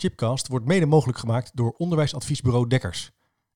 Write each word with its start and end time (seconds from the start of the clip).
Chipcast 0.00 0.48
wordt 0.48 0.66
mede 0.66 0.86
mogelijk 0.86 1.18
gemaakt 1.18 1.56
door 1.56 1.74
onderwijsadviesbureau 1.76 2.66
Dekkers. 2.66 3.10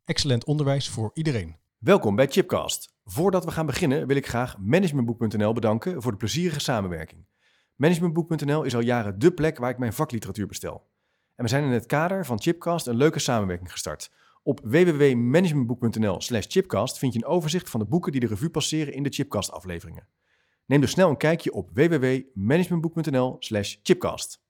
Excellent 0.04 0.44
onderwijs 0.44 0.88
voor 0.88 1.10
iedereen. 1.14 1.56
Welkom 1.78 2.16
bij 2.16 2.26
Chipcast. 2.26 2.94
Voordat 3.04 3.44
we 3.44 3.50
gaan 3.50 3.66
beginnen 3.66 4.06
wil 4.06 4.16
ik 4.16 4.26
graag 4.26 4.58
Managementboek.nl 4.58 5.52
bedanken 5.52 6.02
voor 6.02 6.10
de 6.10 6.18
plezierige 6.18 6.60
samenwerking. 6.60 7.26
Managementboek.nl 7.74 8.62
is 8.62 8.74
al 8.74 8.80
jaren 8.80 9.18
dé 9.18 9.32
plek 9.32 9.58
waar 9.58 9.70
ik 9.70 9.78
mijn 9.78 9.92
vakliteratuur 9.92 10.46
bestel. 10.46 10.90
En 11.34 11.44
we 11.44 11.50
zijn 11.50 11.64
in 11.64 11.70
het 11.70 11.86
kader 11.86 12.26
van 12.26 12.40
Chipcast 12.40 12.86
een 12.86 12.96
leuke 12.96 13.18
samenwerking 13.18 13.72
gestart. 13.72 14.10
Op 14.42 14.60
www.managementboek.nl 14.62 16.20
slash 16.20 16.46
chipcast 16.48 16.98
vind 16.98 17.12
je 17.12 17.18
een 17.18 17.28
overzicht 17.28 17.70
van 17.70 17.80
de 17.80 17.86
boeken 17.86 18.12
die 18.12 18.20
de 18.20 18.26
revue 18.26 18.50
passeren 18.50 18.94
in 18.94 19.02
de 19.02 19.10
Chipcast 19.10 19.50
afleveringen. 19.50 20.08
Neem 20.66 20.80
dus 20.80 20.90
snel 20.90 21.08
een 21.10 21.16
kijkje 21.16 21.52
op 21.52 21.70
www.managementboek.nl 21.72 23.36
slash 23.38 23.76
chipcast. 23.82 24.42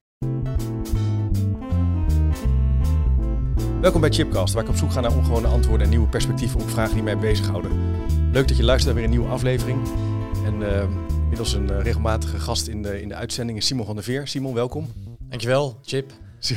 Welkom 3.85 4.03
bij 4.03 4.11
Chipcast, 4.11 4.53
waar 4.53 4.63
ik 4.63 4.69
op 4.69 4.75
zoek 4.75 4.91
ga 4.91 4.99
naar 4.99 5.15
ongewone 5.15 5.47
antwoorden 5.47 5.83
en 5.83 5.89
nieuwe 5.89 6.07
perspectieven 6.07 6.59
op 6.59 6.69
vragen 6.69 6.93
die 6.93 7.03
mij 7.03 7.17
bezighouden. 7.17 7.71
Leuk 8.31 8.47
dat 8.47 8.57
je 8.57 8.63
luistert 8.63 8.85
naar 8.85 9.03
weer 9.03 9.03
een 9.03 9.17
nieuwe 9.19 9.33
aflevering. 9.33 9.87
En 10.45 10.61
uh, 10.61 10.81
inmiddels 11.07 11.53
een 11.53 11.71
uh, 11.71 11.81
regelmatige 11.81 12.39
gast 12.39 12.67
in 12.67 12.81
de, 12.81 13.01
in 13.01 13.07
de 13.07 13.15
uitzending 13.15 13.57
is 13.57 13.65
Simon 13.65 13.85
van 13.85 13.95
der 13.95 14.03
Veer. 14.03 14.27
Simon, 14.27 14.53
welkom. 14.53 14.93
Dankjewel, 15.19 15.79
Chip. 15.83 16.11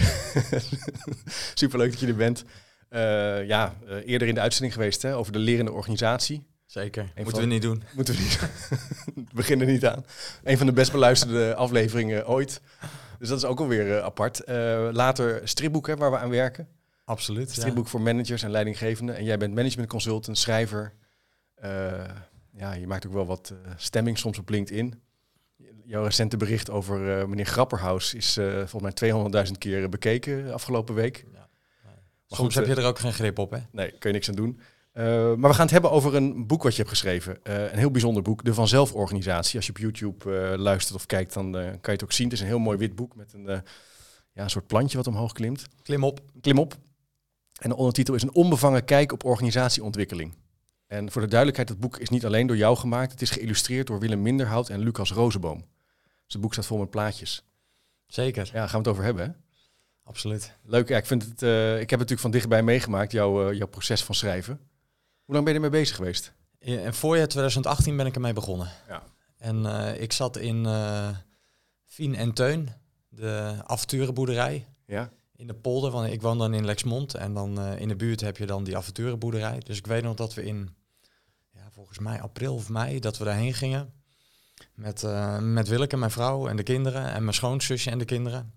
Superleuk 1.55 1.91
dat 1.91 2.01
je 2.01 2.07
er 2.07 2.17
bent. 2.17 2.45
Uh, 2.91 3.47
ja, 3.47 3.75
eerder 4.05 4.29
in 4.29 4.35
de 4.35 4.41
uitzending 4.41 4.73
geweest 4.73 5.03
hè, 5.03 5.17
over 5.17 5.33
de 5.33 5.39
lerende 5.39 5.73
organisatie. 5.73 6.47
Zeker, 6.67 7.03
een 7.03 7.11
moeten 7.15 7.33
van, 7.33 7.41
we 7.41 7.47
niet 7.47 7.63
doen. 7.63 7.83
Moeten 7.95 8.15
we 8.15 8.21
niet 8.21 8.41
beginnen 9.35 9.67
er 9.67 9.73
niet 9.73 9.87
aan. 9.87 10.05
Een 10.45 10.59
van 10.59 10.67
de 10.67 10.73
best 10.73 10.93
beluisterde 10.93 11.55
afleveringen 11.55 12.29
ooit. 12.29 12.61
Dus 13.19 13.29
dat 13.29 13.39
is 13.39 13.45
ook 13.45 13.61
alweer 13.61 14.03
apart. 14.03 14.43
Later 14.93 15.41
stripboeken 15.45 15.99
waar 15.99 16.11
we 16.11 16.19
aan 16.19 16.31
werken. 16.31 16.69
Absoluut. 17.09 17.51
Stripboek 17.51 17.85
ja. 17.85 17.91
voor 17.91 18.01
managers 18.01 18.43
en 18.43 18.51
leidinggevenden. 18.51 19.17
En 19.17 19.25
jij 19.25 19.39
bent 19.39 19.55
management 19.55 19.89
consultant, 19.89 20.39
schrijver. 20.39 20.93
Uh, 21.65 22.05
ja, 22.53 22.73
je 22.73 22.87
maakt 22.87 23.07
ook 23.07 23.13
wel 23.13 23.27
wat 23.27 23.55
stemming 23.77 24.19
soms 24.19 24.39
op 24.39 24.49
LinkedIn. 24.49 25.03
Jouw 25.85 26.05
recente 26.05 26.37
bericht 26.37 26.71
over 26.71 27.29
meneer 27.29 27.47
Grapperhaus 27.47 28.15
is 28.15 28.39
volgens 28.65 29.01
mij 29.01 29.47
200.000 29.47 29.53
keer 29.59 29.89
bekeken 29.89 30.53
afgelopen 30.53 30.95
week. 30.95 31.25
Ja. 31.33 31.49
Soms 32.27 32.41
goed, 32.41 32.55
heb 32.55 32.77
je 32.77 32.83
er 32.83 32.89
ook 32.89 32.99
geen 32.99 33.13
grip 33.13 33.39
op, 33.39 33.51
hè? 33.51 33.59
Nee, 33.73 33.91
kun 33.91 34.11
je 34.11 34.13
niks 34.17 34.29
aan 34.29 34.35
doen. 34.35 34.61
Uh, 34.99 35.05
maar 35.35 35.51
we 35.51 35.55
gaan 35.55 35.63
het 35.63 35.71
hebben 35.71 35.91
over 35.91 36.15
een 36.15 36.47
boek 36.47 36.63
wat 36.63 36.73
je 36.73 36.79
hebt 36.79 36.91
geschreven. 36.91 37.39
Uh, 37.49 37.73
een 37.73 37.79
heel 37.79 37.91
bijzonder 37.91 38.23
boek, 38.23 38.45
De 38.45 38.55
Vanzelforganisatie. 38.55 39.57
Als 39.57 39.67
je 39.67 39.73
op 39.73 39.79
YouTube 39.79 40.31
uh, 40.31 40.59
luistert 40.59 40.97
of 40.97 41.07
kijkt, 41.07 41.35
dan 41.35 41.53
kan 41.53 41.81
je 41.81 41.91
het 41.91 42.05
ook 42.05 42.13
zien. 42.13 42.27
Het 42.27 42.35
is 42.35 42.41
een 42.41 42.47
heel 42.47 42.59
mooi 42.59 42.79
wit 42.79 42.95
boek 42.95 43.17
met 43.17 43.33
een, 43.33 43.45
ja, 44.33 44.43
een 44.43 44.51
soort 44.51 44.67
plantje 44.67 44.97
wat 44.97 45.07
omhoog 45.07 45.33
klimt. 45.33 45.67
Klim 45.83 46.05
op. 46.05 46.21
Klim 46.41 46.59
op. 46.59 46.77
En 47.59 47.69
de 47.69 47.77
ondertitel 47.77 48.15
is 48.15 48.23
een 48.23 48.35
onbevangen 48.35 48.85
kijk 48.85 49.13
op 49.13 49.25
organisatieontwikkeling. 49.25 50.35
En 50.87 51.11
voor 51.11 51.23
de 51.23 51.29
duidelijkheid, 51.29 51.69
het 51.69 51.81
boek 51.81 51.97
is 51.97 52.09
niet 52.09 52.27
alleen 52.27 52.47
door 52.47 52.57
jou 52.57 52.77
gemaakt. 52.77 53.13
Het 53.13 53.23
is 53.23 53.31
geïllustreerd 53.31 53.87
door 53.87 53.99
Willem 53.99 54.23
Minderhout 54.23 54.69
en 54.69 54.81
Lucas 54.81 55.13
Rozenboom. 55.13 55.59
Dus 56.25 56.33
het 56.33 56.41
boek 56.41 56.53
staat 56.53 56.67
vol 56.67 56.79
met 56.79 56.91
plaatjes. 56.91 57.45
Zeker. 58.07 58.51
Ja, 58.53 58.67
gaan 58.67 58.71
we 58.71 58.77
het 58.77 58.89
over 58.89 59.05
hebben, 59.05 59.25
hè? 59.25 59.33
Absoluut. 60.03 60.53
Leuk, 60.63 60.89
ja, 60.89 60.97
ik, 60.97 61.07
vind 61.07 61.23
het, 61.23 61.43
ik 61.43 61.51
heb 61.51 61.79
het 61.79 61.91
natuurlijk 61.91 62.21
van 62.21 62.31
dichtbij 62.31 62.63
meegemaakt, 62.63 63.13
jouw, 63.13 63.53
jouw 63.53 63.67
proces 63.67 64.05
van 64.05 64.15
schrijven. 64.15 64.61
Hoe 65.25 65.35
lang 65.35 65.45
ben 65.45 65.55
je 65.55 65.61
ermee 65.61 65.81
bezig 65.81 65.97
geweest? 65.97 66.33
In 66.59 66.93
voorjaar 66.93 67.29
2018 67.29 67.97
ben 67.97 68.07
ik 68.07 68.15
ermee 68.15 68.33
begonnen. 68.33 68.71
Ja. 68.89 69.03
En 69.39 69.57
uh, 69.57 70.01
ik 70.01 70.13
zat 70.13 70.37
in 70.37 70.67
Fien 71.85 72.15
en 72.15 72.33
Teun, 72.33 72.69
de 73.09 73.55
avonturenboerderij. 73.65 74.67
Ja. 74.87 75.11
In 75.39 75.47
de 75.47 75.55
polder, 75.55 75.91
want 75.91 76.13
ik 76.13 76.23
woon 76.23 76.39
dan 76.39 76.55
in 76.55 76.65
Lexmond. 76.65 77.15
En 77.15 77.35
dan 77.35 77.61
uh, 77.61 77.81
in 77.81 77.89
de 77.89 77.97
buurt 77.97 78.21
heb 78.21 78.37
je 78.37 78.47
dan 78.47 78.65
die 78.65 78.77
avonturenboerderij. 78.77 79.59
Dus 79.65 79.79
ik 79.79 79.87
weet 79.87 80.03
nog 80.03 80.15
dat 80.15 80.35
we 80.35 80.45
in, 80.45 80.75
ja, 81.51 81.69
volgens 81.71 81.99
mij 81.99 82.21
april 82.21 82.55
of 82.55 82.69
mei, 82.69 82.99
dat 83.01 83.19
we 83.19 83.25
daarheen 83.25 83.55
gingen. 83.55 83.93
Met, 84.75 85.07
met 85.41 85.69
Willeke, 85.69 85.97
mijn 85.97 86.11
vrouw 86.11 86.49
en 86.49 86.57
de 86.57 86.63
kinderen. 86.63 87.13
En 87.13 87.23
mijn 87.23 87.35
schoonzusje 87.35 87.91
en 87.91 87.99
de 87.99 88.05
kinderen. 88.05 88.53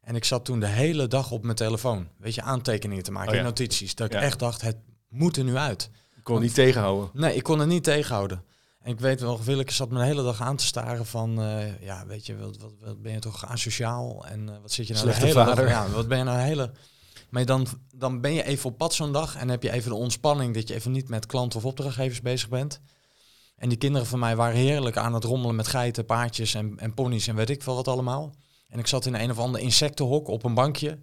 En 0.00 0.16
ik 0.16 0.24
zat 0.24 0.44
toen 0.44 0.60
de 0.60 0.66
hele 0.66 1.06
dag 1.06 1.30
op 1.30 1.42
mijn 1.42 1.56
telefoon. 1.56 2.08
Weet 2.16 2.34
je, 2.34 2.42
aantekeningen 2.42 3.04
te 3.04 3.12
maken, 3.12 3.30
oh, 3.30 3.36
ja. 3.36 3.42
notities. 3.42 3.94
Dat 3.94 4.06
ik 4.06 4.12
Ja. 4.12 4.20
echt 4.20 4.38
dacht, 4.38 4.60
het 4.60 4.76
moet 5.08 5.36
er 5.36 5.44
nu 5.44 5.56
uit. 5.56 5.90
Ik 6.16 6.24
kon 6.24 6.34
het 6.34 6.44
niet 6.44 6.54
tegenhouden. 6.54 7.10
Nee, 7.12 7.34
ik 7.34 7.42
kon 7.42 7.58
het 7.58 7.68
niet 7.68 7.84
tegenhouden. 7.84 8.44
En 8.84 8.90
ik 8.90 9.00
weet 9.00 9.20
wel, 9.20 9.42
Willeke 9.42 9.72
zat 9.72 9.90
me 9.90 9.98
de 9.98 10.04
hele 10.04 10.22
dag 10.22 10.40
aan 10.40 10.56
te 10.56 10.64
staren 10.64 11.06
van, 11.06 11.40
uh, 11.40 11.80
ja, 11.80 12.06
weet 12.06 12.26
je, 12.26 12.36
wat, 12.36 12.56
wat, 12.58 12.72
wat, 12.80 13.02
ben 13.02 13.12
je 13.12 13.18
toch 13.18 13.46
asociaal 13.46 14.26
en 14.26 14.48
uh, 14.48 14.54
wat 14.62 14.72
zit 14.72 14.86
je 14.86 14.92
nou 14.92 15.04
Slechte 15.04 15.20
de 15.20 15.26
hele 15.26 15.44
vader. 15.44 15.64
dag, 15.64 15.72
ja, 15.72 15.90
wat 15.90 16.08
ben 16.08 16.18
je 16.18 16.24
nou 16.24 16.36
de 16.36 16.42
hele... 16.42 16.72
Maar 17.30 17.44
dan, 17.44 17.66
dan 17.94 18.20
ben 18.20 18.32
je 18.32 18.44
even 18.44 18.70
op 18.70 18.78
pad 18.78 18.94
zo'n 18.94 19.12
dag 19.12 19.36
en 19.36 19.48
heb 19.48 19.62
je 19.62 19.70
even 19.70 19.90
de 19.90 19.96
ontspanning 19.96 20.54
dat 20.54 20.68
je 20.68 20.74
even 20.74 20.92
niet 20.92 21.08
met 21.08 21.26
klanten 21.26 21.58
of 21.58 21.64
opdrachtgevers 21.64 22.20
bezig 22.20 22.48
bent. 22.48 22.80
En 23.56 23.68
die 23.68 23.78
kinderen 23.78 24.06
van 24.06 24.18
mij 24.18 24.36
waren 24.36 24.56
heerlijk 24.56 24.96
aan 24.96 25.14
het 25.14 25.24
rommelen 25.24 25.56
met 25.56 25.66
geiten, 25.66 26.04
paardjes 26.04 26.54
en, 26.54 26.78
en 26.78 26.94
ponies 26.94 27.26
en 27.26 27.34
weet 27.34 27.50
ik 27.50 27.62
veel 27.62 27.74
wat 27.74 27.88
allemaal. 27.88 28.34
En 28.68 28.78
ik 28.78 28.86
zat 28.86 29.06
in 29.06 29.14
een 29.14 29.30
of 29.30 29.38
ander 29.38 29.60
insectenhok 29.60 30.28
op 30.28 30.44
een 30.44 30.54
bankje. 30.54 30.98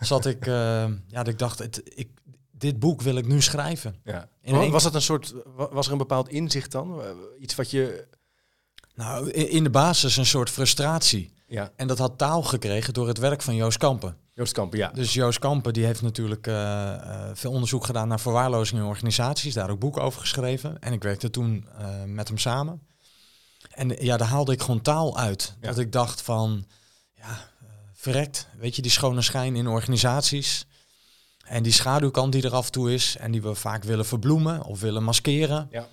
Zat 0.00 0.26
ik, 0.26 0.46
uh, 0.46 0.54
ja, 0.86 1.22
dat 1.22 1.28
ik 1.28 1.38
dacht, 1.38 1.58
het, 1.58 1.80
ik, 1.84 2.10
dit 2.62 2.78
boek 2.78 3.00
wil 3.02 3.16
ik 3.16 3.26
nu 3.26 3.42
schrijven. 3.42 3.94
Ja. 4.04 4.28
Was 4.70 4.82
dat 4.82 4.94
een 4.94 5.02
soort, 5.02 5.34
wa- 5.56 5.68
was 5.72 5.86
er 5.86 5.92
een 5.92 5.98
bepaald 5.98 6.28
inzicht 6.28 6.72
dan? 6.72 7.00
Iets 7.40 7.54
wat 7.54 7.70
je, 7.70 8.06
Nou, 8.94 9.30
in, 9.30 9.64
de 9.64 9.70
basis 9.70 10.16
een 10.16 10.26
soort 10.26 10.50
frustratie. 10.50 11.32
ja, 11.46 11.72
En 11.76 11.86
dat 11.86 11.98
had 11.98 12.18
taal 12.18 12.42
gekregen 12.42 12.94
door 12.94 13.08
het 13.08 13.18
werk 13.18 13.42
van 13.42 13.54
Joost 13.54 13.78
Kampen. 13.78 14.16
Joost 14.34 14.52
Kampen, 14.52 14.78
ja. 14.78 14.88
Dus 14.88 15.12
Joost 15.12 15.38
Kampen 15.38 15.72
die 15.72 15.84
heeft 15.84 16.02
natuurlijk 16.02 16.46
eh, 16.46 16.92
eh, 16.92 17.30
veel 17.34 17.50
onderzoek 17.52 17.84
gedaan 17.84 18.08
naar 18.08 18.20
verwaarlozing 18.20 18.80
in 18.80 18.86
organisaties. 18.86 19.54
Daar 19.54 19.70
ook 19.70 19.78
boeken 19.78 20.02
over 20.02 20.20
geschreven. 20.20 20.78
En 20.80 20.92
ik 20.92 21.02
werkte 21.02 21.30
toen 21.30 21.66
eh, 21.78 21.86
met 22.04 22.28
hem 22.28 22.38
samen. 22.38 22.82
En 23.70 23.88
ja, 23.88 24.16
daar 24.16 24.28
haalde 24.28 24.52
ik 24.52 24.60
gewoon 24.62 24.82
taal 24.82 25.18
uit. 25.18 25.56
Ja. 25.60 25.68
Dat 25.68 25.78
ik 25.78 25.92
dacht 25.92 26.22
van, 26.22 26.64
ja, 27.14 27.48
verrekt. 27.92 28.48
Weet 28.58 28.76
je, 28.76 28.82
die 28.82 28.90
schone 28.90 29.22
schijn 29.22 29.56
in 29.56 29.66
organisaties. 29.66 30.66
En 31.52 31.62
die 31.62 31.72
schaduwkant 31.72 32.32
die 32.32 32.42
er 32.42 32.54
af 32.54 32.66
en 32.66 32.72
toe 32.72 32.92
is. 32.92 33.16
En 33.16 33.30
die 33.32 33.42
we 33.42 33.54
vaak 33.54 33.84
willen 33.84 34.06
verbloemen 34.06 34.62
of 34.64 34.80
willen 34.80 35.02
maskeren. 35.04 35.68
Ja. 35.70 35.88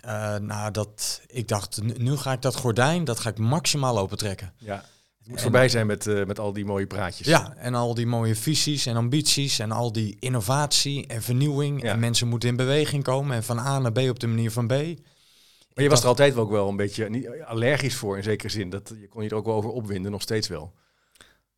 Eh, 0.00 0.36
nou, 0.40 0.70
dat, 0.70 1.20
ik 1.26 1.48
dacht, 1.48 1.82
nu, 1.82 1.92
nu 1.98 2.16
ga 2.16 2.32
ik 2.32 2.42
dat 2.42 2.56
gordijn, 2.56 3.04
dat 3.04 3.20
ga 3.20 3.30
ik 3.30 3.38
maximaal 3.38 3.98
opentrekken. 3.98 4.52
ja. 4.58 4.74
Het 5.18 5.28
moet 5.28 5.36
En- 5.36 5.42
voorbij 5.42 5.68
zijn 5.68 5.86
met, 5.86 6.06
eh, 6.06 6.24
met 6.24 6.38
al 6.38 6.52
die 6.52 6.64
mooie 6.64 6.86
praatjes. 6.86 7.26
Ja, 7.26 7.54
en 7.56 7.74
al 7.74 7.94
die 7.94 8.06
mooie 8.06 8.34
visies 8.34 8.86
en 8.86 8.96
ambities 8.96 9.58
en 9.58 9.72
al 9.72 9.92
die 9.92 10.16
innovatie 10.20 11.06
en 11.06 11.22
vernieuwing. 11.22 11.82
Ja. 11.82 11.92
En 11.92 11.98
mensen 11.98 12.28
moeten 12.28 12.48
in 12.48 12.56
beweging 12.56 13.02
komen 13.04 13.36
en 13.36 13.42
van 13.42 13.58
A 13.58 13.78
naar 13.78 13.92
B 13.92 13.98
op 13.98 14.18
de 14.20 14.26
manier 14.26 14.50
van 14.50 14.66
B. 14.66 14.70
Maar 14.70 15.84
je 15.84 15.88
was 15.88 16.00
er 16.00 16.06
altijd 16.08 16.34
wel 16.34 16.42
ook 16.44 16.50
wel 16.50 16.68
een 16.68 16.76
beetje 16.76 17.08
niet, 17.10 17.28
allergisch 17.44 17.94
voor 17.94 18.16
in 18.16 18.22
zekere 18.22 18.48
zin. 18.48 18.70
Dat, 18.70 18.92
je 19.00 19.08
kon 19.08 19.22
je 19.22 19.28
er 19.30 19.36
ook 19.36 19.44
wel 19.44 19.54
over 19.54 19.70
opwinden, 19.70 20.10
nog 20.12 20.22
steeds 20.22 20.48
wel. 20.48 20.72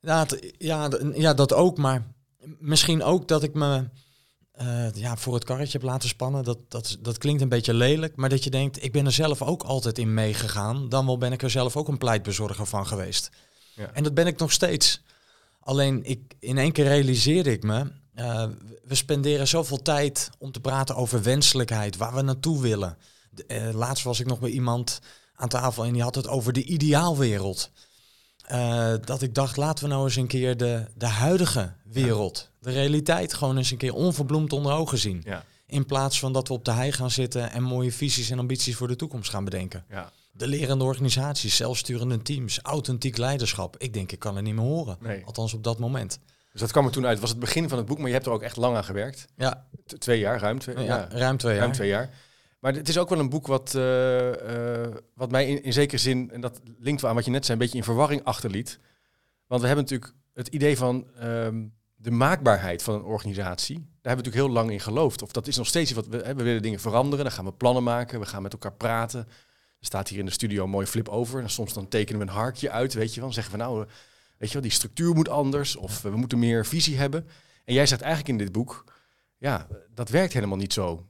Ja, 0.00 0.18
het- 0.20 0.54
ja, 0.58 0.88
ja, 1.14 1.34
dat 1.34 1.52
ook, 1.52 1.78
maar 1.78 2.02
misschien 2.58 3.02
ook 3.02 3.28
dat 3.28 3.42
ik 3.42 3.54
me 3.54 3.88
eh, 4.52 4.92
ja, 4.92 5.16
voor 5.16 5.34
het 5.34 5.44
karretje 5.44 5.78
heb 5.78 5.86
laten 5.86 6.08
spannen. 6.08 6.44
Dat, 6.44 6.58
dat, 6.68 6.96
dat 7.00 7.18
klinkt 7.18 7.42
een 7.42 7.48
beetje 7.48 7.74
lelijk, 7.74 8.16
maar 8.16 8.28
dat 8.28 8.44
je 8.44 8.50
denkt, 8.50 8.84
ik 8.84 8.92
ben 8.92 9.06
er 9.06 9.12
zelf 9.12 9.42
ook 9.42 9.62
altijd 9.62 9.98
in 9.98 10.14
meegegaan. 10.14 10.88
Dan 10.88 11.06
wel 11.06 11.18
ben 11.18 11.32
ik 11.32 11.42
er 11.42 11.50
zelf 11.50 11.76
ook 11.76 11.88
een 11.88 11.98
pleitbezorger 11.98 12.66
van 12.66 12.86
geweest. 12.86 13.30
Ja. 13.74 13.90
En 13.92 14.02
dat 14.02 14.14
ben 14.14 14.26
ik 14.26 14.38
nog 14.38 14.52
steeds. 14.52 15.02
Alleen 15.60 16.04
ik, 16.04 16.34
in 16.38 16.58
één 16.58 16.72
keer 16.72 16.84
realiseerde 16.84 17.52
ik 17.52 17.62
me, 17.62 17.92
eh, 18.14 18.46
we 18.84 18.94
spenderen 18.94 19.48
zoveel 19.48 19.82
tijd 19.82 20.30
om 20.38 20.52
te 20.52 20.60
praten 20.60 20.96
over 20.96 21.22
wenselijkheid, 21.22 21.96
waar 21.96 22.14
we 22.14 22.22
naartoe 22.22 22.60
willen. 22.60 22.96
De- 23.30 23.46
eh, 23.46 23.74
laatst 23.74 24.04
was 24.04 24.20
ik 24.20 24.26
nog 24.26 24.40
bij 24.40 24.50
iemand 24.50 25.00
aan 25.34 25.48
tafel 25.48 25.84
en 25.84 25.92
die 25.92 26.02
had 26.02 26.14
het 26.14 26.28
over 26.28 26.52
de 26.52 26.64
ideaalwereld. 26.64 27.70
Eh, 28.52 28.94
dat 29.04 29.22
ik 29.22 29.34
dacht, 29.34 29.56
laten 29.56 29.84
we 29.84 29.90
nou 29.90 30.04
eens 30.04 30.16
een 30.16 30.26
keer 30.26 30.56
de, 30.56 30.84
de 30.94 31.06
huidige 31.06 31.72
wereld, 31.84 32.50
de 32.60 32.70
realiteit, 32.70 33.34
gewoon 33.34 33.56
eens 33.56 33.70
een 33.70 33.76
keer 33.76 33.94
onverbloemd 33.94 34.52
onder 34.52 34.72
ogen 34.72 34.98
zien. 34.98 35.22
Ja, 35.24 35.44
In 35.66 35.86
plaats 35.86 36.18
van 36.18 36.32
dat 36.32 36.48
we 36.48 36.54
op 36.54 36.64
de 36.64 36.72
hei 36.72 36.92
gaan 36.92 37.10
zitten 37.10 37.50
en 37.50 37.62
mooie 37.62 37.92
visies 37.92 38.30
en 38.30 38.38
ambities 38.38 38.76
voor 38.76 38.88
de 38.88 38.96
toekomst 38.96 39.30
gaan 39.30 39.44
bedenken. 39.44 39.84
ja. 39.90 40.10
De 40.34 40.46
lerende 40.46 40.84
organisaties, 40.84 41.56
zelfsturende 41.56 42.22
teams, 42.22 42.58
authentiek 42.62 43.16
leiderschap. 43.16 43.76
Ik 43.78 43.92
denk, 43.92 44.12
ik 44.12 44.18
kan 44.18 44.36
het 44.36 44.44
niet 44.44 44.54
meer 44.54 44.64
horen. 44.64 44.96
Nee. 45.00 45.22
Althans 45.24 45.54
op 45.54 45.64
dat 45.64 45.78
moment. 45.78 46.18
Dus 46.52 46.60
dat 46.60 46.70
kwam 46.70 46.84
er 46.86 46.90
toen 46.92 47.02
uit. 47.02 47.12
Het 47.12 47.20
was 47.20 47.30
het 47.30 47.38
begin 47.38 47.68
van 47.68 47.78
het 47.78 47.86
boek, 47.86 47.98
maar 47.98 48.06
je 48.06 48.12
hebt 48.12 48.26
er 48.26 48.32
ook 48.32 48.42
echt 48.42 48.56
lang 48.56 48.76
aan 48.76 48.84
gewerkt. 48.84 49.24
Ja, 49.36 49.66
T- 49.86 50.00
twee 50.00 50.18
jaar, 50.18 50.40
ruim 50.40 50.58
twee, 50.58 50.76
ja, 50.78 50.82
ja, 50.82 51.08
ruim 51.10 51.36
twee 51.36 51.52
jaar. 51.52 51.60
ruim 51.62 51.72
twee 51.72 51.88
jaar. 51.88 52.10
Maar 52.62 52.74
het 52.74 52.88
is 52.88 52.98
ook 52.98 53.08
wel 53.08 53.18
een 53.18 53.28
boek 53.28 53.46
wat, 53.46 53.74
eh, 53.74 54.84
eh, 54.84 54.94
wat 55.14 55.30
mij 55.30 55.50
in, 55.50 55.72
zekere 55.72 56.00
zin, 56.00 56.30
en 56.30 56.40
dat 56.40 56.60
linkt 56.78 57.00
wel 57.00 57.10
aan 57.10 57.16
wat 57.16 57.24
je 57.24 57.30
net 57.30 57.44
zei, 57.44 57.58
een 57.58 57.64
beetje 57.64 57.78
in 57.78 57.84
verwarring 57.84 58.24
achterliet. 58.24 58.78
Want 59.46 59.60
we 59.60 59.66
hebben 59.66 59.84
natuurlijk 59.84 60.14
het 60.32 60.48
idee 60.48 60.76
van 60.76 61.06
ehm, 61.18 61.64
de 61.94 62.10
maakbaarheid 62.10 62.82
van 62.82 62.94
een 62.94 63.02
organisatie. 63.02 63.76
Daar 63.76 63.84
hebben 63.84 64.00
we 64.02 64.08
natuurlijk 64.30 64.44
heel 64.44 64.62
lang 64.62 64.70
in 64.70 64.80
geloofd. 64.80 65.22
Of 65.22 65.32
dat 65.32 65.46
is 65.46 65.56
nog 65.56 65.66
steeds 65.66 65.90
iets 65.90 66.00
wat 66.00 66.08
we, 66.08 66.34
we 66.34 66.42
willen 66.42 66.62
dingen 66.62 66.80
veranderen. 66.80 67.24
Dan 67.24 67.34
gaan 67.34 67.44
we 67.44 67.52
plannen 67.52 67.82
maken, 67.82 68.20
we 68.20 68.26
gaan 68.26 68.42
met 68.42 68.52
elkaar 68.52 68.74
praten. 68.74 69.20
Er 69.78 69.86
staat 69.86 70.08
hier 70.08 70.18
in 70.18 70.24
de 70.24 70.30
studio 70.30 70.64
een 70.64 70.70
mooi 70.70 70.86
flip 70.86 71.08
over. 71.08 71.42
En 71.42 71.50
soms 71.50 71.72
dan 71.72 71.88
tekenen 71.88 72.20
we 72.20 72.26
een 72.26 72.32
harkje 72.32 72.70
uit, 72.70 72.94
weet 72.94 73.08
je 73.08 73.14
wel. 73.14 73.24
Dan 73.24 73.34
zeggen 73.34 73.52
we 73.52 73.58
nou, 73.58 73.82
eh, 73.82 73.88
Weet 74.42 74.50
je 74.50 74.58
wel, 74.60 74.68
die 74.68 74.76
structuur 74.76 75.14
moet 75.14 75.28
anders 75.28 75.76
of 75.76 76.02
we 76.02 76.16
moeten 76.16 76.38
meer 76.38 76.66
visie 76.66 76.96
hebben. 76.96 77.28
En 77.64 77.74
jij 77.74 77.86
zegt 77.86 78.00
eigenlijk 78.00 78.32
in 78.32 78.44
dit 78.44 78.52
boek, 78.52 78.84
ja, 79.36 79.66
dat 79.94 80.08
werkt 80.08 80.32
helemaal 80.32 80.56
niet 80.56 80.72
zo. 80.72 81.06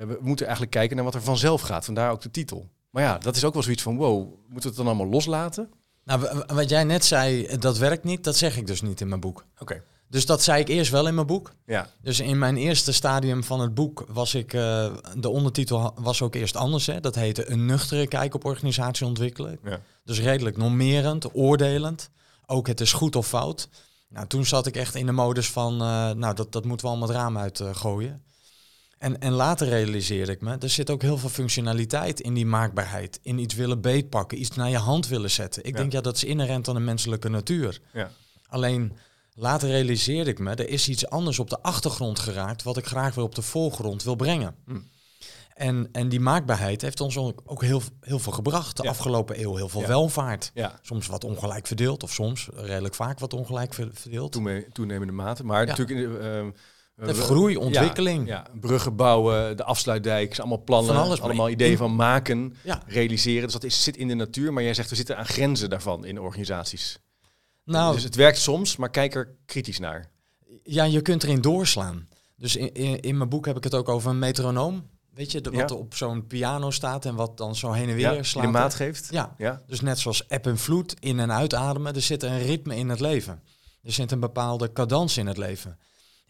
Eh, 0.00 0.06
we 0.06 0.18
moeten 0.20 0.44
eigenlijk 0.46 0.74
kijken 0.76 0.96
naar 0.96 1.04
wat 1.04 1.14
er 1.14 1.22
vanzelf 1.22 1.60
gaat. 1.60 1.84
Vandaar 1.84 2.10
ook 2.10 2.22
de 2.22 2.30
titel. 2.30 2.68
Maar 2.90 3.02
ja, 3.02 3.18
dat 3.18 3.36
is 3.36 3.44
ook 3.44 3.54
wel 3.54 3.62
zoiets 3.62 3.82
van, 3.82 3.96
wow, 3.96 4.18
moeten 4.18 4.60
we 4.60 4.66
het 4.66 4.76
dan 4.76 4.86
allemaal 4.86 5.06
loslaten? 5.06 5.70
Nou, 6.04 6.42
wat 6.46 6.68
jij 6.68 6.84
net 6.84 7.04
zei, 7.04 7.56
dat 7.58 7.78
werkt 7.78 8.04
niet, 8.04 8.24
dat 8.24 8.36
zeg 8.36 8.56
ik 8.56 8.66
dus 8.66 8.82
niet 8.82 9.00
in 9.00 9.08
mijn 9.08 9.20
boek. 9.20 9.44
Oké. 9.58 9.82
Dus 10.08 10.26
dat 10.26 10.42
zei 10.42 10.60
ik 10.60 10.68
eerst 10.68 10.90
wel 10.90 11.06
in 11.06 11.14
mijn 11.14 11.26
boek. 11.26 11.52
Ja, 11.66 11.88
Dus 12.02 12.20
in 12.20 12.38
mijn 12.38 12.56
eerste 12.56 12.92
stadium 12.92 13.44
van 13.44 13.60
het 13.60 13.74
boek 13.74 14.04
was 14.08 14.34
ik, 14.34 14.52
eh, 14.52 14.94
de 15.16 15.28
ondertitel 15.28 15.94
was 16.00 16.22
ook 16.22 16.34
eerst 16.34 16.56
anders. 16.56 16.86
Hè? 16.86 17.00
Dat 17.00 17.14
heette 17.14 17.50
Een 17.50 17.66
nuchtere 17.66 18.06
kijk 18.06 18.34
op 18.34 18.44
organisatie 18.44 19.06
ontwikkelen. 19.06 19.58
ja, 19.64 19.80
Dus 20.04 20.20
redelijk 20.20 20.56
normerend, 20.56 21.34
oordelend. 21.34 22.10
Ook 22.46 22.66
het 22.66 22.80
is 22.80 22.92
goed 22.92 23.16
of 23.16 23.26
fout. 23.26 23.68
Nou, 24.08 24.26
toen 24.26 24.46
zat 24.46 24.66
ik 24.66 24.76
echt 24.76 24.94
in 24.94 25.06
de 25.06 25.12
modus 25.12 25.50
van, 25.50 25.72
eh, 25.72 26.10
nou, 26.10 26.34
dat, 26.34 26.52
dat 26.52 26.64
moeten 26.64 26.86
we 26.86 26.92
allemaal 26.92 27.08
het 27.08 27.18
raam 27.18 27.38
uit 27.38 27.60
eh, 27.60 27.74
gooien. 27.74 28.22
En, 28.98 29.20
en 29.20 29.32
later 29.32 29.68
realiseerde 29.68 30.32
ik 30.32 30.40
me, 30.40 30.56
er 30.58 30.70
zit 30.70 30.90
ook 30.90 31.02
heel 31.02 31.18
veel 31.18 31.28
functionaliteit 31.28 32.20
in 32.20 32.34
die 32.34 32.46
maakbaarheid. 32.46 33.18
In 33.22 33.38
iets 33.38 33.54
willen 33.54 33.80
beetpakken, 33.80 34.40
iets 34.40 34.56
naar 34.56 34.70
je 34.70 34.76
hand 34.76 35.08
willen 35.08 35.30
zetten. 35.30 35.64
Ik 35.64 35.70
Ja. 35.72 35.76
denk, 35.76 35.92
ja, 35.92 36.00
dat 36.00 36.16
is 36.16 36.24
inherent 36.24 36.68
aan 36.68 36.74
de 36.74 36.80
menselijke 36.80 37.28
natuur. 37.28 37.80
ja. 37.92 38.10
Alleen 38.48 38.92
later 39.34 39.68
realiseerde 39.68 40.30
ik 40.30 40.38
me, 40.38 40.50
er 40.54 40.68
is 40.68 40.88
iets 40.88 41.08
anders 41.08 41.38
op 41.38 41.50
de 41.50 41.62
achtergrond 41.62 42.18
geraakt, 42.18 42.62
wat 42.62 42.76
ik 42.76 42.86
graag 42.86 43.14
weer 43.14 43.24
op 43.24 43.34
de 43.34 43.42
voorgrond 43.42 44.02
wil 44.02 44.14
brengen. 44.14 44.54
Hm. 44.66 44.78
En, 45.54 45.88
en 45.92 46.08
die 46.08 46.20
maakbaarheid 46.20 46.82
heeft 46.82 47.00
ons 47.00 47.16
ook 47.16 47.62
heel, 47.62 47.82
heel 48.00 48.18
veel 48.18 48.32
gebracht. 48.32 48.76
De 48.76 48.82
Ja. 48.82 48.88
afgelopen 48.88 49.40
eeuw 49.40 49.56
heel 49.56 49.68
veel 49.68 49.80
Ja. 49.80 49.86
welvaart. 49.86 50.50
ja. 50.54 50.78
Soms 50.82 51.06
wat 51.06 51.24
ongelijk 51.24 51.66
verdeeld, 51.66 52.02
of 52.02 52.12
soms 52.12 52.48
redelijk 52.54 52.94
vaak 52.94 53.18
wat 53.18 53.32
ongelijk 53.34 53.74
ver- 53.74 53.90
verdeeld. 53.92 54.32
Toenemende 54.72 55.12
mate. 55.12 55.44
Maar 55.44 55.66
natuurlijk... 55.66 55.98
in 55.98 56.12
de, 56.12 56.18
ehm, 56.18 56.50
De 56.96 57.14
groei, 57.14 57.56
ontwikkeling. 57.56 58.26
Ja, 58.28 58.34
ja, 58.52 58.58
bruggen 58.60 58.96
bouwen, 58.96 59.56
de 59.56 59.64
afsluitdijk, 59.64 60.30
is 60.30 60.38
allemaal 60.40 60.62
plannen, 60.64 60.94
Van 60.94 61.02
alles, 61.04 61.18
maar 61.18 61.28
allemaal 61.28 61.48
ideeën 61.50 61.76
van 61.76 61.94
maken, 61.96 62.54
Ja. 62.62 62.82
realiseren. 62.86 63.42
Dus 63.42 63.52
dat 63.52 63.64
is, 63.64 63.82
zit 63.82 63.96
in 63.96 64.08
de 64.08 64.14
natuur, 64.14 64.52
maar 64.52 64.62
jij 64.62 64.74
zegt 64.74 64.90
we 64.90 64.96
zitten 64.96 65.16
aan 65.16 65.26
grenzen 65.26 65.70
daarvan 65.70 66.04
in 66.04 66.20
organisaties. 66.20 66.98
Nou, 67.64 67.94
Dus 67.94 68.02
het 68.02 68.14
werkt 68.14 68.38
soms, 68.38 68.76
maar 68.76 68.90
kijk 68.90 69.14
er 69.14 69.34
kritisch 69.46 69.78
naar. 69.78 70.10
ja, 70.62 70.84
je 70.84 71.00
kunt 71.02 71.22
erin 71.22 71.40
doorslaan. 71.40 72.08
Dus 72.36 72.56
in, 72.56 72.72
in, 72.74 73.00
in 73.00 73.16
mijn 73.16 73.28
boek 73.28 73.46
heb 73.46 73.56
ik 73.56 73.64
het 73.64 73.74
ook 73.74 73.88
over 73.88 74.10
een 74.10 74.18
metronoom. 74.18 74.88
Weet 75.14 75.32
je, 75.32 75.40
de, 75.40 75.50
wat 75.50 75.70
Ja. 75.70 75.76
op 75.76 75.94
zo'n 75.94 76.26
piano 76.26 76.70
staat 76.70 77.04
en 77.04 77.14
wat 77.14 77.36
dan 77.36 77.56
zo 77.56 77.72
heen 77.72 77.88
en 77.88 77.94
weer 77.94 78.24
slaat. 78.24 78.44
de 78.44 78.50
maat 78.50 78.74
geeft. 78.74 79.08
Ja, 79.10 79.34
Ja, 79.38 79.62
Dus 79.66 79.80
net 79.80 79.98
zoals 79.98 80.26
eb 80.26 80.46
en 80.46 80.58
vloed, 80.58 80.94
in- 81.00 81.20
en 81.20 81.32
uitademen, 81.32 81.94
er 81.94 82.00
zit 82.02 82.22
een 82.22 82.38
ritme 82.42 82.76
in 82.76 82.88
het 82.88 83.00
leven. 83.00 83.42
Er 83.82 83.92
zit 83.92 84.10
een 84.12 84.20
bepaalde 84.20 84.72
cadans 84.72 85.16
in 85.16 85.26
het 85.26 85.36
leven. 85.36 85.78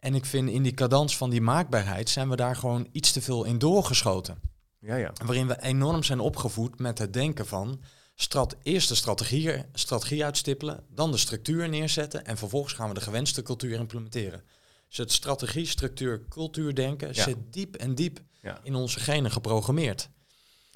En 0.06 0.14
ik 0.14 0.24
vind 0.24 0.48
in 0.50 0.62
die 0.62 0.72
cadans 0.74 1.16
van 1.16 1.30
die 1.30 1.40
maakbaarheid 1.40 2.08
zijn 2.10 2.28
we 2.28 2.36
daar 2.36 2.56
gewoon 2.56 2.88
iets 2.92 3.12
te 3.12 3.20
veel 3.22 3.44
in 3.44 3.58
doorgeschoten. 3.58 4.40
ja, 4.80 4.96
ja. 4.96 5.12
Waarin 5.24 5.46
we 5.46 5.62
enorm 5.62 6.02
zijn 6.02 6.20
opgevoed 6.20 6.78
met 6.78 6.98
het 6.98 7.12
denken 7.12 7.46
van 7.46 7.80
strat, 8.14 8.56
eerst 8.62 8.88
de 8.88 8.94
strategie, 8.94 9.64
strategie 9.72 10.24
uitstippelen, 10.24 10.84
dan 10.90 11.10
de 11.10 11.16
structuur 11.16 11.68
neerzetten 11.68 12.24
en 12.24 12.36
vervolgens 12.36 12.72
gaan 12.74 12.88
we 12.88 12.94
de 12.94 13.00
gewenste 13.00 13.42
cultuur 13.42 13.78
implementeren. 13.78 14.42
Dus 14.88 14.96
het 14.96 15.12
strategie, 15.12 15.66
structuur, 15.66 16.24
cultuur 16.28 16.74
denken 16.74 17.08
Ja. 17.12 17.22
zit 17.22 17.36
diep 17.50 17.74
en 17.74 17.94
diep 17.94 18.20
Ja. 18.42 18.60
in 18.62 18.74
onze 18.74 19.00
genen 19.00 19.30
geprogrammeerd. 19.30 20.08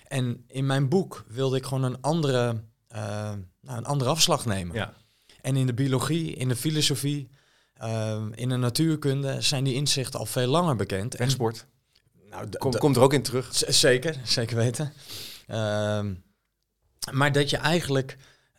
En 0.07 0.45
in 0.47 0.67
mijn 0.67 0.89
boek 0.89 1.25
wilde 1.29 1.57
ik 1.57 1.65
gewoon 1.65 1.83
een 1.83 2.01
andere, 2.01 2.65
eh, 2.89 3.01
nou, 3.61 3.79
een 3.79 3.87
andere 3.87 4.11
afslag 4.11 4.47
nemen. 4.47 4.77
ja. 4.77 4.95
En 5.41 5.57
in 5.57 5.67
de 5.67 5.75
biologie, 5.75 6.35
in 6.35 6.49
de 6.49 6.57
filosofie, 6.57 7.29
eh, 7.81 8.23
in 8.35 8.49
de 8.49 8.57
natuurkunde 8.57 9.41
zijn 9.41 9.65
die 9.65 9.75
inzichten 9.75 10.19
al 10.21 10.27
veel 10.27 10.47
langer 10.47 10.77
bekend. 10.77 11.15
En, 11.15 11.29
nou, 12.31 12.49
d- 12.49 12.59
Komt 12.79 12.97
er 12.97 13.03
ook 13.03 13.13
in 13.13 13.23
terug. 13.23 13.49
Zeker, 13.69 14.17
zeker 14.25 14.57
weten. 14.57 14.93
Ehm, 15.47 16.15
maar 17.13 17.33
dat 17.33 17.51
je 17.51 17.57
eigenlijk 17.57 18.17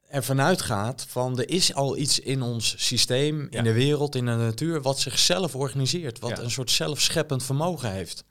ervan 0.09 0.41
uitgaat 0.41 1.05
van 1.09 1.39
er 1.39 1.49
is 1.49 1.73
al 1.73 1.97
iets 1.97 2.19
in 2.19 2.41
ons 2.41 2.85
systeem, 2.87 3.47
Ja. 3.49 3.57
in 3.57 3.63
de 3.63 3.73
wereld, 3.73 4.15
in 4.15 4.25
de 4.25 4.31
natuur, 4.35 4.81
wat 4.81 4.99
zichzelf 4.99 5.55
organiseert, 5.55 6.19
wat 6.19 6.29
Ja. 6.37 6.39
een 6.43 6.51
soort 6.51 6.71
zelfscheppend 6.71 7.43
vermogen 7.43 7.91
heeft. 7.91 8.23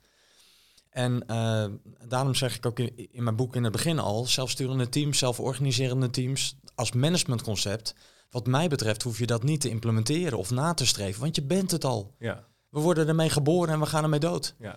En 0.90 1.26
eh, 1.26 1.64
daarom 2.08 2.34
zeg 2.34 2.56
ik 2.56 2.66
ook 2.66 2.78
in, 2.78 3.08
in 3.12 3.22
mijn 3.22 3.36
boek 3.36 3.56
in 3.56 3.62
het 3.64 3.72
begin 3.72 3.98
al, 3.98 4.24
zelfsturende 4.26 4.88
teams, 4.88 5.18
zelforganiserende 5.18 6.10
teams, 6.10 6.56
als 6.74 6.92
managementconcept, 6.92 7.94
wat 8.30 8.46
mij 8.46 8.68
betreft 8.68 9.02
hoef 9.02 9.18
je 9.18 9.26
dat 9.26 9.42
niet 9.42 9.60
te 9.60 9.68
implementeren 9.68 10.38
of 10.38 10.50
na 10.50 10.74
te 10.74 10.86
streven, 10.86 11.20
want 11.20 11.36
je 11.36 11.42
bent 11.42 11.70
het 11.70 11.84
al. 11.84 12.14
Ja. 12.18 12.44
We 12.68 12.80
worden 12.80 13.08
ermee 13.08 13.30
geboren 13.30 13.72
en 13.74 13.80
we 13.80 13.86
gaan 13.86 14.02
ermee 14.02 14.20
dood. 14.20 14.54
Ja. 14.58 14.76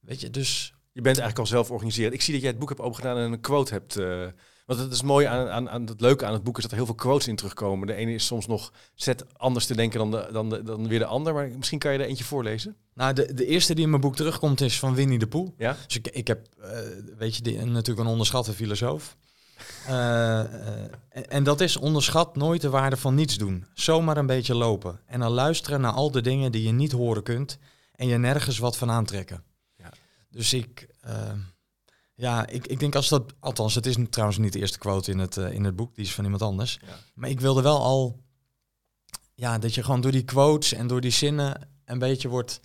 Weet 0.00 0.20
je, 0.20 0.30
dus 0.30 0.74
Je 0.92 1.00
bent 1.00 1.18
eigenlijk 1.18 1.38
al 1.38 1.46
zelf 1.54 1.66
georganiseerd. 1.66 2.12
Ik 2.12 2.22
zie 2.22 2.32
dat 2.32 2.42
jij 2.42 2.50
het 2.50 2.58
boek 2.60 2.68
hebt 2.68 2.80
opengedaan 2.80 3.16
en 3.16 3.32
een 3.32 3.40
quote 3.40 3.72
hebt. 3.72 3.96
eh, 3.96 4.26
want 4.66 4.80
het 4.80 4.92
is 4.92 5.02
mooi 5.02 5.26
aan, 5.26 5.48
aan, 5.48 5.70
aan 5.70 5.86
het 5.86 6.00
leuke 6.00 6.24
aan 6.26 6.32
het 6.32 6.42
boek 6.42 6.56
is 6.56 6.62
dat 6.62 6.70
er 6.70 6.76
heel 6.76 6.86
veel 6.86 6.94
quotes 6.94 7.28
in 7.28 7.36
terugkomen. 7.36 7.86
De 7.86 7.94
ene 7.94 8.12
is 8.14 8.26
soms 8.26 8.46
nog 8.46 8.72
zet 8.94 9.24
anders 9.38 9.66
te 9.66 9.76
denken 9.76 9.98
dan, 9.98 10.10
de, 10.10 10.28
dan, 10.32 10.48
de, 10.48 10.62
dan 10.62 10.88
weer 10.88 10.98
de 10.98 11.04
ander. 11.04 11.34
Maar 11.34 11.50
misschien 11.56 11.78
kan 11.78 11.92
je 11.92 11.98
er 11.98 12.04
eentje 12.06 12.24
voorlezen. 12.24 12.76
Nou, 12.94 13.12
de, 13.12 13.34
de 13.34 13.46
eerste 13.46 13.74
die 13.74 13.84
in 13.84 13.90
mijn 13.90 14.02
boek 14.02 14.16
terugkomt 14.16 14.60
is 14.60 14.78
van 14.78 14.94
Winnie 14.94 15.18
de 15.18 15.26
Poel. 15.26 15.54
Ja? 15.58 15.76
Dus 15.86 15.96
ik, 15.96 16.08
ik 16.08 16.26
heb, 16.26 16.46
eh, 16.60 16.78
weet 17.18 17.36
je, 17.36 17.42
die, 17.42 17.60
natuurlijk 17.64 18.06
een 18.06 18.12
onderschatte 18.12 18.52
filosoof. 18.52 19.16
Eh, 19.86 20.40
eh, 20.40 20.90
en, 21.08 21.30
en 21.30 21.44
dat 21.44 21.60
is 21.60 21.76
onderschat 21.76 22.36
nooit 22.36 22.60
de 22.60 22.70
waarde 22.70 22.96
van 22.96 23.14
niets 23.14 23.38
doen. 23.38 23.66
Zomaar 23.74 24.16
een 24.16 24.26
beetje 24.26 24.54
lopen. 24.54 25.00
En 25.06 25.20
dan 25.20 25.30
luisteren 25.30 25.80
naar 25.80 25.92
al 25.92 26.10
de 26.10 26.20
dingen 26.20 26.52
die 26.52 26.62
je 26.62 26.72
niet 26.72 26.92
horen 26.92 27.22
kunt. 27.22 27.58
En 27.92 28.06
je 28.06 28.18
nergens 28.18 28.58
wat 28.58 28.76
van 28.76 28.90
aantrekken. 28.90 29.44
Ja. 29.76 29.92
Dus 30.30 30.52
ik, 30.52 30.88
eh, 31.00 31.32
ja, 32.14 32.46
ik, 32.46 32.66
ik 32.66 32.80
denk 32.80 32.94
als 32.94 33.08
dat, 33.08 33.32
althans, 33.40 33.74
het 33.74 33.86
is 33.86 33.96
trouwens 34.10 34.38
niet 34.38 34.52
de 34.52 34.58
eerste 34.58 34.78
quote 34.78 35.10
in 35.10 35.18
het, 35.18 35.36
in 35.36 35.64
het 35.64 35.76
boek, 35.76 35.94
die 35.94 36.04
is 36.04 36.14
van 36.14 36.24
iemand 36.24 36.42
anders. 36.42 36.78
Ja. 36.86 36.98
Maar 37.14 37.30
ik 37.30 37.40
wilde 37.40 37.62
wel 37.62 37.82
al, 37.82 38.22
ja, 39.34 39.58
dat 39.58 39.74
je 39.74 39.82
gewoon 39.82 40.00
door 40.00 40.12
die 40.12 40.24
quotes 40.24 40.72
en 40.72 40.86
door 40.86 41.00
die 41.00 41.10
zinnen 41.10 41.68
een 41.84 41.98
beetje 41.98 42.28
wordt 42.28 42.60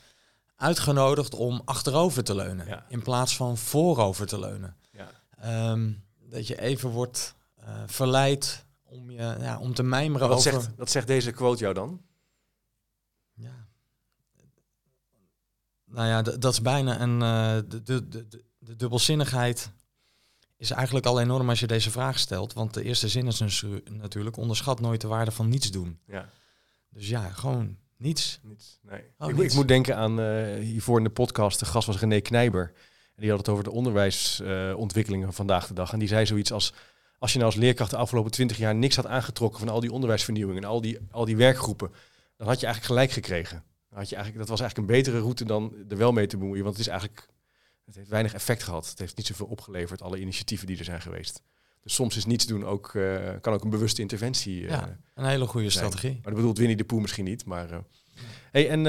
uitgenodigd 0.56 1.36
om 1.36 1.62
achterover 1.66 2.24
te 2.24 2.36
leunen. 2.36 2.68
Ja. 2.68 2.86
In 2.90 3.02
plaats 3.02 3.36
van 3.36 3.58
voorover 3.58 4.28
te 4.28 4.40
leunen. 4.40 4.76
Ja. 4.92 5.10
Ehm, 5.40 5.92
dat 6.30 6.48
je 6.48 6.62
even 6.62 6.90
wordt 6.90 7.36
eh, 7.56 7.84
verleid 7.86 8.66
om, 8.84 9.12
je, 9.12 9.18
ja, 9.40 9.60
om 9.60 9.74
te 9.74 9.84
mijmeren 9.84 10.28
Wat 10.28 10.38
over... 10.38 10.52
zegt, 10.52 10.70
wat 10.76 10.90
zegt 10.92 11.08
deze 11.08 11.32
quote 11.32 11.62
jou 11.62 11.74
dan? 11.74 12.02
Ja. 13.34 13.68
Nou 15.86 16.08
ja, 16.08 16.22
dat 16.22 16.54
is 16.54 16.62
bijna 16.62 17.02
een... 17.02 17.22
eh, 17.22 17.70
de, 17.70 17.84
de, 17.84 18.08
de, 18.08 18.28
de- 18.60 18.76
dubbelzinnigheid 18.76 19.72
is 20.58 20.72
eigenlijk 20.72 21.06
al 21.06 21.20
enorm 21.22 21.50
als 21.50 21.60
je 21.60 21.68
deze 21.68 21.92
vraag 21.92 22.20
stelt. 22.20 22.54
Want 22.54 22.74
de 22.74 22.84
eerste 22.84 23.08
zin 23.08 23.28
is 23.28 23.38
dus, 23.38 23.66
natuurlijk... 23.90 24.38
onderschat 24.38 24.80
nooit 24.80 25.02
de 25.02 25.08
waarde 25.08 25.32
van 25.32 25.50
niets 25.50 25.72
doen. 25.72 26.00
Ja, 26.06 26.30
Dus 26.90 27.10
ja, 27.10 27.30
gewoon 27.30 27.78
niets. 27.98 28.40
niets. 28.44 28.80
Nee. 28.82 29.02
Oh, 29.18 29.30
ik, 29.30 29.36
niets. 29.36 29.48
ik 29.48 29.54
moet 29.60 29.68
denken 29.68 29.96
aan 29.98 30.20
eh, 30.20 30.60
hiervoor 30.60 30.98
in 30.98 31.04
de 31.04 31.10
podcast. 31.10 31.60
De 31.60 31.66
gast 31.66 31.88
was 31.88 32.00
René 32.00 32.20
Knijber. 32.22 32.74
En 33.18 33.24
die 33.24 33.30
had 33.30 33.40
het 33.40 33.50
over 33.50 33.64
de 33.64 33.72
onderwijsontwikkelingen 33.72 35.26
van 35.26 35.34
vandaag 35.36 35.68
de 35.68 35.74
dag. 35.74 35.94
En 35.94 36.00
die 36.00 36.08
zei 36.08 36.26
zoiets 36.26 36.52
als... 36.52 36.74
Als 37.20 37.32
je 37.32 37.40
nou 37.40 37.52
als 37.52 37.60
leerkracht 37.60 37.92
de 37.92 37.98
afgelopen 37.98 38.32
twintig 38.32 38.58
jaar 38.58 38.76
niks 38.76 38.96
had 38.96 39.06
aangetrokken 39.06 39.60
van 39.60 39.70
al 39.70 39.80
die 39.80 39.92
onderwijsvernieuwingen 39.92 40.64
en 40.64 40.70
al 40.70 40.82
die, 40.82 40.98
al 41.12 41.26
die 41.26 41.38
werkgroepen, 41.38 41.92
dan 42.36 42.48
had 42.48 42.60
je 42.60 42.66
eigenlijk 42.66 42.86
gelijk 42.86 43.12
gekregen. 43.12 43.64
Dan 43.90 43.98
had 44.00 44.10
je 44.10 44.16
eigenlijk, 44.16 44.48
dat 44.48 44.58
was 44.58 44.62
eigenlijk 44.62 44.90
een 44.90 44.98
betere 44.98 45.20
route 45.20 45.46
dan 45.46 45.74
er 45.90 45.98
wel 45.98 46.12
mee 46.12 46.28
te 46.28 46.38
bemoeien. 46.38 46.64
Want 46.64 46.78
het 46.78 46.86
is 46.86 46.92
eigenlijk, 46.92 47.28
het 47.86 47.96
heeft 47.96 48.10
weinig 48.10 48.34
effect 48.34 48.64
gehad. 48.64 48.90
Het 48.90 49.00
heeft 49.00 49.18
niet 49.18 49.26
zoveel 49.26 49.46
opgeleverd, 49.46 50.02
alle 50.02 50.20
initiatieven 50.20 50.68
die 50.68 50.78
er 50.78 50.84
zijn 50.84 51.02
geweest. 51.02 51.42
Dus 51.82 51.94
soms 51.94 52.18
is 52.18 52.26
niets 52.26 52.46
doen 52.46 52.66
ook, 52.66 52.96
eh, 52.96 53.30
kan 53.42 53.54
ook 53.54 53.64
een 53.64 53.70
bewuste 53.70 54.02
interventie 54.02 54.64
eh, 54.64 54.70
Ja, 54.70 54.98
een 55.14 55.26
hele 55.26 55.46
goede 55.46 55.70
zijn. 55.70 55.86
strategie. 55.86 56.14
Maar 56.14 56.24
dat 56.24 56.36
bedoelt 56.36 56.58
Winnie 56.58 56.78
de 56.78 56.84
Poe 56.84 57.02
misschien 57.02 57.26
niet. 57.26 57.46
Maar, 57.46 57.72
eh. 57.72 57.78
hey, 58.52 58.70
en, 58.70 58.84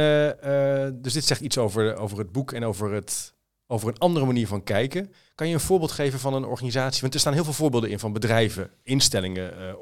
dus 1.03 1.13
dit 1.13 1.25
zegt 1.25 1.41
iets 1.41 1.59
over, 1.59 1.97
over 1.97 2.19
het 2.19 2.33
boek 2.33 2.53
en 2.53 2.65
over, 2.65 2.93
het, 2.93 3.35
over 3.71 3.89
een 3.89 3.99
andere 3.99 4.27
manier 4.27 4.47
van 4.47 4.63
kijken. 4.63 5.13
Kan 5.35 5.49
je 5.49 5.55
een 5.55 5.61
voorbeeld 5.61 5.93
geven 5.93 6.19
van 6.19 6.35
een 6.35 6.45
organisatie? 6.45 7.01
Want 7.01 7.15
er 7.15 7.21
staan 7.21 7.33
heel 7.33 7.45
veel 7.45 7.53
voorbeelden 7.53 7.91
in 7.91 7.99
van 7.99 8.13
bedrijven, 8.13 8.71
instellingen, 8.83 9.59
eh, 9.59 9.75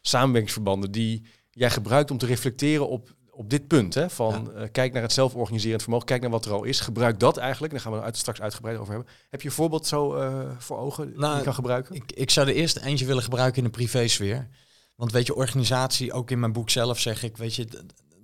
samenwerkingsverbanden 0.00 0.90
die 0.92 1.24
jij 1.50 1.70
gebruikt 1.70 2.10
om 2.10 2.18
te 2.18 2.26
reflecteren 2.26 2.88
op, 2.88 3.14
op 3.30 3.50
dit 3.50 3.66
punt. 3.66 3.94
Hè? 3.94 4.10
Van 4.10 4.54
eh, 4.54 4.68
kijk 4.72 4.92
naar 4.92 5.02
het 5.02 5.12
zelforganiserend 5.12 5.82
vermogen, 5.82 6.06
kijk 6.06 6.20
naar 6.20 6.30
wat 6.30 6.44
er 6.44 6.52
al 6.52 6.64
is. 6.64 6.80
Gebruik 6.80 7.20
dat 7.20 7.36
eigenlijk. 7.36 7.72
Daar 7.72 7.82
gaan 7.82 7.90
we 7.90 7.96
het 7.96 8.06
uit, 8.06 8.16
straks 8.16 8.40
uitgebreid 8.40 8.78
over 8.78 8.94
hebben. 8.94 9.12
Heb 9.28 9.42
je 9.42 9.48
een 9.48 9.54
voorbeeld 9.54 9.86
zo 9.86 10.14
eh, 10.14 10.50
voor 10.58 10.78
ogen 10.78 11.06
die 11.06 11.18
Nou, 11.18 11.36
je 11.36 11.42
kan 11.42 11.54
gebruiken? 11.54 11.94
Ik, 11.94 12.12
ik 12.12 12.30
zou 12.30 12.46
de 12.46 12.54
eerste 12.54 12.84
eentje 12.84 13.06
willen 13.06 13.22
gebruiken 13.22 13.58
in 13.58 13.64
de 13.64 13.70
privésfeer. 13.70 14.48
Want 14.96 15.12
weet 15.12 15.26
je, 15.26 15.34
organisatie, 15.34 16.12
ook 16.12 16.30
in 16.30 16.40
mijn 16.40 16.52
boek 16.52 16.70
zelf 16.70 16.98
zeg 16.98 17.22
ik, 17.22 17.36
weet 17.36 17.54
je, 17.54 17.66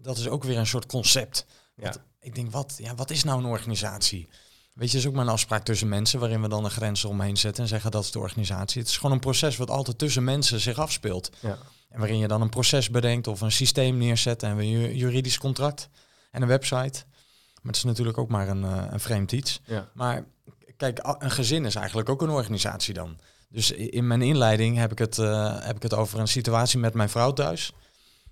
dat 0.02 0.18
is 0.18 0.28
ook 0.28 0.44
weer 0.44 0.58
een 0.58 0.66
soort 0.66 0.86
concept. 0.86 1.46
Ja. 1.76 1.94
Ik 2.20 2.34
denk, 2.34 2.50
wat, 2.50 2.74
ja, 2.78 2.94
wat 2.94 3.10
is 3.10 3.24
nou 3.24 3.38
een 3.38 3.50
organisatie? 3.50 4.28
Weet 4.76 4.88
je, 4.90 4.94
dat 4.94 5.02
is 5.04 5.06
ook 5.08 5.14
maar 5.16 5.26
een 5.26 5.32
afspraak 5.32 5.64
tussen 5.64 5.88
mensen 5.88 6.20
waarin 6.20 6.42
we 6.42 6.48
dan 6.48 6.64
een 6.64 6.70
grens 6.70 7.04
omheen 7.04 7.36
zetten 7.36 7.62
en 7.62 7.68
zeggen 7.68 7.90
dat 7.90 8.04
is 8.04 8.10
de 8.10 8.18
organisatie. 8.18 8.80
Het 8.80 8.90
is 8.90 8.96
gewoon 8.96 9.12
een 9.12 9.20
proces 9.20 9.56
wat 9.56 9.70
altijd 9.70 9.98
tussen 9.98 10.24
mensen 10.24 10.60
zich 10.60 10.78
afspeelt. 10.78 11.30
Ja. 11.40 11.58
En 11.88 11.98
waarin 11.98 12.18
je 12.18 12.28
dan 12.28 12.40
een 12.40 12.48
proces 12.48 12.90
bedenkt 12.90 13.26
of 13.26 13.40
een 13.40 13.52
systeem 13.52 13.96
neerzet 13.96 14.42
en 14.42 14.58
een 14.58 14.68
ju- 14.68 14.92
juridisch 14.94 15.38
contract 15.38 15.88
en 16.30 16.42
een 16.42 16.48
website. 16.48 17.04
Maar 17.54 17.74
het 17.74 17.76
is 17.76 17.84
natuurlijk 17.84 18.18
ook 18.18 18.28
maar 18.28 18.48
een, 18.48 18.64
eh, 18.64 18.84
een 18.90 19.00
vreemd 19.00 19.32
iets. 19.32 19.60
Ja. 19.64 19.88
Maar 19.94 20.24
kijk, 20.76 20.98
een 21.18 21.30
gezin 21.30 21.64
is 21.64 21.74
eigenlijk 21.74 22.08
ook 22.08 22.22
een 22.22 22.30
organisatie 22.30 22.94
dan. 22.94 23.18
Dus 23.48 23.70
in 23.70 24.06
mijn 24.06 24.22
inleiding 24.22 24.76
heb 24.76 24.92
ik 24.92 24.98
het, 24.98 25.18
eh, 25.18 25.56
heb 25.60 25.76
ik 25.76 25.82
het 25.82 25.94
over 25.94 26.18
een 26.18 26.28
situatie 26.28 26.78
met 26.78 26.94
mijn 26.94 27.08
vrouw 27.08 27.32
thuis. 27.32 27.72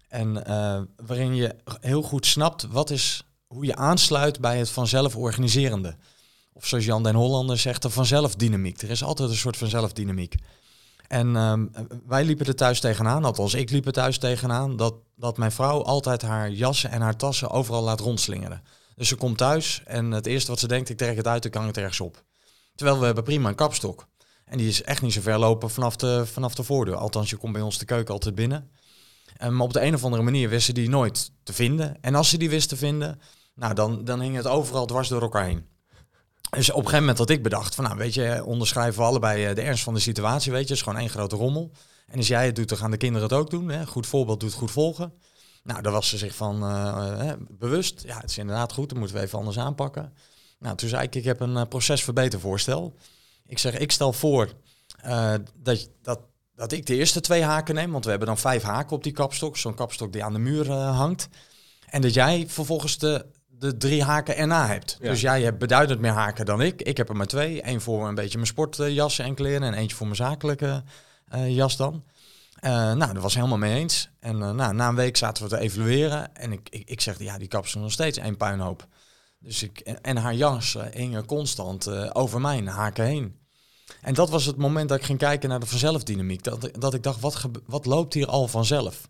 En 0.09 0.47
eh, 0.47 0.81
waarin 1.07 1.35
je 1.35 1.55
heel 1.81 2.03
goed 2.03 2.27
snapt 2.27 2.67
wat 2.67 2.91
is, 2.91 3.23
hoe 3.47 3.65
je 3.67 3.77
aansluit 3.77 4.41
bij 4.41 4.59
het 4.59 4.71
vanzelf 4.71 5.17
organiserende. 5.17 5.97
Of 6.55 6.67
zoals 6.67 6.85
Jan 6.85 7.03
den 7.03 7.15
Hollander 7.15 7.59
zegt, 7.59 7.83
de 7.83 7.91
vanzelfdynamiek. 7.91 8.83
Er 8.83 8.91
is 8.91 9.05
altijd 9.05 9.29
een 9.31 9.37
soort 9.37 9.57
vanzelfdynamiek. 9.57 10.35
En 11.09 11.37
ehm, 11.37 11.67
wij 12.07 12.25
liepen 12.25 12.47
er 12.47 12.55
thuis 12.55 12.81
tegenaan, 12.81 13.25
althans 13.25 13.55
ik 13.55 13.71
liep 13.71 13.87
er 13.87 13.93
thuis 13.93 14.19
tegenaan, 14.19 14.77
dat, 14.77 14.95
dat 15.17 15.37
mijn 15.37 15.53
vrouw 15.53 15.83
altijd 15.83 16.23
haar 16.23 16.51
jassen 16.51 16.91
en 16.91 17.01
haar 17.01 17.17
tassen 17.17 17.51
overal 17.51 17.83
laat 17.83 18.01
rondslingeren. 18.01 18.63
Dus 18.95 19.09
ze 19.09 19.17
komt 19.17 19.39
thuis 19.39 19.83
en 19.85 20.11
het 20.11 20.27
eerste 20.27 20.51
wat 20.51 20.61
ze 20.61 20.69
denkt, 20.69 20.89
ik 20.89 20.97
trek 20.97 21.17
het 21.17 21.27
uit, 21.27 21.45
ik 21.45 21.55
hang 21.55 21.67
het 21.67 21.77
ergens 21.77 22.01
op. 22.01 22.23
Terwijl 22.75 22.99
we 22.99 23.05
hebben 23.05 23.25
prima 23.25 23.49
een 23.49 23.55
kapstok. 23.55 24.07
En 24.45 24.59
die 24.59 24.69
is 24.69 24.83
echt 24.83 25.03
niet 25.03 25.13
zo 25.13 25.21
ver 25.21 25.39
lopen 25.39 25.71
vanaf 25.71 25.97
de, 25.97 26.27
vanaf 26.27 26.55
de 26.55 26.63
voordeur. 26.63 26.97
Althans, 26.97 27.31
je 27.31 27.37
komt 27.37 27.53
bij 27.53 27.63
ons 27.63 27.79
de 27.79 27.85
keuken 27.85 28.15
altijd 28.15 28.35
binnen. 28.35 28.71
En 29.37 29.57
maar 29.57 29.67
op 29.67 29.73
de 29.73 29.83
een 29.83 29.95
of 29.95 30.05
andere 30.05 30.23
manier 30.23 30.49
wist 30.49 30.67
ze 30.67 30.73
die 30.73 30.89
nooit 30.89 31.31
te 31.43 31.53
vinden. 31.53 31.97
En 32.01 32.15
als 32.15 32.29
ze 32.29 32.39
die 32.39 32.51
wist 32.51 32.69
te 32.69 32.77
vinden, 32.77 33.21
nou, 33.55 33.75
dan, 33.75 34.05
dan 34.05 34.21
hing 34.21 34.37
het 34.37 34.47
overal 34.47 34.87
dwars 34.87 35.09
door 35.09 35.23
elkaar 35.23 35.45
heen. 35.45 35.67
Dus 36.55 36.71
op 36.71 36.77
een 36.77 36.83
gegeven 36.83 37.01
moment 37.01 37.19
had 37.19 37.31
ik 37.31 37.43
bedacht 37.43 37.75
van, 37.75 37.85
nou 37.85 37.97
weet 37.97 38.15
je, 38.15 38.45
onderschrijven 38.45 39.01
we 39.01 39.07
allebei 39.07 39.45
eh, 39.45 39.55
de 39.55 39.61
ernst 39.61 39.85
van 39.85 39.95
de 39.95 40.01
situatie, 40.01 40.53
weet 40.53 40.61
je. 40.61 40.67
Het 40.67 40.77
is 40.77 40.83
gewoon 40.83 40.99
één 40.99 41.11
grote 41.11 41.37
rommel. 41.37 41.71
En 42.07 42.17
als 42.17 42.29
jij 42.29 42.47
het 42.47 42.57
doet, 42.57 42.69
dan 42.69 42.79
gaan 42.79 42.91
de 42.91 42.97
kinderen 42.97 43.29
het 43.29 43.39
ook 43.39 43.51
doen. 43.51 43.69
Hè? 43.69 43.87
Goed 43.87 44.07
voorbeeld 44.07 44.41
doet 44.41 44.53
goed 44.53 44.71
volgen. 44.71 45.13
Nou, 45.63 45.83
daar 45.83 45.93
was 45.93 46.09
ze 46.09 46.19
zich 46.19 46.35
van 46.35 46.63
eh, 46.63 47.31
eh, 47.31 47.37
bewust. 47.49 48.03
Ja, 48.07 48.21
het 48.21 48.31
is 48.31 48.39
inderdaad 48.39 48.73
goed, 48.73 48.89
dan 48.89 48.99
moeten 48.99 49.17
we 49.17 49.23
even 49.23 49.39
anders 49.39 49.59
aanpakken. 49.59 50.13
Nou, 50.59 50.77
toen 50.77 50.89
zei 50.89 51.03
ik, 51.03 51.15
ik 51.15 51.25
heb 51.25 51.41
een 51.41 51.69
procesverbetervoorstel. 51.69 52.95
Ik 53.47 53.59
zeg, 53.59 53.79
ik 53.79 53.93
stel 53.93 54.13
voor 54.13 54.53
dat, 55.63 55.89
dat, 56.03 56.21
dat 56.55 56.73
ik 56.73 56.87
de 56.87 56.95
eerste 56.95 57.21
twee 57.21 57.43
haken 57.43 57.75
neem, 57.75 57.93
want 57.93 58.05
we 58.05 58.11
hebben 58.11 58.29
dan 58.29 58.39
vijf 58.39 58.63
haken 58.63 58.97
op 58.97 59.03
die 59.03 59.13
kapstok. 59.13 59.57
Zo'n 59.57 59.75
kapstok 59.75 60.13
die 60.13 60.25
aan 60.25 60.33
de 60.33 60.39
muur 60.39 60.71
hangt. 60.73 61.29
En 61.87 62.01
dat 62.01 62.15
jij 62.15 62.45
vervolgens 62.49 62.99
de, 62.99 63.27
de 63.59 63.77
drie 63.77 64.03
haken 64.03 64.37
erna 64.37 64.67
hebt. 64.67 64.97
Ja. 65.01 65.11
Dus 65.11 65.21
jij 65.21 65.43
hebt 65.43 65.59
beduidend 65.59 66.01
meer 66.01 66.13
haken 66.13 66.45
dan 66.45 66.63
ik. 66.63 66.83
Ik 66.83 66.97
heb 66.97 67.09
er 67.09 67.17
maar 67.17 67.27
twee. 67.27 67.67
Eén 67.67 67.81
voor 67.81 68.09
een 68.09 68.15
beetje 68.15 68.37
mijn 68.37 68.49
sportjassen 68.49 69.25
en 69.25 69.35
kleren 69.35 69.63
en 69.63 69.75
eentje 69.75 69.97
voor 69.97 70.07
mijn 70.07 70.19
zakelijke 70.19 70.83
uh, 71.35 71.55
jas 71.55 71.77
dan. 71.77 72.05
Uh, 72.61 72.71
nou, 72.71 73.13
daar 73.13 73.21
was 73.21 73.35
helemaal 73.35 73.59
mee 73.59 73.75
eens. 73.75 74.09
En 74.21 74.37
uh, 74.37 74.51
nou, 74.51 74.75
na 74.75 74.89
een 74.89 74.95
week 74.95 75.17
zaten 75.17 75.43
we 75.43 75.49
te 75.49 75.59
evalueren. 75.59 76.37
En 76.37 76.53
ik, 76.53 76.69
ik, 76.71 76.89
ik 76.89 77.01
zeg, 77.01 77.19
ja, 77.19 77.39
die 77.39 77.49
kapsel 77.49 77.81
nog 77.81 77.93
steeds 77.93 78.19
één 78.19 78.37
puinhoop. 78.37 78.87
Dus 79.39 79.63
ik, 79.63 79.79
en, 79.79 80.01
en 80.01 80.17
haar 80.17 80.35
jas 80.35 80.77
hing 80.93 81.25
constant 81.27 82.15
over 82.15 82.41
mijn 82.41 82.67
haken 82.67 83.05
heen. 83.05 83.39
En 84.01 84.15
dat 84.15 84.31
was 84.31 84.45
het 84.45 84.57
moment 84.57 84.89
dat 84.89 84.99
ik 84.99 85.05
ging 85.05 85.19
kijken 85.19 85.49
naar 85.49 85.61
de 85.61 85.67
vanzelfdynamiek. 85.67 86.43
Dat, 86.43 86.71
dat 86.73 86.95
ik 86.95 87.03
dacht, 87.03 87.21
wat, 87.21 87.49
wat 87.67 87.87
loopt 87.87 88.15
hier 88.15 88.27
al 88.27 88.49
vanzelf? 88.49 89.09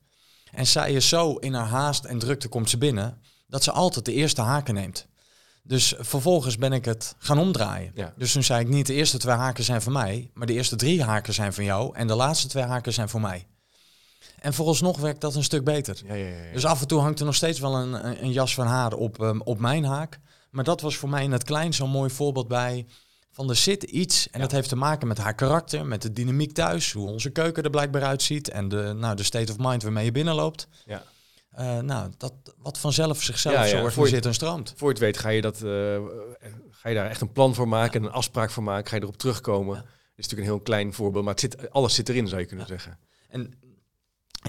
En 0.53 0.67
zij 0.67 0.93
is 0.93 1.09
zo 1.09 1.35
in 1.35 1.55
haar 1.55 1.67
haast 1.67 2.05
en 2.05 2.19
drukte 2.19 2.49
komt 2.49 2.71
ze 2.71 2.79
binnen... 2.79 3.21
dat 3.54 3.62
ze 3.62 3.73
altijd 3.73 4.04
de 4.04 4.12
eerste 4.12 4.40
haken 4.40 4.75
neemt. 4.75 5.06
Dus 5.62 5.94
vervolgens 5.99 6.58
ben 6.58 6.73
ik 6.73 6.84
het 6.84 7.14
gaan 7.18 7.38
omdraaien. 7.38 7.92
Ja. 7.94 8.12
Dus 8.16 8.32
toen 8.32 8.42
zei 8.42 8.61
ik 8.61 8.68
niet 8.68 8.87
de 8.87 8.94
eerste 8.94 9.18
twee 9.18 9.34
haken 9.34 9.64
zijn 9.64 9.82
voor 9.82 9.92
mij, 9.92 10.30
maar 10.32 10.46
de 10.46 10.52
eerste 10.52 10.76
drie 10.76 11.02
haken 11.02 11.34
zijn 11.34 11.52
van 11.52 11.64
jou 11.64 11.96
en 11.96 12.06
de 12.06 12.14
laatste 12.14 12.49
twee 12.49 12.64
haken 12.64 12.92
zijn 12.92 13.08
voor 13.08 13.20
mij. 13.20 13.46
En 14.38 14.54
vooralsnog 14.54 14.99
werkt 14.99 15.20
dat 15.20 15.34
een 15.34 15.44
stuk 15.44 15.64
beter. 15.64 16.02
Ja, 16.06 16.14
ja, 16.14 16.26
ja, 16.26 16.52
Dus 16.52 16.64
af 16.64 16.80
en 16.80 16.87
toe 16.87 17.00
hangt 17.00 17.18
er 17.18 17.25
nog 17.25 17.34
steeds 17.34 17.61
wel 17.61 17.75
een, 17.76 18.06
een, 18.06 18.25
een 18.25 18.32
jas 18.32 18.54
van 18.54 18.66
haar 18.66 18.92
op, 18.92 19.20
um, 19.20 19.40
op 19.42 19.58
mijn 19.58 19.84
haak. 19.84 20.20
Maar 20.50 20.64
dat 20.64 20.80
was 20.80 20.96
voor 20.96 21.08
mij 21.08 21.23
in 21.23 21.32
het 21.32 21.44
klein 21.44 21.75
zo'n 21.75 21.90
mooi 21.90 22.11
voorbeeld 22.11 22.49
bij 22.49 22.87
van 23.30 23.49
er 23.49 23.56
zit 23.56 23.82
iets 23.82 24.30
en 24.30 24.40
dat 24.40 24.52
heeft 24.52 24.68
te 24.68 24.76
maken 24.76 25.08
met 25.08 25.18
haar 25.18 25.34
karakter, 25.34 25.87
met 25.87 26.02
de 26.02 26.12
dynamiek 26.12 26.52
thuis, 26.52 26.92
hoe 26.92 27.08
onze 27.08 27.30
keuken 27.30 27.62
er 27.62 27.70
blijkbaar 27.70 28.02
uitziet 28.02 28.49
en 28.49 28.68
de, 28.68 28.92
nou, 28.96 29.16
de 29.16 29.23
state 29.23 29.52
of 29.52 29.58
mind 29.58 29.82
waarmee 29.82 30.04
je 30.04 30.12
binnenloopt. 30.12 30.68
Ja. 30.87 31.02
Uh, 31.58 31.78
nou, 31.78 32.11
dat 32.16 32.32
wat 32.58 32.78
vanzelf 32.78 33.23
zichzelf 33.23 33.54
ja, 33.54 33.66
zo 33.66 33.82
organiseert 33.82 34.26
en 34.26 34.34
stroomt. 34.34 34.73
Voor 34.76 34.88
je 34.88 34.94
het 34.94 35.02
weet 35.02 35.18
ga 35.18 35.28
je, 35.28 35.40
dat, 35.40 35.61
uh, 35.62 35.96
ga 36.70 36.88
je 36.88 36.94
daar 36.94 37.11
echt 37.11 37.20
een 37.20 37.32
plan 37.32 37.54
voor 37.54 37.68
maken 37.68 38.00
en 38.00 38.06
een 38.06 38.12
afspraak 38.12 38.50
voor 38.50 38.62
maken. 38.62 38.88
Ga 38.88 38.96
je 38.96 39.02
erop 39.02 39.16
terugkomen. 39.16 39.75
Dat 39.75 39.84
is 40.16 40.28
natuurlijk 40.28 40.49
een 40.49 40.54
heel 40.54 40.64
klein 40.64 40.94
voorbeeld, 40.94 41.25
maar 41.25 41.32
het 41.32 41.42
zit, 41.42 41.70
alles 41.70 41.94
zit 41.94 42.08
erin, 42.08 42.28
zou 42.28 42.40
je 42.40 42.46
kunnen 42.46 42.66
zeggen. 42.66 42.99
En 43.28 43.54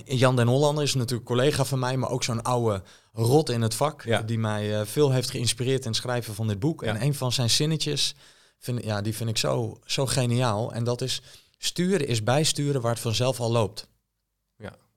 Jan 0.04 0.36
den 0.36 0.48
Hollander 0.48 0.84
is 0.84 0.94
natuurlijk 0.94 1.28
collega 1.28 1.66
van 1.66 1.80
mij, 1.80 1.98
maar 1.98 2.10
ook 2.10 2.24
zo'n 2.24 2.42
oude 2.42 2.84
rot 3.14 3.50
in 3.50 3.62
het 3.62 3.76
vak. 3.76 4.28
Die 4.28 4.40
mij 4.40 4.80
uh, 4.80 4.86
veel 4.86 5.12
heeft 5.12 5.30
geïnspireerd 5.30 5.82
in 5.82 5.88
het 5.88 5.96
schrijven 5.96 6.36
van 6.36 6.48
dit 6.48 6.60
boek. 6.60 6.84
En 6.84 7.02
een 7.02 7.16
van 7.16 7.32
zijn 7.32 7.50
zinnetjes, 7.50 8.16
vind, 8.60 8.84
ja, 8.84 9.02
die 9.02 9.16
vind 9.16 9.30
ik 9.30 9.38
zo, 9.38 9.80
zo 9.86 10.06
geniaal. 10.06 10.74
En 10.74 10.84
dat 10.84 11.02
is, 11.02 11.22
sturen 11.58 12.08
is 12.08 12.24
bijsturen 12.24 12.82
waar 12.82 12.92
het 12.92 13.02
vanzelf 13.02 13.40
al 13.40 13.52
loopt. 13.52 13.88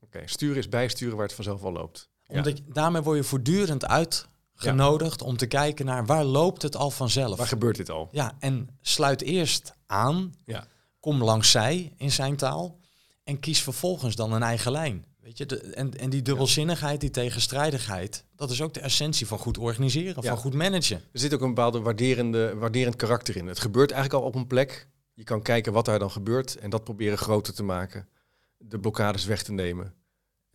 Oké, 0.08 0.16
okay. 0.16 0.28
sturen 0.28 0.56
is 0.56 0.68
bijsturen 0.68 1.16
waar 1.16 1.26
het 1.26 1.34
vanzelf 1.34 1.62
al 1.62 1.72
loopt. 1.72 2.08
Omdat 2.26 2.56
je, 2.58 2.64
daarmee 2.72 3.02
word 3.02 3.16
je 3.16 3.24
voortdurend 3.24 3.86
uitgenodigd 3.86 5.20
ja. 5.20 5.26
om 5.26 5.36
te 5.36 5.46
kijken 5.46 5.86
naar 5.86 6.06
waar 6.06 6.24
loopt 6.24 6.62
het 6.62 6.76
al 6.76 6.90
vanzelf. 6.90 7.36
Waar 7.38 7.46
gebeurt 7.46 7.76
dit 7.76 7.90
al? 7.90 8.08
Ja, 8.12 8.36
en 8.38 8.68
sluit 8.80 9.22
eerst 9.22 9.72
aan, 9.86 10.34
ja. 10.44 10.66
kom 11.00 11.22
langs 11.22 11.50
zij 11.50 11.92
in 11.96 12.12
zijn 12.12 12.36
taal 12.36 12.78
en 13.24 13.40
kies 13.40 13.62
vervolgens 13.62 14.16
dan 14.16 14.32
een 14.32 14.42
eigen 14.42 14.72
lijn. 14.72 15.04
Weet 15.20 15.38
je, 15.38 15.46
de, 15.46 15.60
en, 15.60 15.98
en 15.98 16.10
die 16.10 16.22
dubbelzinnigheid, 16.22 17.00
die 17.00 17.10
tegenstrijdigheid, 17.10 18.24
dat 18.36 18.50
is 18.50 18.62
ook 18.62 18.74
de 18.74 18.80
essentie 18.80 19.26
van 19.26 19.38
goed 19.38 19.58
organiseren, 19.58 20.22
Ja. 20.22 20.28
van 20.28 20.38
goed 20.38 20.54
managen. 20.54 21.02
Er 21.12 21.20
zit 21.20 21.34
ook 21.34 21.40
een 21.40 21.54
bepaalde 21.54 21.80
waarderende, 21.80 22.54
waarderend 22.56 22.96
karakter 22.96 23.36
in. 23.36 23.46
Het 23.46 23.58
gebeurt 23.58 23.90
eigenlijk 23.90 24.22
al 24.22 24.28
op 24.28 24.34
een 24.34 24.46
plek. 24.46 24.88
Je 25.14 25.24
kan 25.24 25.42
kijken 25.42 25.72
wat 25.72 25.84
daar 25.84 25.98
dan 25.98 26.10
gebeurt 26.10 26.56
en 26.56 26.70
dat 26.70 26.84
proberen 26.84 27.18
groter 27.18 27.54
te 27.54 27.62
maken. 27.62 28.08
De 28.56 28.78
blokkades 28.78 29.24
weg 29.24 29.42
te 29.42 29.52
nemen. 29.52 29.94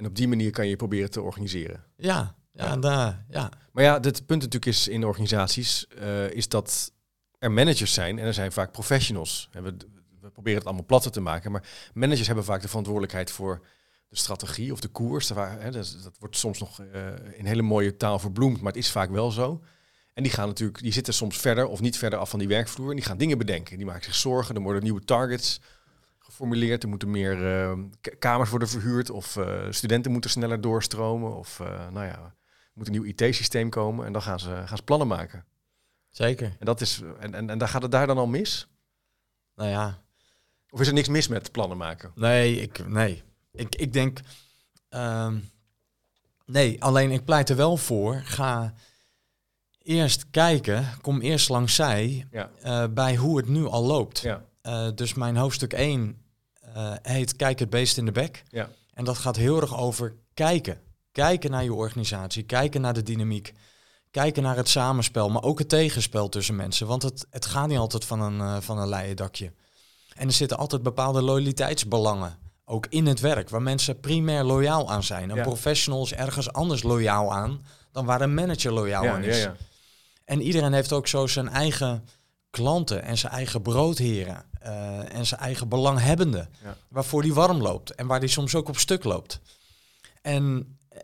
En 0.03 0.09
op 0.09 0.15
die 0.15 0.27
manier 0.27 0.51
kan 0.51 0.67
je 0.67 0.75
proberen 0.75 1.11
te 1.11 1.21
organiseren. 1.21 1.83
Ja, 1.97 2.35
ja, 2.53 2.65
Ja. 2.65 2.75
Daar, 2.77 3.25
ja. 3.29 3.51
Maar 3.71 3.83
ja, 3.83 3.93
het 3.93 4.25
punt 4.25 4.41
natuurlijk 4.41 4.65
is 4.65 4.87
in 4.87 5.05
organisaties, 5.05 5.87
eh, 5.87 6.29
is 6.29 6.47
dat 6.47 6.91
er 7.39 7.51
managers 7.51 7.93
zijn 7.93 8.19
en 8.19 8.25
er 8.25 8.33
zijn 8.33 8.51
vaak 8.51 8.71
professionals. 8.71 9.49
En 9.51 9.63
we, 9.63 9.75
we 10.21 10.29
proberen 10.29 10.57
het 10.57 10.67
allemaal 10.67 10.85
platter 10.85 11.11
te 11.11 11.21
maken, 11.21 11.51
maar 11.51 11.63
managers 11.93 12.27
hebben 12.27 12.45
vaak 12.45 12.61
de 12.61 12.67
verantwoordelijkheid 12.67 13.31
voor 13.31 13.65
de 14.09 14.17
strategie 14.17 14.71
of 14.71 14.79
de 14.79 14.87
koers. 14.87 15.27
Dat 15.27 16.17
wordt 16.19 16.37
soms 16.37 16.59
nog 16.59 16.79
eh, 16.79 17.07
in 17.33 17.45
hele 17.45 17.61
mooie 17.61 17.97
taal 17.97 18.19
verbloemd, 18.19 18.61
maar 18.61 18.71
het 18.71 18.81
is 18.81 18.91
vaak 18.91 19.09
wel 19.09 19.31
zo. 19.31 19.63
En 20.13 20.23
die 20.23 20.31
gaan 20.31 20.47
natuurlijk, 20.47 20.81
die 20.81 20.91
zitten 20.91 21.13
soms 21.13 21.37
verder 21.37 21.67
of 21.67 21.81
niet 21.81 21.97
verder 21.97 22.19
af 22.19 22.29
van 22.29 22.39
die 22.39 22.47
werkvloer 22.47 22.89
en 22.89 22.95
die 22.95 23.05
gaan 23.05 23.17
dingen 23.17 23.37
bedenken. 23.37 23.77
Die 23.77 23.85
maken 23.85 24.03
zich 24.03 24.15
zorgen, 24.15 24.55
er 24.55 24.61
worden 24.61 24.83
nieuwe 24.83 25.03
targets 25.03 25.59
geformuleerd, 26.37 26.83
er 26.83 26.89
moeten 26.89 27.11
meer 27.11 27.61
eh, 27.61 27.79
k- 28.01 28.15
kamers 28.19 28.49
worden 28.49 28.67
verhuurd 28.67 29.09
of 29.09 29.37
eh, 29.37 29.61
studenten 29.69 30.11
moeten 30.11 30.29
sneller 30.29 30.61
doorstromen 30.61 31.35
of 31.37 31.59
eh, 31.59 31.67
nou 31.89 32.05
ja, 32.05 32.17
er 32.19 32.71
moet 32.73 32.85
een 32.87 32.91
nieuw 32.93 33.03
IT-systeem 33.03 33.69
komen 33.69 34.05
en 34.05 34.13
dan 34.13 34.21
gaan 34.21 34.39
ze, 34.39 34.61
gaan 34.65 34.77
ze 34.77 34.83
plannen 34.83 35.07
maken. 35.07 35.45
Zeker. 36.09 36.55
En, 36.59 36.65
dat 36.65 36.81
is, 36.81 37.01
en, 37.19 37.33
en, 37.33 37.49
en 37.49 37.57
daar 37.57 37.67
gaat 37.67 37.81
het 37.81 37.91
daar 37.91 38.07
dan 38.07 38.17
al 38.17 38.27
mis? 38.27 38.67
Nou 39.55 39.69
ja, 39.69 40.01
Of 40.69 40.79
is 40.81 40.87
er 40.87 40.93
niks 40.93 41.07
mis 41.07 41.27
met 41.27 41.51
plannen 41.51 41.77
maken? 41.77 42.11
nee, 42.15 42.61
ik, 42.61 42.87
nee. 42.87 43.23
Ik, 43.51 43.75
ik 43.75 43.93
denk, 43.93 44.19
ehm, 44.89 45.39
nee, 46.45 46.83
alleen 46.83 47.11
ik 47.11 47.25
pleit 47.25 47.49
er 47.49 47.55
wel 47.55 47.77
voor, 47.77 48.21
ga 48.23 48.73
eerst 49.81 50.29
kijken, 50.29 50.85
kom 51.01 51.21
eerst 51.21 51.49
langs 51.49 51.75
zij 51.75 52.27
Ja. 52.31 52.49
eh, 52.61 52.85
bij 52.89 53.15
hoe 53.15 53.37
het 53.37 53.47
nu 53.47 53.65
al 53.65 53.83
loopt. 53.83 54.19
Ja. 54.19 54.43
Dus 54.95 55.13
mijn 55.13 55.35
hoofdstuk 55.35 55.73
1 55.73 56.01
eh, 56.01 56.22
heet 57.01 57.35
Kijk 57.35 57.59
het 57.59 57.69
beest 57.69 57.97
in 57.97 58.05
de 58.05 58.11
bek. 58.11 58.43
Ja. 58.49 58.69
En 58.93 59.05
dat 59.05 59.17
gaat 59.17 59.35
heel 59.35 59.61
erg 59.61 59.77
over 59.77 60.15
kijken. 60.33 60.81
Kijken 61.11 61.51
naar 61.51 61.63
je 61.63 61.73
organisatie, 61.73 62.43
kijken 62.43 62.81
naar 62.81 62.93
de 62.93 63.03
dynamiek. 63.03 63.53
Kijken 64.11 64.43
naar 64.43 64.55
het 64.55 64.69
samenspel, 64.69 65.29
maar 65.29 65.43
ook 65.43 65.59
het 65.59 65.69
tegenspel 65.69 66.29
tussen 66.29 66.55
mensen. 66.55 66.87
Want 66.87 67.03
het, 67.03 67.25
het 67.29 67.45
gaat 67.45 67.67
niet 67.67 67.77
altijd 67.77 68.05
van 68.05 68.21
een, 68.21 68.39
eh, 68.39 68.57
van 68.59 68.77
een 68.77 68.87
leien 68.89 69.15
dakje. 69.15 69.51
En 70.15 70.27
er 70.27 70.33
zitten 70.33 70.57
altijd 70.57 70.83
bepaalde 70.83 71.21
loyaliteitsbelangen. 71.21 72.37
Ook 72.65 72.85
in 72.89 73.05
het 73.05 73.19
werk, 73.19 73.49
waar 73.49 73.61
mensen 73.61 73.99
primair 73.99 74.43
loyaal 74.43 74.91
aan 74.91 75.03
zijn. 75.03 75.29
Een 75.29 75.35
Ja. 75.35 75.43
professional 75.43 76.03
is 76.03 76.13
ergens 76.13 76.53
anders 76.53 76.83
loyaal 76.83 77.33
aan 77.33 77.65
dan 77.91 78.05
waar 78.05 78.21
een 78.21 78.33
manager 78.33 78.71
loyaal 78.71 79.03
Ja, 79.03 79.13
aan 79.13 79.23
is. 79.23 79.41
ja. 79.41 79.55
En 80.25 80.41
iedereen 80.41 80.73
heeft 80.73 80.93
ook 80.93 81.07
zo 81.07 81.27
zijn 81.27 81.49
eigen 81.49 82.05
klanten 82.53 83.03
en 83.03 83.17
zijn 83.17 83.33
eigen 83.33 83.61
broodheren 83.61 84.45
eh, 84.59 85.15
en 85.15 85.25
zijn 85.25 85.39
eigen 85.39 85.67
belanghebbenden. 85.67 86.49
Ja. 86.63 86.77
Waarvoor 86.87 87.21
die 87.21 87.33
warm 87.33 87.61
loopt 87.61 87.95
en 87.95 88.07
waar 88.07 88.19
die 88.19 88.29
soms 88.29 88.55
ook 88.55 88.67
op 88.67 88.77
stuk 88.77 89.03
loopt. 89.03 89.39
En 90.21 90.77
eh, 90.89 90.99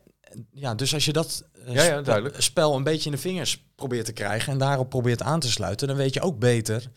ja, 0.52 0.76
dus 0.76 0.94
als 0.94 1.06
je 1.06 1.14
dat 1.14 1.46
eh, 1.66 1.74
Ja, 1.74 1.84
ja, 1.84 2.02
duidelijk. 2.02 2.42
spel 2.42 2.76
een 2.76 2.84
beetje 2.84 3.06
in 3.06 3.16
de 3.16 3.22
vingers 3.22 3.64
probeert 3.76 4.06
te 4.06 4.14
krijgen 4.14 4.54
en 4.54 4.58
daarop 4.60 4.90
probeert 4.90 5.22
aan 5.22 5.40
te 5.40 5.52
sluiten, 5.52 5.88
dan 5.88 5.98
weet 5.98 6.14
je 6.14 6.22
ook 6.22 6.40
beter. 6.40 6.90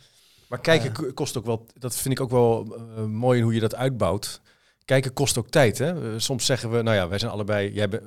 Maar 0.49 0.61
kijken 0.61 1.15
kost 1.15 1.37
ook 1.37 1.47
wel, 1.47 1.67
dat 1.79 1.95
vind 1.95 2.15
ik 2.15 2.21
ook 2.21 2.31
wel 2.31 2.65
mooi 3.09 3.39
in 3.39 3.45
hoe 3.45 3.55
je 3.55 3.61
dat 3.61 3.75
uitbouwt. 3.75 4.41
kijken 4.85 5.13
kost 5.13 5.39
ook 5.39 5.49
tijd. 5.49 5.79
Hè? 5.79 6.21
Soms 6.21 6.47
zeggen 6.47 6.71
we, 6.71 6.83
nou 6.83 6.97
ja, 6.97 7.09
wij 7.09 7.19
zijn 7.19 7.31
allebei. 7.33 7.73
Jij 7.73 7.89
bent, 7.89 8.03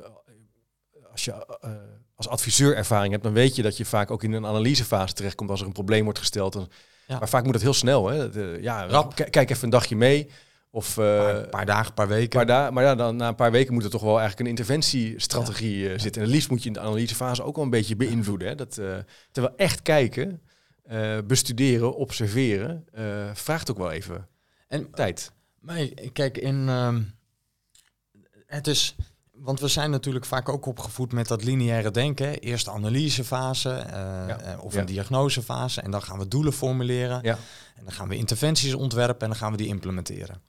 als 1.11 1.25
je 1.25 1.59
als 2.15 2.27
adviseur 2.27 2.75
ervaring 2.75 3.11
hebt, 3.11 3.23
dan 3.23 3.33
weet 3.33 3.55
je 3.55 3.61
dat 3.61 3.77
je 3.77 3.85
vaak 3.85 4.11
ook 4.11 4.23
in 4.23 4.31
een 4.33 4.45
analysefase 4.45 5.13
terechtkomt 5.13 5.49
als 5.49 5.59
er 5.61 5.65
een 5.67 5.71
probleem 5.71 6.03
wordt 6.03 6.19
gesteld. 6.19 6.53
Dan, 6.53 6.69
Ja. 7.07 7.19
Maar 7.19 7.29
vaak 7.29 7.43
moet 7.43 7.53
het 7.53 7.63
heel 7.63 7.73
snel. 7.73 8.07
Hè? 8.07 8.29
De- 8.29 8.57
ja, 8.61 8.85
Rap. 8.87 9.15
kijk 9.29 9.49
even 9.49 9.63
een 9.63 9.69
dagje 9.69 9.95
mee. 9.95 10.29
Of, 10.71 10.97
eh, 10.97 11.05
Een 11.05 11.23
paar, 11.23 11.47
paar 11.49 11.65
dagen, 11.65 11.93
paar 11.93 12.07
weken. 12.07 12.37
maar, 12.37 12.45
daar, 12.45 12.73
maar 12.73 12.83
ja, 12.83 12.95
dan, 12.95 13.15
na 13.15 13.27
een 13.27 13.35
paar 13.35 13.51
weken 13.51 13.73
moet 13.73 13.83
er 13.83 13.89
toch 13.89 14.01
wel 14.01 14.19
eigenlijk 14.19 14.39
een 14.39 14.47
interventiestrategie 14.57 15.85
eh, 15.89 15.99
zitten. 15.99 16.21
En 16.21 16.27
het 16.27 16.35
liefst 16.35 16.49
moet 16.49 16.61
je 16.61 16.67
in 16.67 16.73
de 16.73 16.79
analysefase 16.79 17.43
ook 17.43 17.55
wel 17.55 17.63
een 17.63 17.69
beetje 17.69 17.95
beïnvloeden. 17.95 18.47
Hè? 18.47 18.55
Dat, 18.55 18.77
eh, 18.77 18.95
terwijl 19.31 19.55
echt 19.57 19.81
kijken, 19.81 20.41
bestuderen, 21.25 21.95
observeren, 21.95 22.85
vraagt 23.33 23.71
ook 23.71 23.77
wel 23.77 23.91
even 23.91 24.27
en 24.67 24.91
tijd. 24.91 25.31
Maar 25.59 25.87
kijk, 26.13 26.37
in, 26.37 26.69
ehm, 26.69 27.01
het 28.45 28.67
is, 28.67 28.95
want 29.37 29.59
we 29.59 29.67
zijn 29.67 29.89
natuurlijk 29.91 30.25
vaak 30.25 30.49
ook 30.49 30.65
opgevoed 30.65 31.11
met 31.11 31.27
dat 31.27 31.43
lineaire 31.43 31.91
denken. 31.91 32.39
Eerst 32.39 32.65
de 32.65 32.71
analysefase 32.71 33.69
eh, 33.71 33.93
Ja. 34.27 34.39
eh, 34.39 34.63
of 34.63 34.73
Ja. 34.73 34.79
een 34.79 34.85
diagnosefase 34.85 35.81
en 35.81 35.91
dan 35.91 36.01
gaan 36.01 36.19
we 36.19 36.27
doelen 36.27 36.53
formuleren. 36.53 37.19
Ja. 37.23 37.37
En 37.75 37.83
dan 37.83 37.93
gaan 37.93 38.07
we 38.07 38.15
interventies 38.15 38.73
ontwerpen 38.73 39.21
en 39.21 39.27
dan 39.27 39.35
gaan 39.37 39.51
we 39.51 39.57
die 39.57 39.67
implementeren. 39.67 40.41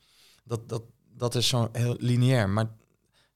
Dat, 0.44 0.68
dat, 0.68 0.82
dat 1.16 1.34
is 1.34 1.48
zo 1.48 1.68
heel 1.72 1.96
lineair. 1.98 2.48
Maar 2.48 2.66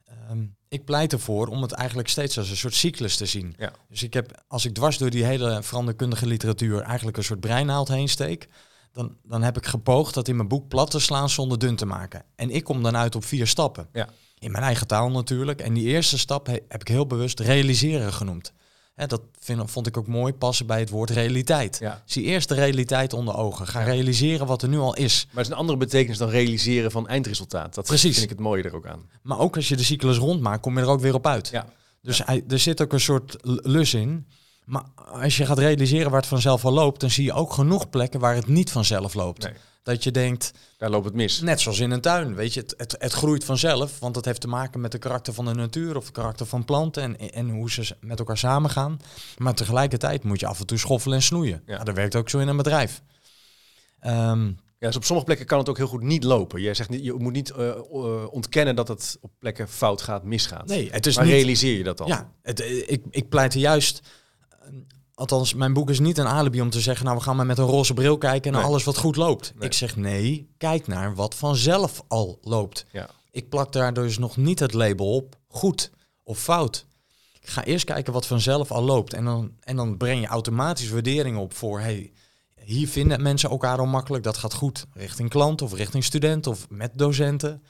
ehm, 0.04 0.44
ik 0.68 0.84
pleit 0.84 1.12
ervoor 1.12 1.46
om 1.46 1.62
het 1.62 1.72
eigenlijk 1.72 2.08
steeds 2.08 2.38
als 2.38 2.50
een 2.50 2.56
soort 2.56 2.74
cyclus 2.74 3.16
te 3.16 3.26
zien. 3.26 3.56
Dus 3.88 4.02
ik 4.02 4.14
heb, 4.14 4.42
als 4.48 4.64
ik 4.64 4.74
dwars 4.74 4.98
door 4.98 5.10
die 5.10 5.24
hele 5.24 5.62
veranderkundige 5.62 6.26
literatuur 6.26 6.80
eigenlijk 6.80 7.16
een 7.16 7.24
soort 7.24 7.40
breinaald 7.40 7.88
heen 7.88 8.08
steek, 8.08 8.48
dan, 8.92 9.16
dan 9.22 9.42
heb 9.42 9.56
ik 9.56 9.66
gepoogd 9.66 10.14
dat 10.14 10.28
in 10.28 10.36
mijn 10.36 10.48
boek 10.48 10.68
plat 10.68 10.90
te 10.90 10.98
slaan 10.98 11.30
zonder 11.30 11.58
dun 11.58 11.76
te 11.76 11.86
maken. 11.86 12.24
En 12.34 12.50
ik 12.50 12.64
kom 12.64 12.82
dan 12.82 12.96
uit 12.96 13.14
op 13.14 13.24
vier 13.24 13.46
stappen. 13.46 13.88
Ja. 13.92 14.08
In 14.40 14.50
mijn 14.50 14.64
eigen 14.64 14.86
taal 14.86 15.10
natuurlijk. 15.10 15.60
En 15.60 15.74
die 15.74 15.86
eerste 15.86 16.18
stap 16.18 16.46
he- 16.46 16.58
heb 16.68 16.80
ik 16.80 16.88
heel 16.88 17.06
bewust 17.06 17.40
realiseren 17.40 18.12
genoemd. 18.12 18.52
Hè, 18.94 19.06
dat 19.06 19.20
vind, 19.38 19.70
vond 19.70 19.86
ik 19.86 19.96
ook 19.96 20.06
mooi 20.06 20.32
passen 20.32 20.66
bij 20.66 20.80
het 20.80 20.90
woord 20.90 21.10
realiteit. 21.10 21.76
Ja. 21.80 22.02
Zie 22.04 22.24
eerst 22.24 22.48
de 22.48 22.54
realiteit 22.54 23.12
onder 23.12 23.36
ogen. 23.36 23.66
Ga 23.66 23.78
Ja. 23.80 23.84
realiseren 23.86 24.46
wat 24.46 24.62
er 24.62 24.68
nu 24.68 24.78
al 24.78 24.94
is. 24.96 25.24
Maar 25.26 25.36
het 25.36 25.44
is 25.46 25.52
een 25.52 25.58
andere 25.58 25.78
betekenis 25.78 26.18
dan 26.18 26.28
realiseren 26.28 26.90
van 26.90 27.08
eindresultaat. 27.08 27.74
Dat 27.74 27.84
Precies. 27.86 28.12
vind 28.12 28.22
ik 28.30 28.36
het 28.36 28.40
mooie 28.46 28.62
er 28.62 28.74
ook 28.74 28.86
aan. 28.86 29.08
Maar 29.22 29.38
ook 29.38 29.56
als 29.56 29.68
je 29.68 29.76
de 29.76 29.84
cyclus 29.84 30.16
rondmaakt, 30.16 30.60
kom 30.62 30.76
je 30.78 30.80
er 30.84 30.88
ook 30.90 31.00
weer 31.00 31.14
op 31.14 31.26
uit. 31.26 31.48
Ja. 31.48 31.66
Dus 32.02 32.24
hij, 32.24 32.44
er 32.48 32.58
zit 32.58 32.80
ook 32.82 32.92
een 32.92 33.00
soort 33.00 33.36
lus 33.62 33.94
in. 33.94 34.26
Maar 34.64 34.84
als 35.12 35.36
je 35.36 35.46
gaat 35.46 35.58
realiseren 35.58 36.10
waar 36.10 36.20
het 36.20 36.28
vanzelf 36.28 36.64
al 36.64 36.72
loopt, 36.72 37.00
dan 37.00 37.10
zie 37.10 37.24
je 37.24 37.32
ook 37.32 37.52
genoeg 37.52 37.90
plekken 37.90 38.20
waar 38.20 38.34
het 38.34 38.46
niet 38.48 38.70
vanzelf 38.70 39.14
loopt. 39.14 39.42
Nee. 39.42 39.52
Dat 39.82 40.04
je 40.04 40.10
denkt, 40.10 40.52
Daar 40.78 40.90
loopt 40.90 41.04
het 41.04 41.14
mis. 41.14 41.40
net 41.40 41.60
zoals 41.60 41.78
in 41.78 41.90
een 41.90 42.00
tuin, 42.00 42.34
weet 42.34 42.54
je, 42.54 42.60
het, 42.60 42.74
het, 42.76 42.94
het 42.98 43.12
groeit 43.12 43.44
vanzelf, 43.44 43.98
want 43.98 44.16
het 44.16 44.24
heeft 44.24 44.40
te 44.40 44.48
maken 44.48 44.80
met 44.80 44.92
de 44.92 44.98
karakter 44.98 45.32
van 45.34 45.44
de 45.44 45.54
natuur 45.54 45.96
of 45.96 46.04
het 46.04 46.12
karakter 46.12 46.46
van 46.46 46.64
planten 46.64 47.02
en, 47.18 47.32
en 47.32 47.48
hoe 47.50 47.70
ze 47.70 47.96
met 48.00 48.18
elkaar 48.18 48.38
samengaan. 48.38 48.98
Maar 49.38 49.54
tegelijkertijd 49.54 50.24
moet 50.24 50.40
je 50.40 50.46
af 50.46 50.60
en 50.60 50.66
toe 50.66 50.78
schoffelen 50.78 51.16
en 51.16 51.22
snoeien. 51.22 51.62
Ja. 51.66 51.76
Ja. 51.76 51.84
dat 51.84 51.94
werkt 51.94 52.16
ook 52.16 52.28
zo 52.28 52.38
in 52.38 52.48
een 52.48 52.56
bedrijf. 52.56 53.02
Ehm, 54.00 54.46
Ja, 54.78 54.86
dus 54.86 54.96
op 54.96 55.04
sommige 55.04 55.26
plekken 55.26 55.46
kan 55.46 55.58
het 55.58 55.68
ook 55.68 55.76
heel 55.76 55.86
goed 55.86 56.02
niet 56.02 56.24
lopen. 56.24 56.60
Jij 56.60 56.74
zegt 56.74 56.88
niet, 56.88 57.04
je 57.04 57.12
moet 57.12 57.32
niet 57.32 57.50
eh, 57.50 57.68
eh, 57.68 58.32
ontkennen 58.32 58.76
dat 58.76 58.88
het 58.88 59.18
op 59.20 59.30
plekken 59.38 59.68
fout 59.68 60.02
gaat, 60.02 60.24
misgaat. 60.24 60.66
nee, 60.66 60.90
het 60.90 61.06
is 61.06 61.16
maar 61.16 61.24
niet... 61.24 61.34
realiseer 61.34 61.76
je 61.76 61.84
dat 61.84 61.98
dan? 61.98 62.06
Ja, 62.06 62.32
het, 62.42 62.60
eh, 62.60 62.78
ik, 62.90 63.02
ik 63.10 63.28
pleit 63.28 63.54
er 63.54 63.60
juist. 63.60 64.00
Althans, 65.20 65.54
mijn 65.54 65.72
boek 65.72 65.90
is 65.90 65.98
niet 65.98 66.18
een 66.18 66.26
alibi 66.26 66.60
om 66.60 66.70
te 66.70 66.80
zeggen, 66.80 67.04
nou 67.04 67.16
we 67.18 67.22
gaan 67.22 67.36
maar 67.36 67.46
met 67.46 67.58
een 67.58 67.64
roze 67.64 67.94
bril 67.94 68.18
kijken 68.18 68.52
naar 68.52 68.60
Nee. 68.60 68.70
alles 68.70 68.84
wat 68.84 68.96
goed 68.96 69.16
loopt. 69.16 69.52
Nee. 69.54 69.68
Ik 69.68 69.72
zeg 69.74 69.96
nee, 69.96 70.48
kijk 70.56 70.86
naar 70.86 71.14
wat 71.14 71.34
vanzelf 71.34 72.02
al 72.08 72.38
loopt. 72.42 72.86
Ja. 72.92 73.08
Ik 73.30 73.48
plak 73.48 73.72
daar 73.72 73.92
dus 73.92 74.18
nog 74.18 74.36
niet 74.36 74.58
het 74.58 74.72
label 74.72 75.14
op, 75.14 75.36
goed 75.48 75.90
of 76.22 76.38
fout. 76.38 76.86
Ik 77.40 77.48
ga 77.48 77.64
eerst 77.64 77.84
kijken 77.84 78.12
wat 78.12 78.26
vanzelf 78.26 78.70
al 78.70 78.82
loopt. 78.82 79.12
En 79.12 79.24
dan, 79.24 79.52
en 79.60 79.76
dan 79.76 79.96
breng 79.96 80.20
je 80.20 80.26
automatisch 80.26 80.90
waarderingen 80.90 81.40
op 81.40 81.54
voor, 81.54 81.80
hey, 81.80 82.12
hier 82.64 82.88
vinden 82.88 83.22
mensen 83.22 83.50
elkaar 83.50 83.78
al 83.78 83.86
makkelijk, 83.86 84.24
dat 84.24 84.36
gaat 84.36 84.54
goed 84.54 84.86
richting 84.92 85.28
klant 85.30 85.62
of 85.62 85.74
richting 85.74 86.04
student 86.04 86.46
of 86.46 86.66
met 86.68 86.90
docenten. 86.94 87.62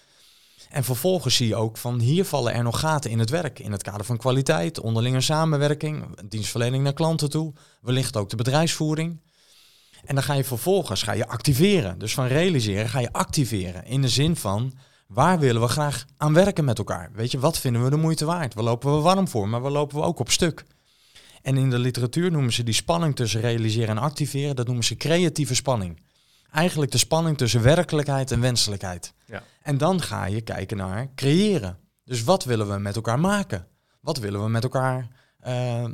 En 0.68 0.85
vervolgens 0.85 1.37
zie 1.37 1.49
je 1.49 1.57
ook 1.57 1.77
van 1.77 2.01
hier 2.01 2.25
vallen 2.25 2.55
er 2.55 2.62
nog 2.62 2.81
gaten 2.81 3.11
in 3.11 3.18
het 3.18 3.31
werk. 3.31 3.59
In 3.59 3.73
het 3.73 3.83
kader 3.83 4.05
van 4.05 4.16
kwaliteit, 4.16 4.81
onderlinge 4.81 5.20
samenwerking, 5.20 6.05
dienstverlening 6.29 6.83
naar 6.85 6.92
klanten 6.92 7.31
toe, 7.31 7.53
wellicht 7.81 8.16
ook 8.16 8.31
de 8.31 8.37
bedrijfsvoering. 8.37 9.20
En 10.05 10.14
dan 10.14 10.25
ga 10.25 10.35
je 10.35 10.44
vervolgens 10.44 11.03
ga 11.03 11.12
je 11.12 11.29
activeren. 11.29 11.99
Dus 11.99 12.14
van 12.14 12.27
realiseren 12.27 12.88
ga 12.88 12.99
je 12.99 13.12
activeren. 13.12 13.85
In 13.85 14.03
de 14.03 14.09
zin 14.09 14.37
van 14.37 14.73
waar 15.07 15.38
willen 15.38 15.62
we 15.62 15.68
graag 15.68 16.05
aan 16.16 16.33
werken 16.33 16.64
met 16.64 16.79
elkaar? 16.79 17.11
Weet 17.14 17.31
je, 17.31 17.38
wat 17.38 17.59
vinden 17.59 17.85
we 17.85 17.90
de 17.90 17.96
moeite 17.96 18.25
waard? 18.25 18.55
Waar 18.55 18.64
lopen 18.64 18.94
we 18.96 19.01
warm 19.01 19.29
voor, 19.29 19.49
maar 19.49 19.61
waar 19.61 19.70
lopen 19.70 19.96
we 19.96 20.03
ook 20.03 20.18
op 20.18 20.31
stuk? 20.31 20.64
En 21.42 21.57
in 21.57 21.70
de 21.70 21.79
literatuur 21.79 22.31
noemen 22.31 22.53
ze 22.53 22.62
die 22.62 22.75
spanning 22.75 23.16
tussen 23.16 23.40
realiseren 23.40 23.88
en 23.88 23.99
activeren, 23.99 24.57
dat 24.57 24.66
noemen 24.66 24.85
ze 24.85 24.96
creatieve 24.96 25.55
spanning. 25.55 26.01
Eigenlijk 26.53 26.91
de 26.93 26.99
spanning 26.99 27.37
tussen 27.39 27.63
werkelijkheid 27.63 28.31
en 28.31 28.41
wenselijkheid. 28.41 29.15
Ja. 29.27 29.43
En 29.63 29.79
dan 29.79 30.03
ga 30.03 30.25
je 30.25 30.41
kijken 30.41 30.77
naar 30.77 31.09
creëren. 31.15 31.79
Dus 32.05 32.25
wat 32.25 32.45
willen 32.45 32.69
we 32.73 32.79
met 32.79 32.97
elkaar 32.97 33.21
maken? 33.21 33.67
Wat 34.01 34.19
willen 34.19 34.43
we 34.43 34.49
met 34.49 34.63
elkaar 34.63 35.09
eh, 35.41 35.85
eh, 35.85 35.91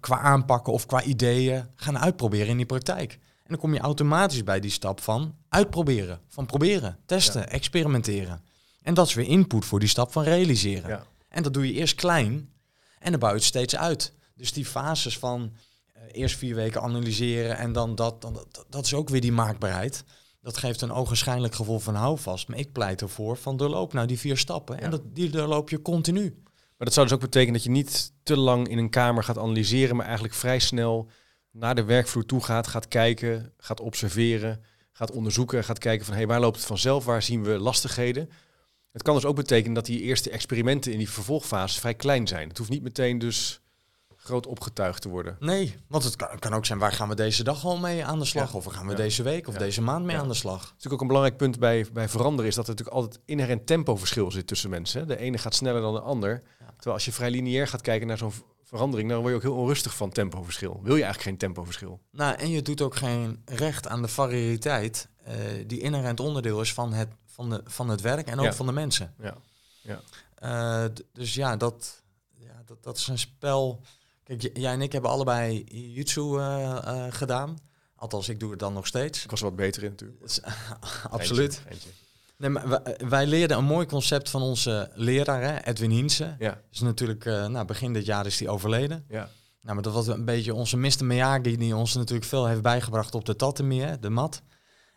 qua- 0.00 0.18
aanpakken 0.20 0.72
of 0.72 0.86
qua 0.86 1.02
ideeën 1.02 1.66
gaan 1.74 1.98
uitproberen 1.98 2.48
in 2.48 2.56
die 2.56 2.66
praktijk? 2.66 3.12
En 3.12 3.50
dan 3.50 3.58
kom 3.58 3.74
je 3.74 3.80
automatisch 3.80 4.44
bij 4.44 4.60
die 4.60 4.70
stap 4.70 5.00
van 5.00 5.34
uitproberen, 5.48 6.20
van 6.28 6.46
proberen, 6.46 6.98
testen, 7.06 7.48
experimenteren. 7.50 8.42
En 8.82 8.94
dat 8.94 9.06
is 9.06 9.14
weer 9.14 9.26
input 9.26 9.64
voor 9.64 9.80
die 9.80 9.88
stap 9.88 10.12
van 10.12 10.22
realiseren. 10.22 10.88
Ja. 10.90 11.06
En 11.28 11.42
dat 11.42 11.54
doe 11.54 11.66
je 11.66 11.72
eerst 11.72 11.94
klein 11.94 12.52
en 12.98 13.10
dan 13.10 13.20
bouw 13.20 13.28
je 13.30 13.36
het 13.36 13.44
steeds 13.44 13.76
uit. 13.76 14.12
Dus 14.34 14.52
die 14.52 14.64
fases 14.64 15.18
van 15.18 15.52
eerst 16.14 16.36
vier 16.36 16.54
weken 16.54 16.82
analyseren 16.82 17.56
en 17.56 17.72
dan 17.72 17.94
dat, 17.94 18.22
dan 18.22 18.32
dat, 18.32 18.64
dat 18.68 18.84
is 18.84 18.94
ook 18.94 19.08
weer 19.08 19.20
die 19.20 19.32
maakbaarheid. 19.32 20.04
Dat 20.40 20.56
geeft 20.56 20.80
een 20.80 20.92
ogenschijnlijk 20.92 21.54
gevoel 21.54 21.78
van 21.78 21.94
houvast. 21.94 22.48
Maar 22.48 22.58
ik 22.58 22.72
pleit 22.72 23.00
ervoor 23.00 23.36
van 23.36 23.56
doorloop 23.56 23.92
nou 23.92 24.06
die 24.06 24.18
vier 24.18 24.36
stappen. 24.36 24.76
Ja. 24.76 24.82
En 24.82 24.90
dat, 24.90 25.02
die 25.04 25.30
doorloop 25.30 25.70
je 25.70 25.82
continu. 25.82 26.42
Maar 26.52 26.86
dat 26.86 26.92
zou 26.92 27.06
dus 27.06 27.14
ook 27.14 27.20
betekenen 27.20 27.54
dat 27.54 27.62
je 27.62 27.70
niet 27.70 28.12
te 28.22 28.36
lang 28.36 28.68
in 28.68 28.78
een 28.78 28.90
kamer 28.90 29.24
gaat 29.24 29.38
analyseren, 29.38 29.96
maar 29.96 30.04
eigenlijk 30.04 30.34
vrij 30.34 30.58
snel 30.58 31.08
naar 31.50 31.74
de 31.74 31.84
werkvloer 31.84 32.26
toe 32.26 32.42
gaat, 32.42 32.66
gaat 32.66 32.88
kijken, 32.88 33.52
gaat 33.56 33.80
observeren, 33.80 34.64
gaat 34.92 35.10
onderzoeken, 35.10 35.64
gaat 35.64 35.78
kijken 35.78 36.06
van 36.06 36.14
hey, 36.14 36.26
waar 36.26 36.40
loopt 36.40 36.56
het 36.56 36.66
vanzelf, 36.66 37.04
waar 37.04 37.22
zien 37.22 37.44
we 37.44 37.58
lastigheden. 37.58 38.30
Het 38.92 39.02
kan 39.02 39.14
dus 39.14 39.24
ook 39.24 39.36
betekenen 39.36 39.74
dat 39.74 39.86
die 39.86 40.00
eerste 40.00 40.30
experimenten 40.30 40.92
in 40.92 40.98
die 40.98 41.10
vervolgfase 41.10 41.80
vrij 41.80 41.94
klein 41.94 42.26
zijn. 42.26 42.48
Het 42.48 42.58
hoeft 42.58 42.70
niet 42.70 42.82
meteen 42.82 43.18
dus 43.18 43.60
groot 44.24 44.46
opgetuigd 44.46 45.02
te 45.02 45.08
worden. 45.08 45.36
Nee, 45.40 45.74
want 45.88 46.04
het 46.04 46.16
kan, 46.16 46.38
kan 46.38 46.54
ook 46.54 46.66
zijn 46.66 46.78
waar 46.78 46.92
gaan 46.92 47.08
we 47.08 47.14
deze 47.14 47.44
dag 47.44 47.64
al 47.64 47.76
mee 47.78 48.04
aan 48.04 48.18
de 48.18 48.24
slag? 48.24 48.50
Ja. 48.52 48.56
Of 48.58 48.64
waar 48.64 48.74
gaan 48.74 48.84
we 48.86 48.90
Ja. 48.90 48.96
deze 48.96 49.22
week 49.22 49.48
of 49.48 49.52
Ja. 49.52 49.58
deze 49.58 49.82
maand 49.82 50.04
mee 50.04 50.16
aan 50.18 50.28
de 50.28 50.34
slag? 50.34 50.54
Het 50.60 50.64
is 50.64 50.70
natuurlijk 50.70 50.94
ook 50.94 51.00
een 51.00 51.06
belangrijk 51.06 51.36
punt 51.36 51.58
bij, 51.58 51.86
bij 51.92 52.08
veranderen 52.08 52.46
is 52.50 52.54
dat 52.54 52.64
er 52.64 52.70
natuurlijk 52.70 52.96
altijd 52.96 53.20
inherent 53.24 53.66
tempoverschil 53.66 54.30
zit 54.30 54.46
tussen 54.46 54.70
mensen. 54.70 55.08
De 55.08 55.16
ene 55.18 55.38
gaat 55.38 55.54
sneller 55.54 55.80
dan 55.80 55.94
de 55.94 56.00
ander. 56.00 56.42
Terwijl 56.58 56.94
als 56.94 57.04
je 57.04 57.12
vrij 57.12 57.30
lineair 57.30 57.68
gaat 57.68 57.80
kijken 57.80 58.06
naar 58.06 58.18
zo'n 58.18 58.32
verandering, 58.62 59.08
dan 59.10 59.18
word 59.18 59.30
je 59.30 59.36
ook 59.36 59.42
heel 59.42 59.54
onrustig 59.62 59.96
van 59.96 60.10
tempoverschil. 60.10 60.72
Wil 60.82 60.96
je 60.96 61.02
eigenlijk 61.02 61.22
geen 61.22 61.36
tempoverschil? 61.38 62.00
Nou, 62.10 62.36
en 62.36 62.50
je 62.50 62.62
doet 62.62 62.80
ook 62.82 62.96
geen 62.96 63.42
recht 63.44 63.88
aan 63.88 64.02
de 64.02 64.08
variëteit 64.08 65.08
eh, 65.24 65.34
die 65.66 65.80
inherent 65.80 66.20
onderdeel 66.20 66.60
is 66.60 66.72
van 66.74 66.92
het, 66.92 67.08
van 67.26 67.50
de, 67.50 67.60
van 67.64 67.88
het 67.88 68.00
werk 68.00 68.26
en 68.28 68.40
ook 68.40 68.52
van 68.54 68.66
de 68.66 68.72
mensen. 68.72 69.14
Ja. 69.18 69.34
Ja. 69.82 70.00
Eh, 70.34 70.90
dus 71.12 71.34
ja, 71.34 71.56
dat, 71.56 72.02
ja 72.36 72.62
dat, 72.66 72.82
dat 72.82 72.96
is 72.96 73.06
een 73.08 73.18
spel. 73.18 73.80
Kijk, 74.24 74.50
jij 74.56 74.72
en 74.72 74.82
ik 74.82 74.92
hebben 74.92 75.10
allebei 75.10 75.64
jiu-jitsu 75.68 76.38
eh, 76.38 76.76
eh, 77.06 77.12
gedaan. 77.12 77.56
Althans, 77.96 78.28
ik 78.28 78.40
doe 78.40 78.50
het 78.50 78.58
dan 78.58 78.72
nog 78.72 78.86
steeds. 78.86 79.24
Ik 79.24 79.30
was 79.30 79.40
er 79.40 79.46
wat 79.46 79.56
beter 79.56 79.82
in 79.82 79.90
natuurlijk. 79.90 80.22
Is- 80.24 80.40
Absoluut. 81.10 81.52
Eentje, 81.54 81.70
eentje. 81.70 81.88
Nee, 82.36 82.50
maar 82.50 82.68
wij, 82.68 82.96
wij 83.08 83.26
leerden 83.26 83.56
een 83.56 83.64
mooi 83.64 83.86
concept 83.86 84.30
van 84.30 84.42
onze 84.42 84.90
leraar, 84.94 85.42
hè, 85.42 85.64
Edwin 85.70 85.90
Hiense. 85.90 86.36
Ja, 86.38 86.60
Dus 86.70 86.80
natuurlijk, 86.80 87.24
eh, 87.24 87.46
nou, 87.46 87.66
begin 87.66 87.92
dit 87.92 88.04
jaar 88.06 88.26
is 88.26 88.38
hij 88.38 88.48
overleden. 88.48 89.04
ja. 89.08 89.30
Nou, 89.60 89.74
maar 89.76 89.84
dat 89.84 89.92
was 89.94 90.06
een 90.06 90.24
beetje 90.24 90.54
onze 90.54 90.76
Mr. 90.76 91.04
Miyagi 91.04 91.56
die 91.56 91.76
ons 91.76 91.94
natuurlijk 91.94 92.28
veel 92.28 92.46
heeft 92.46 92.62
bijgebracht 92.62 93.14
op 93.14 93.24
de 93.24 93.36
tatami, 93.36 93.80
hè, 93.80 93.98
de 93.98 94.10
mat. 94.10 94.42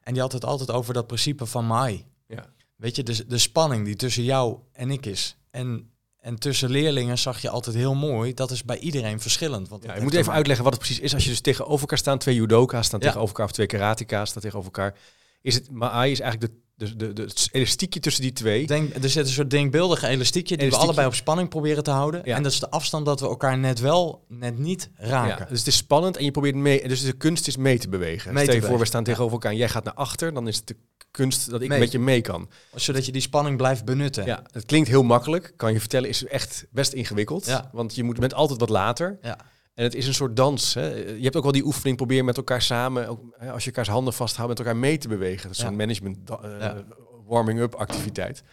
En 0.01 0.13
die 0.13 0.21
had 0.21 0.31
het 0.31 0.45
altijd 0.45 0.71
over 0.71 0.93
dat 0.93 1.07
principe 1.07 1.45
van 1.45 1.65
Mai. 1.65 2.05
Ja. 2.27 2.45
Weet 2.75 2.95
je, 2.95 3.03
de, 3.03 3.25
de 3.27 3.37
spanning 3.37 3.85
die 3.85 3.95
tussen 3.95 4.23
jou 4.23 4.57
en 4.71 4.91
ik 4.91 5.05
is. 5.05 5.37
En, 5.51 5.91
en 6.19 6.39
tussen 6.39 6.69
leerlingen 6.69 7.17
zag 7.17 7.41
je 7.41 7.49
altijd 7.49 7.75
heel 7.75 7.95
mooi, 7.95 8.33
dat 8.33 8.51
is 8.51 8.63
bij 8.63 8.77
iedereen 8.77 9.19
verschillend. 9.19 9.69
Want 9.69 9.83
Ja, 9.83 9.95
je 9.95 10.01
moet 10.01 10.13
even 10.13 10.33
uitleggen 10.33 10.63
wat 10.63 10.73
het 10.73 10.83
precies 10.83 11.03
is. 11.03 11.13
Als 11.13 11.23
je 11.23 11.29
dus 11.29 11.41
tegenover 11.41 11.79
elkaar 11.79 11.97
staan, 11.97 12.17
twee 12.17 12.35
judoka's 12.35 12.85
staan 12.85 12.99
Ja. 12.99 13.05
tegenover 13.05 13.33
elkaar, 13.33 13.45
of 13.45 13.51
twee 13.51 13.67
karateka's 13.67 14.29
staan 14.29 14.41
tegenover 14.41 14.71
elkaar. 14.73 14.97
Is 15.41 15.55
het, 15.55 15.71
Maai 15.71 16.11
is 16.11 16.19
eigenlijk 16.19 16.53
de 16.53 16.59
de, 16.77 16.95
de, 16.95 17.13
de, 17.13 17.21
het 17.21 17.49
elastiekje 17.51 17.99
tussen 17.99 18.21
die 18.21 18.33
twee. 18.33 18.67
Denk, 18.67 18.95
er 19.03 19.09
zit 19.09 19.25
een 19.25 19.31
soort 19.31 19.49
denkbeeldige 19.49 20.07
elastiekje 20.07 20.57
die 20.57 20.69
we 20.69 20.75
allebei 20.75 21.07
op 21.07 21.13
spanning 21.13 21.49
proberen 21.49 21.83
te 21.83 21.91
houden. 21.91 22.21
Ja. 22.23 22.35
En 22.35 22.43
dat 22.43 22.51
is 22.51 22.59
de 22.59 22.69
afstand 22.69 23.05
dat 23.05 23.19
we 23.19 23.27
elkaar 23.27 23.57
net 23.57 23.79
wel, 23.79 24.25
net 24.27 24.57
niet 24.57 24.89
raken. 24.95 25.43
Ja, 25.43 25.49
dus 25.49 25.59
het 25.59 25.67
is 25.67 25.75
spannend 25.75 26.17
en 26.17 26.23
je 26.23 26.31
probeert 26.31 26.55
mee. 26.55 26.87
Dus 26.87 27.03
de 27.03 27.13
kunst 27.13 27.47
is 27.47 27.57
mee 27.57 27.79
te 27.79 27.89
bewegen. 27.89 28.33
Mee 28.33 28.45
te 28.45 28.51
Stel 28.51 28.61
je 28.61 28.67
voor, 28.67 28.79
we 28.79 28.85
staan 28.85 29.03
tegenover 29.03 29.33
elkaar 29.33 29.51
en 29.51 29.57
jij 29.57 29.69
gaat 29.69 29.83
naar 29.83 29.93
achter. 29.93 30.33
Dan 30.33 30.47
is 30.47 30.55
het 30.55 30.67
de 30.67 30.75
kunst 31.11 31.49
dat 31.49 31.61
ik 31.61 31.69
Mee. 31.69 31.79
met 31.79 31.91
je 31.91 31.99
mee 31.99 32.21
kan. 32.21 32.49
Zodat 32.75 33.05
je 33.05 33.11
die 33.11 33.21
spanning 33.21 33.57
blijft 33.57 33.85
benutten. 33.85 34.25
Ja, 34.25 34.43
het 34.51 34.65
klinkt 34.65 34.87
heel 34.87 35.03
makkelijk. 35.03 35.53
Kan 35.55 35.73
je 35.73 35.79
vertellen, 35.79 36.09
is 36.09 36.25
echt 36.25 36.65
best 36.71 36.93
ingewikkeld. 36.93 37.45
Ja. 37.45 37.69
Want 37.73 37.95
je 37.95 38.03
moet, 38.03 38.19
bent 38.19 38.33
altijd 38.33 38.59
wat 38.59 38.69
later. 38.69 39.17
Ja. 39.21 39.37
En 39.77 39.83
het 39.83 39.95
is 39.95 40.07
een 40.07 40.13
soort 40.13 40.35
dans. 40.35 40.73
Hè. 40.73 40.87
Je 40.95 41.23
hebt 41.23 41.35
ook 41.35 41.43
wel 41.43 41.51
die 41.51 41.65
oefening, 41.65 41.97
probeer 41.97 42.23
met 42.25 42.37
elkaar 42.37 42.61
samen, 42.61 43.07
ook, 43.07 43.19
hè, 43.37 43.51
als 43.51 43.63
je 43.63 43.69
elkaars 43.69 43.87
handen 43.87 44.13
vasthoudt, 44.13 44.49
met 44.49 44.59
elkaar 44.59 44.77
mee 44.77 44.97
te 44.97 45.07
bewegen. 45.07 45.47
Dat 45.47 45.57
is 45.57 45.63
zo'n 45.63 45.75
management 45.75 46.29
eh, 46.29 46.35
Ja. 46.59 46.83
warming-up 47.25 47.75
activiteit. 47.75 48.43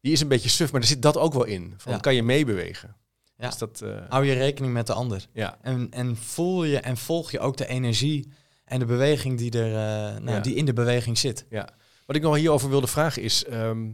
Die 0.00 0.12
is 0.12 0.20
een 0.20 0.28
beetje 0.28 0.48
suf, 0.48 0.72
maar 0.72 0.80
er 0.80 0.86
zit 0.86 1.02
dat 1.02 1.16
ook 1.16 1.32
wel 1.32 1.44
in. 1.44 1.74
Van. 1.76 2.00
Kan 2.00 2.14
je 2.14 2.22
meebewegen? 2.22 2.96
Ja. 3.36 3.46
Dus 3.46 3.58
dat, 3.58 3.80
eh, 3.80 3.96
Hou 4.08 4.24
je 4.24 4.32
rekening 4.32 4.72
met 4.72 4.86
de 4.86 4.92
ander. 4.92 5.26
ja. 5.32 5.58
En, 5.62 5.86
en 5.90 6.16
voel 6.16 6.64
je 6.64 6.78
en 6.78 6.96
volg 6.96 7.30
je 7.30 7.40
ook 7.40 7.56
de 7.56 7.66
energie 7.66 8.32
en 8.64 8.78
de 8.78 8.84
beweging 8.84 9.38
die, 9.38 9.50
er, 9.58 9.66
eh, 9.66 10.20
nou, 10.22 10.30
Ja. 10.36 10.40
die 10.40 10.54
in 10.54 10.64
de 10.64 10.72
beweging 10.72 11.18
zit. 11.18 11.46
Ja, 11.50 11.68
wat 12.06 12.16
ik 12.16 12.22
nog 12.22 12.36
hierover 12.36 12.68
wilde 12.68 12.86
vragen 12.86 13.22
is 13.22 13.44
ehm, 13.44 13.88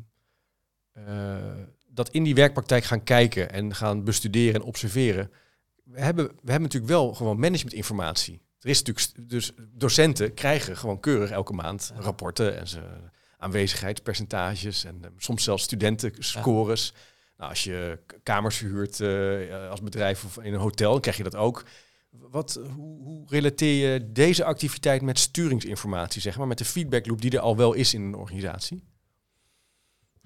eh, 0.93 1.05
dat 1.89 2.09
in 2.09 2.23
die 2.23 2.35
werkpraktijk 2.35 2.85
gaan 2.85 3.03
kijken 3.05 3.51
en 3.53 3.75
gaan 3.75 4.05
bestuderen 4.05 4.55
en 4.55 4.63
observeren. 4.67 5.31
We 5.87 6.01
hebben, 6.01 6.27
we 6.27 6.51
hebben 6.51 6.63
natuurlijk 6.63 6.93
wel 6.93 7.15
gewoon 7.15 7.39
managementinformatie. 7.39 8.41
Er 8.61 8.69
is 8.69 8.83
natuurlijk, 8.83 9.29
dus 9.31 9.53
docenten 9.69 10.35
krijgen 10.35 10.77
gewoon 10.77 11.01
keurig 11.01 11.31
elke 11.31 11.53
maand 11.53 11.93
rapporten 11.97 12.59
en 12.59 12.69
ze 12.69 12.81
aanwezigheidspercentages 13.39 14.85
en 14.85 15.05
eh, 15.05 15.11
soms 15.17 15.45
zelfs 15.45 15.63
studentenscores. 15.63 16.93
Nou, 17.37 17.51
als 17.51 17.65
je 17.65 17.99
kamers 18.23 18.57
verhuurt 18.57 19.01
eh, 19.01 19.71
als 19.71 19.83
bedrijf 19.83 20.25
of 20.25 20.39
in 20.39 20.55
een 20.55 20.61
hotel, 20.61 20.93
dan 20.93 21.01
krijg 21.01 21.17
je 21.17 21.23
dat 21.23 21.37
ook. 21.37 21.65
Wat, 22.11 22.61
hoe, 22.75 23.03
hoe 23.03 23.27
relateer 23.29 23.93
je 23.93 24.13
deze 24.13 24.45
activiteit 24.45 25.03
met 25.03 25.19
sturingsinformatie, 25.19 26.21
zeg 26.21 26.37
maar, 26.37 26.47
met 26.47 26.59
de 26.59 26.65
feedbackloop 26.65 27.21
die 27.21 27.31
er 27.31 27.39
al 27.39 27.57
wel 27.57 27.73
is 27.73 27.95
in 27.95 28.03
een 28.03 28.15
organisatie? 28.15 28.85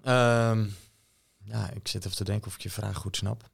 Ehm, 0.03 0.67
ja, 1.39 1.71
ik 1.71 1.89
zit 1.89 2.05
even 2.05 2.17
te 2.17 2.25
denken 2.25 2.47
of 2.47 2.55
ik 2.55 2.61
je 2.61 2.71
vraag 2.71 2.97
goed 2.97 3.17
snap. 3.17 3.51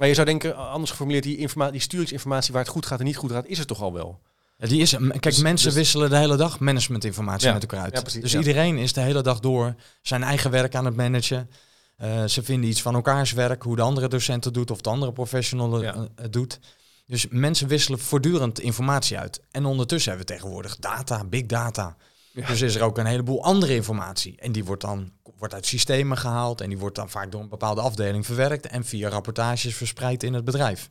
Maar 0.00 0.08
je 0.08 0.14
zou 0.14 0.26
denken, 0.26 0.56
anders 0.56 0.90
geformuleerd, 0.90 1.24
die, 1.24 1.48
die 1.70 1.80
sturingsinformatie 1.80 2.52
waar 2.52 2.62
het 2.62 2.72
goed 2.72 2.86
gaat 2.86 2.98
en 2.98 3.04
niet 3.04 3.16
goed 3.16 3.32
gaat, 3.32 3.46
is 3.46 3.58
er 3.58 3.66
toch 3.66 3.82
al 3.82 3.92
wel? 3.92 4.20
Ja, 4.56 4.66
die 4.66 4.80
is, 4.80 4.90
kijk, 4.90 5.22
Dus- 5.22 5.38
mensen 5.38 5.66
dus- 5.66 5.76
wisselen 5.76 6.10
de 6.10 6.16
hele 6.16 6.36
dag 6.36 6.58
managementinformatie 6.58 7.46
Ja, 7.46 7.52
met 7.52 7.62
elkaar 7.62 7.80
uit. 7.84 7.92
ja, 7.94 8.00
precies, 8.00 8.20
dus 8.20 8.34
iedereen 8.34 8.78
is 8.78 8.92
de 8.92 9.00
hele 9.00 9.22
dag 9.22 9.40
door 9.40 9.74
zijn 10.02 10.22
eigen 10.22 10.50
werk 10.50 10.74
aan 10.74 10.84
het 10.84 10.96
managen. 10.96 11.50
Eh, 11.96 12.24
ze 12.24 12.42
vinden 12.42 12.70
iets 12.70 12.82
van 12.82 12.94
elkaars 12.94 13.32
werk, 13.32 13.62
hoe 13.62 13.76
de 13.76 13.82
andere 13.82 14.08
docent 14.08 14.44
het 14.44 14.54
doet 14.54 14.70
of 14.70 14.80
de 14.80 14.90
andere 14.90 15.12
professional 15.12 15.82
Ja. 15.82 15.94
eh, 15.94 16.02
het 16.14 16.32
doet. 16.32 16.58
Dus 17.06 17.26
mensen 17.30 17.68
wisselen 17.68 17.98
voortdurend 17.98 18.60
informatie 18.60 19.18
uit. 19.18 19.40
En 19.50 19.64
ondertussen 19.64 20.10
hebben 20.12 20.28
we 20.28 20.34
tegenwoordig 20.34 20.76
data, 20.76 21.24
big 21.24 21.46
data. 21.46 21.96
Ja. 22.32 22.46
Dus 22.46 22.60
is 22.60 22.74
er 22.74 22.82
ook 22.82 22.98
een 22.98 23.06
heleboel 23.06 23.44
andere 23.44 23.74
informatie. 23.74 24.36
En 24.36 24.52
die 24.52 24.64
wordt 24.64 24.82
dan 24.82 25.12
wordt 25.40 25.54
uit 25.54 25.66
systemen 25.66 26.18
gehaald 26.18 26.60
en 26.60 26.68
die 26.68 26.78
wordt 26.78 26.96
dan 26.96 27.10
vaak 27.10 27.32
door 27.32 27.40
een 27.40 27.48
bepaalde 27.48 27.80
afdeling 27.80 28.26
verwerkt 28.26 28.66
en 28.66 28.84
via 28.84 29.08
rapportages 29.08 29.76
verspreid 29.76 30.22
in 30.22 30.34
het 30.34 30.44
bedrijf. 30.44 30.88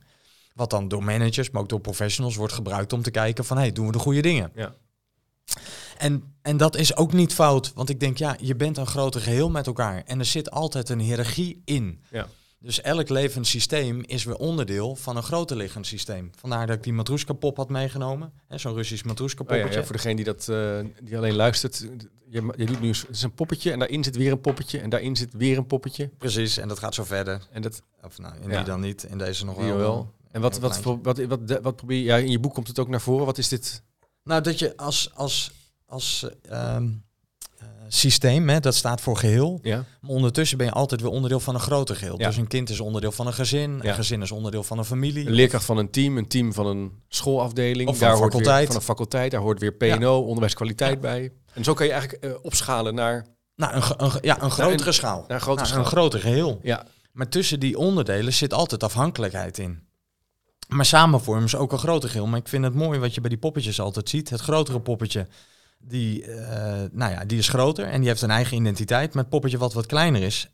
Wat 0.54 0.70
dan 0.70 0.88
door 0.88 1.04
managers, 1.04 1.50
maar 1.50 1.62
ook 1.62 1.68
door 1.68 1.80
professionals 1.80 2.36
wordt 2.36 2.52
gebruikt 2.52 2.92
om 2.92 3.02
te 3.02 3.10
kijken 3.10 3.44
van 3.44 3.56
hey, 3.56 3.72
doen 3.72 3.86
we 3.86 3.92
de 3.92 3.98
goede 3.98 4.20
dingen? 4.20 4.52
Ja. 4.54 4.74
En, 5.98 6.34
en 6.42 6.56
dat 6.56 6.76
is 6.76 6.96
ook 6.96 7.12
niet 7.12 7.34
fout, 7.34 7.72
want 7.74 7.88
ik 7.88 8.00
denk 8.00 8.18
ja, 8.18 8.36
je 8.40 8.56
bent 8.56 8.76
een 8.76 8.86
groter 8.86 9.20
geheel 9.20 9.50
met 9.50 9.66
elkaar 9.66 10.02
en 10.06 10.18
er 10.18 10.24
zit 10.24 10.50
altijd 10.50 10.88
een 10.88 11.00
hiërarchie 11.00 11.62
in. 11.64 12.02
Ja. 12.10 12.26
Dus 12.62 12.80
elk 12.80 13.08
levend 13.08 13.46
systeem 13.46 14.02
is 14.06 14.24
weer 14.24 14.36
onderdeel 14.36 14.96
van 14.96 15.16
een 15.16 15.22
groter 15.22 15.56
liggend 15.56 15.86
systeem. 15.86 16.30
Vandaar 16.38 16.66
dat 16.66 16.76
ik 16.76 16.82
die 16.82 16.92
matroeska 16.92 17.32
pop 17.32 17.56
had 17.56 17.68
meegenomen, 17.68 18.32
zo'n 18.48 18.74
Russisch 18.74 19.04
matroeska 19.04 19.44
Oh 19.48 19.56
ja, 19.72 19.84
voor 19.84 19.96
degene 19.96 20.16
die, 20.16 20.24
dat, 20.24 20.48
eh, 20.48 20.78
die 21.02 21.16
alleen 21.16 21.34
luistert, 21.34 21.78
je, 22.28 22.52
je 22.56 22.66
doet 22.66 22.80
nu 22.80 22.88
het 22.88 23.06
is 23.10 23.22
een 23.22 23.34
poppetje 23.34 23.72
en 23.72 23.78
daarin 23.78 24.04
zit 24.04 24.16
weer 24.16 24.32
een 24.32 24.40
poppetje 24.40 24.78
en 24.78 24.90
daarin 24.90 25.16
zit 25.16 25.32
weer 25.32 25.58
een 25.58 25.66
poppetje. 25.66 26.08
Precies, 26.18 26.56
en 26.56 26.68
dat 26.68 26.78
gaat 26.78 26.94
zo 26.94 27.04
verder. 27.04 27.46
En 27.50 27.62
dat 27.62 27.82
Of 28.02 28.18
nou, 28.18 28.34
in 28.40 28.50
Ja. 28.50 28.56
die 28.56 28.64
dan 28.64 28.80
niet, 28.80 29.02
in 29.02 29.18
deze 29.18 29.44
nog 29.44 29.56
wel. 29.56 29.76
wel. 29.76 30.14
En 30.30 30.40
wat, 30.40 30.58
wat, 30.58 30.82
wat, 30.82 31.02
wat, 31.02 31.18
wat, 31.18 31.60
wat 31.62 31.76
probeer 31.76 31.98
je, 31.98 32.04
ja, 32.04 32.16
in 32.16 32.30
je 32.30 32.38
boek 32.38 32.54
komt 32.54 32.68
het 32.68 32.78
ook 32.78 32.88
naar 32.88 33.00
voren. 33.00 33.26
Wat 33.26 33.38
is 33.38 33.48
dit? 33.48 33.82
Nou, 34.24 34.42
dat 34.42 34.58
je 34.58 34.76
als, 34.76 35.10
als, 35.14 35.52
als 35.86 36.26
eh, 36.42 36.74
ehm, 36.74 36.84
eh, 36.84 36.88
systeem, 37.92 38.48
hè, 38.48 38.60
dat 38.60 38.74
staat 38.74 39.00
voor 39.00 39.16
geheel. 39.16 39.58
Ja, 39.62 39.84
Maar 40.00 40.10
ondertussen 40.10 40.58
ben 40.58 40.66
je 40.66 40.72
altijd 40.72 41.00
weer 41.00 41.10
onderdeel 41.10 41.40
van 41.40 41.54
een 41.54 41.60
groter 41.60 41.96
geheel. 41.96 42.18
Ja. 42.18 42.26
Dus 42.26 42.36
een 42.36 42.46
kind 42.46 42.70
is 42.70 42.80
onderdeel 42.80 43.12
van 43.12 43.26
een 43.26 43.32
gezin, 43.32 43.78
Ja. 43.82 43.88
een 43.88 43.94
gezin 43.94 44.22
is 44.22 44.30
onderdeel 44.32 44.62
van 44.62 44.78
een 44.78 44.84
familie. 44.84 45.26
een 45.26 45.32
leerkracht 45.32 45.64
van 45.64 45.76
een 45.76 45.90
team, 45.90 46.18
een 46.18 46.28
team 46.28 46.52
van 46.52 46.66
een 46.66 46.92
schoolafdeling. 47.08 47.88
Of 47.88 47.98
van 47.98 48.06
een 48.08 48.12
hoort 48.16 48.22
weer- 48.32 48.40
faculteit. 48.42 48.66
van 48.66 48.76
een 48.76 48.82
faculteit, 48.82 49.30
daar 49.30 49.40
hoort 49.40 49.60
weer 49.60 49.72
PNO, 49.72 50.18
onderwijskwaliteit 50.20 51.00
bij. 51.00 51.32
En 51.54 51.64
zo 51.64 51.74
kan 51.74 51.86
je 51.86 51.92
eigenlijk 51.92 52.24
eh, 52.24 52.30
opschalen 52.42 52.94
naar, 52.94 53.26
Nou, 53.56 53.74
een, 53.96 54.10
ja, 54.20 54.42
een 54.42 54.50
grotere 54.50 54.86
een- 54.88 54.94
schaal. 54.94 55.24
naar 55.28 55.36
een 55.36 55.40
grote 55.42 55.56
Nou, 55.56 55.68
schaal. 55.68 55.80
Een 55.80 55.86
groter 55.90 56.20
geheel. 56.20 56.58
Ja, 56.62 56.86
Maar 57.12 57.28
tussen 57.28 57.60
die 57.60 57.78
onderdelen 57.78 58.32
zit 58.32 58.52
altijd 58.54 58.82
afhankelijkheid 58.82 59.58
in. 59.58 59.88
Maar 60.68 60.84
samen 60.84 61.20
vormen 61.20 61.48
ze 61.48 61.56
ook 61.56 61.72
een 61.72 61.78
groter 61.78 62.08
geheel. 62.08 62.26
Maar 62.26 62.38
ik 62.38 62.48
vind 62.48 62.64
het 62.64 62.74
mooi 62.74 62.98
wat 62.98 63.14
je 63.14 63.20
bij 63.20 63.30
die 63.30 63.38
poppetjes 63.38 63.80
altijd 63.80 64.08
ziet. 64.08 64.30
Het 64.30 64.40
grotere 64.40 64.80
poppetje, 64.80 65.26
die, 65.82 66.24
eh, 66.24 66.82
nou 66.92 67.12
ja, 67.12 67.24
die 67.24 67.38
is 67.38 67.48
groter 67.48 67.84
en 67.86 67.98
die 68.00 68.08
heeft 68.08 68.22
een 68.22 68.30
eigen 68.30 68.56
identiteit. 68.56 69.14
Het 69.14 69.28
poppetje 69.28 69.58
wat 69.58 69.72
wat 69.72 69.86
kleiner 69.86 70.22
is, 70.22 70.48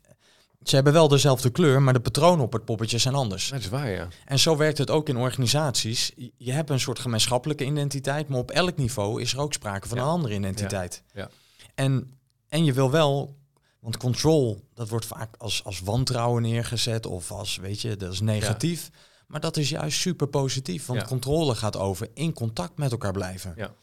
ze 0.63 0.75
hebben 0.75 0.93
wel 0.93 1.07
dezelfde 1.07 1.49
kleur, 1.49 1.81
maar 1.81 1.93
de 1.93 1.99
patronen 1.99 2.45
op 2.45 2.53
het 2.53 2.65
poppetje 2.65 2.97
zijn 2.97 3.15
anders. 3.15 3.49
dat 3.49 3.59
is 3.59 3.69
waar, 3.69 3.89
ja. 3.89 4.07
En 4.25 4.39
zo 4.39 4.57
werkt 4.57 4.77
het 4.77 4.89
ook 4.89 5.09
in 5.09 5.17
organisaties. 5.17 6.11
Je- 6.37 6.51
hebt 6.51 6.69
een 6.69 6.79
soort 6.79 6.99
gemeenschappelijke 6.99 7.65
identiteit, 7.65 8.27
maar 8.27 8.39
op 8.39 8.51
elk 8.51 8.77
niveau 8.77 9.21
is 9.21 9.33
er 9.33 9.39
ook 9.39 9.53
sprake 9.53 9.87
van 9.87 9.97
Ja. 9.97 10.03
een 10.03 10.09
andere 10.09 10.33
identiteit. 10.35 11.03
Ja. 11.13 11.29
En, 11.75 12.17
en 12.49 12.65
je 12.65 12.73
wil 12.73 12.91
wel, 12.91 13.35
want 13.79 13.97
control, 13.97 14.67
dat 14.73 14.89
wordt 14.89 15.05
vaak 15.05 15.35
als, 15.37 15.63
als 15.63 15.79
wantrouwen 15.79 16.41
neergezet 16.41 17.05
of 17.05 17.31
als, 17.31 17.57
weet 17.57 17.81
je, 17.81 17.95
dat 17.95 18.13
is 18.13 18.19
negatief. 18.21 18.89
Maar 19.27 19.39
dat 19.39 19.57
is 19.57 19.69
juist 19.69 19.99
super 19.99 20.27
positief, 20.27 20.85
want 20.85 21.03
controle 21.03 21.55
gaat 21.55 21.75
over 21.77 22.09
in 22.13 22.33
contact 22.33 22.77
met 22.77 22.91
elkaar 22.91 23.11
blijven. 23.13 23.53
Ja. 23.55 23.73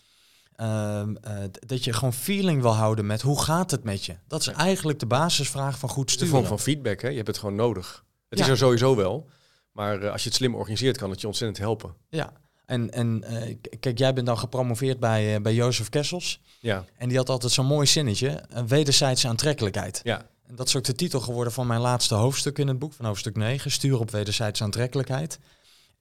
Ehm, 0.57 1.15
eh, 1.17 1.37
dat 1.67 1.85
je 1.85 1.93
gewoon 1.93 2.13
feeling 2.13 2.63
wil 2.63 2.75
houden 2.75 3.07
met 3.07 3.23
hoe 3.23 3.43
gaat 3.43 3.71
het 3.71 3.85
met 3.85 4.05
je. 4.05 4.17
Dat 4.29 4.41
is 4.41 4.47
eigenlijk 4.47 4.99
de 4.99 5.07
basisvraag 5.07 5.79
van 5.79 5.89
goed 5.89 6.11
sturen. 6.11 6.29
vorm 6.29 6.47
van 6.47 6.59
feedback, 6.61 7.01
hè. 7.03 7.09
Je 7.09 7.15
hebt 7.17 7.27
het 7.29 7.39
gewoon 7.39 7.55
nodig. 7.55 8.05
Het 8.29 8.39
Ja. 8.39 8.45
is 8.45 8.51
er 8.51 8.57
sowieso 8.57 8.97
wel. 8.97 9.29
Maar 9.73 10.03
eh, 10.03 10.13
als 10.13 10.23
je 10.23 10.29
het 10.29 10.37
slim 10.39 10.55
organiseert, 10.55 10.97
kan 10.97 11.11
het 11.11 11.21
je 11.21 11.27
ontzettend 11.27 11.59
helpen. 11.59 11.95
Ja, 12.09 12.33
en, 12.67 12.91
en 12.93 13.25
eh, 13.25 13.57
kijk, 13.81 13.99
jij 13.99 14.13
bent 14.13 14.27
dan 14.27 14.39
gepromoveerd 14.39 15.01
bij, 15.01 15.43
bij 15.43 15.55
Jozef 15.55 15.89
Kessels. 15.89 16.41
Ja, 16.61 16.85
En 16.97 17.09
die 17.09 17.17
had 17.19 17.29
altijd 17.29 17.53
zo'n 17.53 17.67
mooi 17.67 17.87
zinnetje, 17.87 18.43
een 18.49 18.67
wederzijdse 18.69 19.29
aantrekkelijkheid. 19.29 20.01
ja, 20.05 20.27
En 20.47 20.55
dat 20.57 20.69
is 20.69 20.77
ook 20.77 20.85
de 20.85 20.95
titel 20.95 21.21
geworden 21.21 21.53
van 21.53 21.67
mijn 21.67 21.81
laatste 21.81 22.15
hoofdstuk 22.15 22.59
in 22.59 22.69
het 22.69 22.79
boek, 22.79 22.93
van 22.93 23.05
hoofdstuk 23.07 23.37
9, 23.37 23.71
stuur 23.71 23.99
op 23.99 24.11
wederzijdse 24.11 24.65
aantrekkelijkheid. 24.65 25.39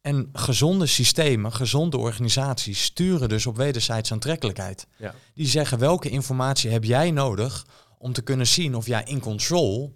En 0.03 0.29
gezonde 0.33 0.85
systemen, 0.85 1.53
gezonde 1.53 1.97
organisaties 1.97 2.83
sturen 2.83 3.29
dus 3.29 3.45
op 3.45 3.57
wederzijdse 3.57 4.13
aantrekkelijkheid. 4.13 4.87
ja. 4.97 5.15
Die 5.33 5.47
zeggen 5.47 5.79
welke 5.79 6.09
informatie 6.09 6.71
heb 6.71 6.83
jij 6.83 7.11
nodig 7.11 7.65
om 7.97 8.13
te 8.13 8.21
kunnen 8.21 8.47
zien 8.47 8.75
of 8.75 8.85
jij 8.87 9.03
in 9.05 9.19
control 9.19 9.95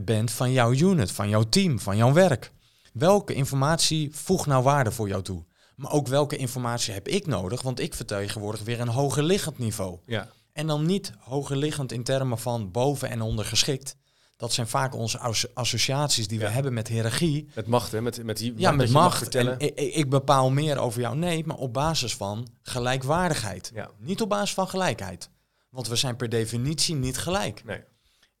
bent 0.00 0.30
van 0.30 0.52
jouw 0.52 0.72
unit, 0.72 1.12
van 1.12 1.28
jouw 1.28 1.42
team, 1.42 1.78
van 1.78 1.96
jouw 1.96 2.12
werk. 2.12 2.52
Welke 2.92 3.34
informatie 3.34 4.10
voegt 4.14 4.46
nou 4.46 4.62
waarde 4.62 4.90
voor 4.90 5.08
jou 5.08 5.22
toe? 5.22 5.44
Maar 5.76 5.92
ook 5.92 6.06
welke 6.08 6.36
informatie 6.36 6.92
heb 6.92 7.08
ik 7.08 7.26
nodig? 7.26 7.62
Want 7.62 7.80
ik 7.80 7.94
vertegenwoordig 7.94 8.62
weer 8.62 8.80
een 8.80 8.88
hoger 8.88 9.22
liggend 9.22 9.58
niveau. 9.58 9.98
ja. 10.06 10.28
En 10.52 10.66
dan 10.66 10.86
niet 10.86 11.12
hoger 11.18 11.56
liggend 11.56 11.92
in 11.92 12.02
termen 12.02 12.38
van 12.38 12.70
boven 12.70 13.10
en 13.10 13.20
ondergeschikt. 13.20 13.96
Dat 14.36 14.52
zijn 14.52 14.68
vaak 14.68 14.94
onze 14.94 15.18
asso- 15.18 15.48
associaties 15.54 16.28
die 16.28 16.38
we 16.38 16.46
hebben 16.48 16.74
met 16.74 16.88
hiërarchie. 16.88 17.48
Met 17.54 17.66
macht, 17.66 17.92
hè. 17.92 18.00
Met, 18.00 18.24
met 18.24 18.36
die 18.36 18.52
Ja, 18.56 18.70
met 18.70 18.90
macht. 18.90 19.34
En 19.34 19.58
ik, 19.58 19.74
ik 19.78 20.10
bepaal 20.10 20.50
meer 20.50 20.78
over 20.78 21.00
jou. 21.00 21.16
Nee, 21.16 21.46
maar 21.46 21.56
op 21.56 21.72
basis 21.72 22.16
van 22.16 22.48
gelijkwaardigheid. 22.62 23.70
Ja. 23.74 23.90
Niet 23.98 24.20
op 24.20 24.28
basis 24.28 24.54
van 24.54 24.68
gelijkheid. 24.68 25.30
Want 25.70 25.88
we 25.88 25.96
zijn 25.96 26.16
per 26.16 26.28
definitie 26.28 26.94
niet 26.94 27.18
gelijk. 27.18 27.64
Nee. 27.64 27.84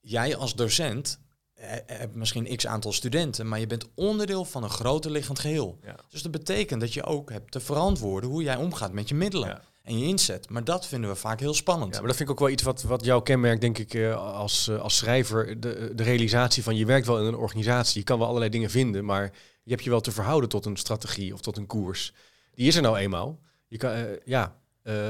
Jij 0.00 0.36
als 0.36 0.54
docent 0.54 1.18
eh, 1.54 1.70
hebt 1.86 2.14
misschien 2.14 2.56
x 2.56 2.66
aantal 2.66 2.92
studenten, 2.92 3.48
maar 3.48 3.58
je 3.60 3.66
bent 3.66 3.88
onderdeel 3.94 4.44
van 4.44 4.62
een 4.62 4.70
groter 4.70 5.10
liggend 5.10 5.38
geheel. 5.38 5.78
Ja. 5.82 5.96
Dus 6.08 6.22
dat 6.22 6.32
betekent 6.32 6.80
dat 6.80 6.92
je 6.94 7.04
ook 7.04 7.30
hebt 7.30 7.50
te 7.52 7.60
verantwoorden 7.60 8.30
hoe 8.30 8.42
jij 8.42 8.56
omgaat 8.56 8.92
met 8.92 9.08
je 9.08 9.14
middelen 9.14 9.48
Ja. 9.48 9.60
En 9.86 9.98
je 9.98 10.04
inzet. 10.06 10.50
Maar 10.50 10.64
dat 10.64 10.86
vinden 10.86 11.10
we 11.10 11.16
vaak 11.16 11.40
heel 11.40 11.54
spannend. 11.54 11.92
Ja, 11.94 11.98
maar 11.98 12.08
dat 12.08 12.16
vind 12.16 12.28
ik 12.28 12.34
ook 12.34 12.40
wel 12.40 12.50
iets 12.50 12.62
wat, 12.62 12.82
wat 12.82 13.04
jou 13.04 13.22
kenmerkt, 13.22 13.60
denk 13.60 13.78
ik, 13.78 13.94
eh, 13.94 14.34
als, 14.34 14.68
eh, 14.68 14.80
als 14.80 14.96
schrijver. 14.96 15.60
De, 15.60 15.92
de 15.94 16.02
realisatie 16.02 16.62
van 16.62 16.76
je 16.76 16.86
werkt 16.86 17.06
wel 17.06 17.18
in 17.20 17.24
een 17.26 17.36
organisatie. 17.36 17.98
Je 17.98 18.04
kan 18.04 18.18
wel 18.18 18.26
allerlei 18.26 18.50
dingen 18.50 18.70
vinden, 18.70 19.04
maar 19.04 19.32
je 19.62 19.70
hebt 19.70 19.84
je 19.84 19.90
wel 19.90 20.00
te 20.00 20.12
verhouden 20.12 20.48
tot 20.48 20.64
een 20.66 20.76
strategie 20.76 21.32
of 21.32 21.40
tot 21.40 21.56
een 21.56 21.66
koers. 21.66 22.12
Die 22.54 22.66
is 22.66 22.76
er 22.76 22.82
nou 22.82 22.96
eenmaal. 22.96 23.38
Je 23.68 23.76
kan, 23.76 23.90
eh, 23.90 24.02
ja, 24.24 24.56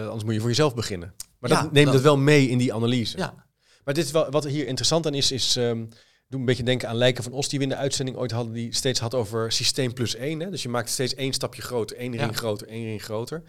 anders 0.05 0.25
moet 0.25 0.33
je 0.35 0.41
voor 0.41 0.49
jezelf 0.49 0.75
beginnen. 0.75 1.15
Maar 1.39 1.51
Ja, 1.51 1.63
dat 1.63 1.73
neemt 1.73 1.85
dat- 1.87 1.95
het 1.95 2.03
wel 2.03 2.17
mee 2.19 2.49
in 2.49 2.59
die 2.59 2.75
analyse. 2.75 3.19
Ja, 3.19 3.45
Maar 3.85 3.95
dit 3.95 4.05
is 4.05 4.11
wel, 4.11 4.31
wat 4.31 4.45
hier 4.45 4.67
interessant 4.67 5.07
aan 5.07 5.15
is, 5.15 5.33
is 5.33 5.57
um, 5.57 5.89
doe 6.29 6.41
een 6.41 6.47
beetje 6.47 6.63
denken 6.63 6.89
aan 6.89 6.97
Lijken 6.97 7.23
van 7.25 7.33
Os, 7.33 7.49
die 7.49 7.59
we 7.59 7.65
in 7.65 7.71
de 7.71 7.77
uitzending 7.77 8.17
ooit 8.17 8.31
hadden, 8.31 8.53
die 8.53 8.75
steeds 8.75 9.01
had 9.01 9.15
over 9.15 9.53
systeem 9.53 9.93
plus 9.93 10.15
één. 10.15 10.41
Hè? 10.41 10.51
Dus 10.51 10.63
je 10.63 10.69
maakt 10.69 10.91
steeds 10.91 11.15
één 11.15 11.33
stapje 11.33 11.63
groter, 11.63 11.97
één 11.97 12.17
ring 12.17 12.37
groter, 12.37 12.69
één 12.69 12.85
ring 12.85 13.03
groter. 13.03 13.43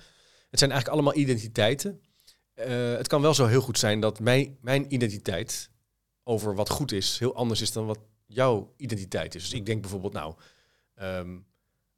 Het 0.58 0.66
zijn 0.66 0.78
eigenlijk 0.78 1.02
allemaal 1.02 1.22
identiteiten. 1.24 2.02
Uh, 2.56 2.96
het 2.98 3.08
kan 3.08 3.22
wel 3.22 3.34
zo 3.34 3.46
heel 3.46 3.62
goed 3.62 3.80
zijn 3.80 4.00
dat 4.00 4.20
mijn, 4.20 4.58
mijn 4.62 4.94
identiteit 4.94 5.70
over 6.24 6.56
wat 6.56 6.70
goed 6.70 6.92
is, 6.92 7.20
heel 7.20 7.36
anders 7.36 7.62
is 7.62 7.72
dan 7.72 7.86
wat 7.86 8.00
jouw 8.26 8.74
identiteit 8.78 9.36
is. 9.36 9.44
Dus 9.44 9.54
ik 9.54 9.66
denk 9.66 9.82
bijvoorbeeld, 9.82 10.14
nou, 10.14 10.36
um, 11.02 11.46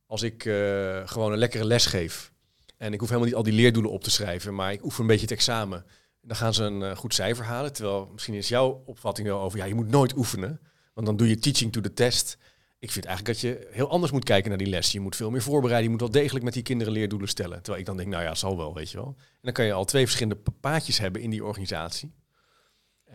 als 0.05 0.21
ik 0.21 0.45
uh, 0.45 1.01
gewoon 1.07 1.31
een 1.31 1.37
lekkere 1.37 1.65
les 1.65 1.85
geef 1.85 2.31
en 2.77 2.93
ik 2.93 2.99
hoef 2.99 3.07
helemaal 3.09 3.29
niet 3.29 3.37
al 3.37 3.43
die 3.43 3.53
leerdoelen 3.53 3.91
op 3.91 4.03
te 4.03 4.11
schrijven, 4.11 4.55
maar 4.55 4.71
ik 4.71 4.83
oefen 4.83 5.01
een 5.01 5.07
beetje 5.07 5.25
het 5.25 5.35
examen, 5.35 5.85
dan 6.21 6.35
gaan 6.35 6.53
ze 6.53 6.63
een 6.63 6.81
uh, 6.81 6.95
goed 6.95 7.13
cijfer 7.13 7.45
halen. 7.45 7.73
Terwijl 7.73 8.09
misschien 8.11 8.33
is 8.35 8.47
jouw 8.47 8.83
opvatting 8.85 9.27
wel 9.27 9.39
over, 9.39 9.59
ja, 9.59 9.65
je 9.65 9.75
moet 9.75 9.89
nooit 9.89 10.17
oefenen, 10.17 10.61
want 10.93 11.07
dan 11.07 11.17
doe 11.17 11.29
je 11.29 11.39
teaching 11.39 11.71
to 11.71 11.81
the 11.81 11.93
test. 11.93 12.37
Ik 12.79 12.91
vind 12.91 13.05
eigenlijk 13.05 13.39
dat 13.39 13.49
je 13.49 13.67
heel 13.71 13.89
anders 13.89 14.11
moet 14.11 14.23
kijken 14.23 14.49
naar 14.49 14.57
die 14.57 14.67
les. 14.67 14.91
Je 14.91 14.99
moet 14.99 15.15
veel 15.15 15.29
meer 15.29 15.41
voorbereiden. 15.41 15.83
Je 15.83 15.89
moet 15.89 15.99
wel 15.99 16.21
degelijk 16.21 16.45
met 16.45 16.53
die 16.53 16.63
kinderen 16.63 16.93
leerdoelen 16.93 17.27
stellen. 17.27 17.57
Terwijl 17.57 17.79
ik 17.79 17.85
dan 17.85 17.97
denk, 17.97 18.09
nou 18.09 18.23
ja, 18.23 18.35
zal 18.35 18.57
wel, 18.57 18.73
weet 18.73 18.91
je 18.91 18.97
wel. 18.97 19.15
En 19.17 19.39
dan 19.41 19.53
kan 19.53 19.65
je 19.65 19.73
al 19.73 19.85
twee 19.85 20.03
verschillende 20.05 20.41
paadjes 20.59 20.97
hebben 20.97 21.21
in 21.21 21.29
die 21.29 21.45
organisatie. 21.45 22.11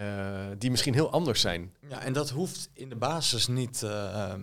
Uh, 0.01 0.47
die 0.59 0.71
misschien 0.71 0.95
heel 0.95 1.11
anders 1.11 1.41
zijn. 1.41 1.75
Ja, 1.89 2.03
en 2.03 2.13
dat 2.13 2.31
hoeft 2.31 2.69
in 2.73 2.89
de 2.89 2.97
basis 2.97 3.47
niet 3.47 3.83
uh, 3.85 4.35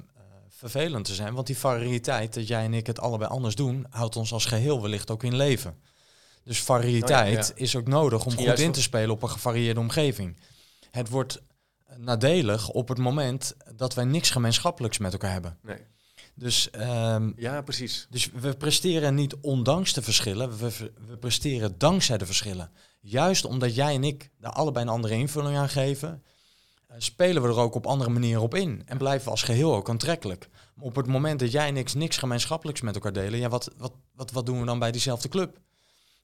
vervelend 0.50 1.06
te 1.06 1.14
zijn. 1.14 1.34
Want 1.34 1.48
die 1.48 1.58
variëteit, 1.58 2.34
dat 2.34 2.48
jij 2.48 2.64
en 2.64 2.74
ik 2.74 2.88
het 2.88 3.00
allebei 3.00 3.30
anders 3.30 3.56
doen, 3.56 3.86
houdt 3.90 4.16
ons 4.16 4.34
als 4.34 4.46
geheel 4.46 4.82
wellicht 4.82 5.12
ook 5.12 5.24
in 5.24 5.36
leven. 5.36 5.76
Dus 6.44 6.62
variëteit 6.62 7.34
nou 7.34 7.48
ja, 7.48 7.52
is 7.56 7.76
ook 7.76 7.88
nodig 7.88 8.26
om 8.26 8.36
goed 8.36 8.60
in 8.60 8.72
te 8.72 8.82
spelen 8.82 9.10
op 9.10 9.24
een 9.24 9.30
gevarieerde 9.30 9.80
omgeving. 9.80 10.38
Het 10.92 11.10
wordt 11.10 11.42
nadelig 11.98 12.70
op 12.70 12.88
het 12.88 12.98
moment 12.98 13.56
dat 13.76 13.94
wij 13.94 14.06
niks 14.06 14.30
gemeenschappelijks 14.30 14.98
met 14.98 15.12
elkaar 15.12 15.32
hebben. 15.32 15.58
Nee. 15.62 15.78
Dus, 16.36 16.70
um, 16.78 17.34
ja, 17.36 17.62
precies. 17.62 18.08
Dus 18.10 18.32
we 18.32 18.54
presteren 18.54 19.16
niet 19.16 19.36
ondanks 19.36 19.94
de 19.94 20.02
verschillen, 20.02 20.58
we, 20.58 20.92
we 21.08 21.18
presteren 21.18 21.78
dankzij 21.78 22.18
de 22.18 22.26
verschillen. 22.26 22.72
Juist 23.00 23.46
omdat 23.46 23.76
jij 23.76 23.96
en 23.96 24.04
ik 24.04 24.30
daar 24.40 24.52
allebei 24.52 24.86
een 24.86 24.92
andere 24.92 25.14
invulling 25.14 25.58
aan 25.58 25.70
geven, 25.70 26.24
uh, 26.90 26.96
spelen 26.98 27.42
we 27.42 27.48
er 27.48 27.58
ook 27.58 27.76
op 27.76 27.86
andere 27.86 28.10
manieren 28.10 28.42
op 28.42 28.56
in. 28.56 28.82
En 28.86 28.98
blijven 28.98 29.26
we 29.26 29.32
als 29.32 29.44
geheel 29.44 29.76
ook 29.76 29.90
aantrekkelijk. 29.90 30.50
Maar 30.76 30.86
op 30.86 30.96
het 30.96 31.08
moment 31.08 31.40
dat 31.40 31.52
jij 31.52 31.68
en 31.68 31.78
ik 31.78 31.94
niks 31.94 32.18
gemeenschappelijks 32.18 32.82
met 32.82 32.96
elkaar 32.96 33.14
delen, 33.14 33.40
ja, 33.40 33.50
wat, 33.50 33.72
wat, 33.78 33.94
wat, 34.16 34.32
wat 34.32 34.46
doen 34.46 34.60
we 34.60 34.66
dan 34.66 34.80
bij 34.80 34.92
diezelfde 34.92 35.30
club? 35.30 35.60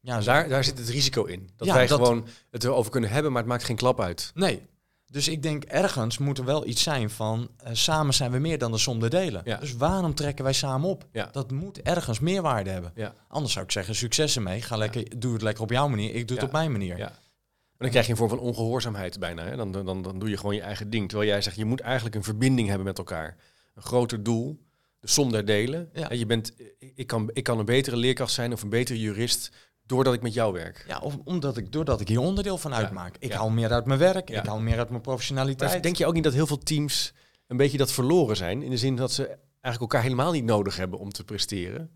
Ja, 0.01 0.19
daar, 0.19 0.49
daar 0.49 0.63
zit 0.63 0.77
het 0.77 0.89
risico 0.89 1.23
in. 1.23 1.49
Dat 1.55 1.67
ja, 1.67 1.73
wij 1.73 1.87
dat, 1.87 1.99
gewoon 1.99 2.27
het 2.49 2.63
erover 2.63 2.91
kunnen 2.91 3.09
hebben, 3.09 3.31
maar 3.31 3.41
het 3.41 3.51
maakt 3.51 3.63
geen 3.63 3.75
klap 3.75 4.01
uit. 4.01 4.31
Nee, 4.33 4.67
dus 5.11 5.27
ik 5.27 5.43
denk 5.43 5.63
ergens 5.63 6.17
moet 6.17 6.37
er 6.37 6.45
wel 6.45 6.67
iets 6.67 6.83
zijn 6.83 7.09
van 7.09 7.49
uh, 7.63 7.69
samen 7.73 8.13
zijn 8.13 8.31
we 8.31 8.37
meer 8.37 8.57
dan 8.57 8.71
de 8.71 8.77
som 8.77 8.99
der 8.99 9.09
delen. 9.09 9.41
Ja. 9.45 9.57
Dus 9.57 9.75
waarom 9.75 10.13
trekken 10.13 10.43
wij 10.43 10.53
samen 10.53 10.89
op? 10.89 11.07
Ja. 11.11 11.29
Dat 11.31 11.51
moet 11.51 11.81
ergens 11.81 12.19
meerwaarde 12.19 12.69
hebben. 12.69 12.91
Ja. 12.95 13.13
Anders 13.27 13.53
zou 13.53 13.65
ik 13.65 13.71
zeggen 13.71 13.95
succes 13.95 14.35
ermee. 14.35 14.61
Ga 14.61 14.77
lekker, 14.77 15.19
doe 15.19 15.33
het 15.33 15.41
lekker 15.41 15.63
op 15.63 15.69
jouw 15.69 15.87
manier. 15.87 16.15
Ik 16.15 16.27
doe 16.27 16.37
het 16.37 16.45
op 16.45 16.51
mijn 16.51 16.71
manier. 16.71 16.97
Ja. 16.97 17.05
Maar 17.07 17.87
dan 17.87 17.89
krijg 17.89 18.05
je 18.05 18.11
een 18.11 18.17
vorm 18.17 18.29
van 18.29 18.39
ongehoorzaamheid 18.39 19.19
bijna. 19.19 19.43
Hè? 19.43 19.55
Dan, 19.55 19.71
dan, 19.71 20.01
dan 20.01 20.19
doe 20.19 20.29
je 20.29 20.37
gewoon 20.37 20.55
je 20.55 20.61
eigen 20.61 20.89
ding. 20.89 21.09
Terwijl 21.09 21.29
jij 21.29 21.41
zegt, 21.41 21.55
je 21.55 21.65
moet 21.65 21.79
eigenlijk 21.79 22.15
een 22.15 22.23
verbinding 22.23 22.67
hebben 22.67 22.85
met 22.85 22.97
elkaar. 22.97 23.37
Een 23.75 23.83
groter 23.83 24.23
doel, 24.23 24.59
de 24.99 25.07
som 25.07 25.31
der 25.31 25.45
delen. 25.45 25.89
Je 26.09 26.25
bent, 26.25 26.53
ik, 26.95 27.07
kan, 27.07 27.29
ik 27.33 27.43
kan 27.43 27.59
een 27.59 27.65
betere 27.65 27.95
leerkracht 27.95 28.31
zijn 28.31 28.53
of 28.53 28.61
een 28.61 28.69
betere 28.69 28.99
jurist 28.99 29.51
Doordat 29.87 30.13
ik 30.13 30.21
met 30.21 30.33
jou 30.33 30.53
werk. 30.53 30.85
Ja, 30.87 30.99
of 30.99 31.17
omdat 31.23 31.57
ik, 31.57 31.71
doordat 31.71 32.01
ik 32.01 32.07
hier 32.07 32.19
onderdeel 32.19 32.57
van 32.57 32.73
uitmaak. 32.73 33.15
Ik 33.19 33.31
haal 33.31 33.49
meer 33.49 33.71
uit 33.71 33.85
mijn 33.85 33.99
werk, 33.99 34.29
ik 34.29 34.45
haal 34.45 34.59
meer 34.59 34.77
uit 34.77 34.89
mijn 34.89 35.01
professionaliteit. 35.01 35.71
Maar 35.71 35.81
denk 35.81 35.95
je 35.95 36.05
ook 36.05 36.13
niet 36.13 36.23
dat 36.23 36.33
heel 36.33 36.47
veel 36.47 36.57
teams 36.57 37.13
een 37.47 37.57
beetje 37.57 37.77
dat 37.77 37.91
verloren 37.91 38.35
zijn? 38.35 38.61
In 38.61 38.69
de 38.69 38.77
zin 38.77 38.95
dat 38.95 39.11
ze 39.11 39.23
eigenlijk 39.61 39.79
elkaar 39.79 40.01
helemaal 40.01 40.31
niet 40.31 40.43
nodig 40.43 40.77
hebben 40.77 40.99
om 40.99 41.09
te 41.11 41.23
presteren. 41.23 41.91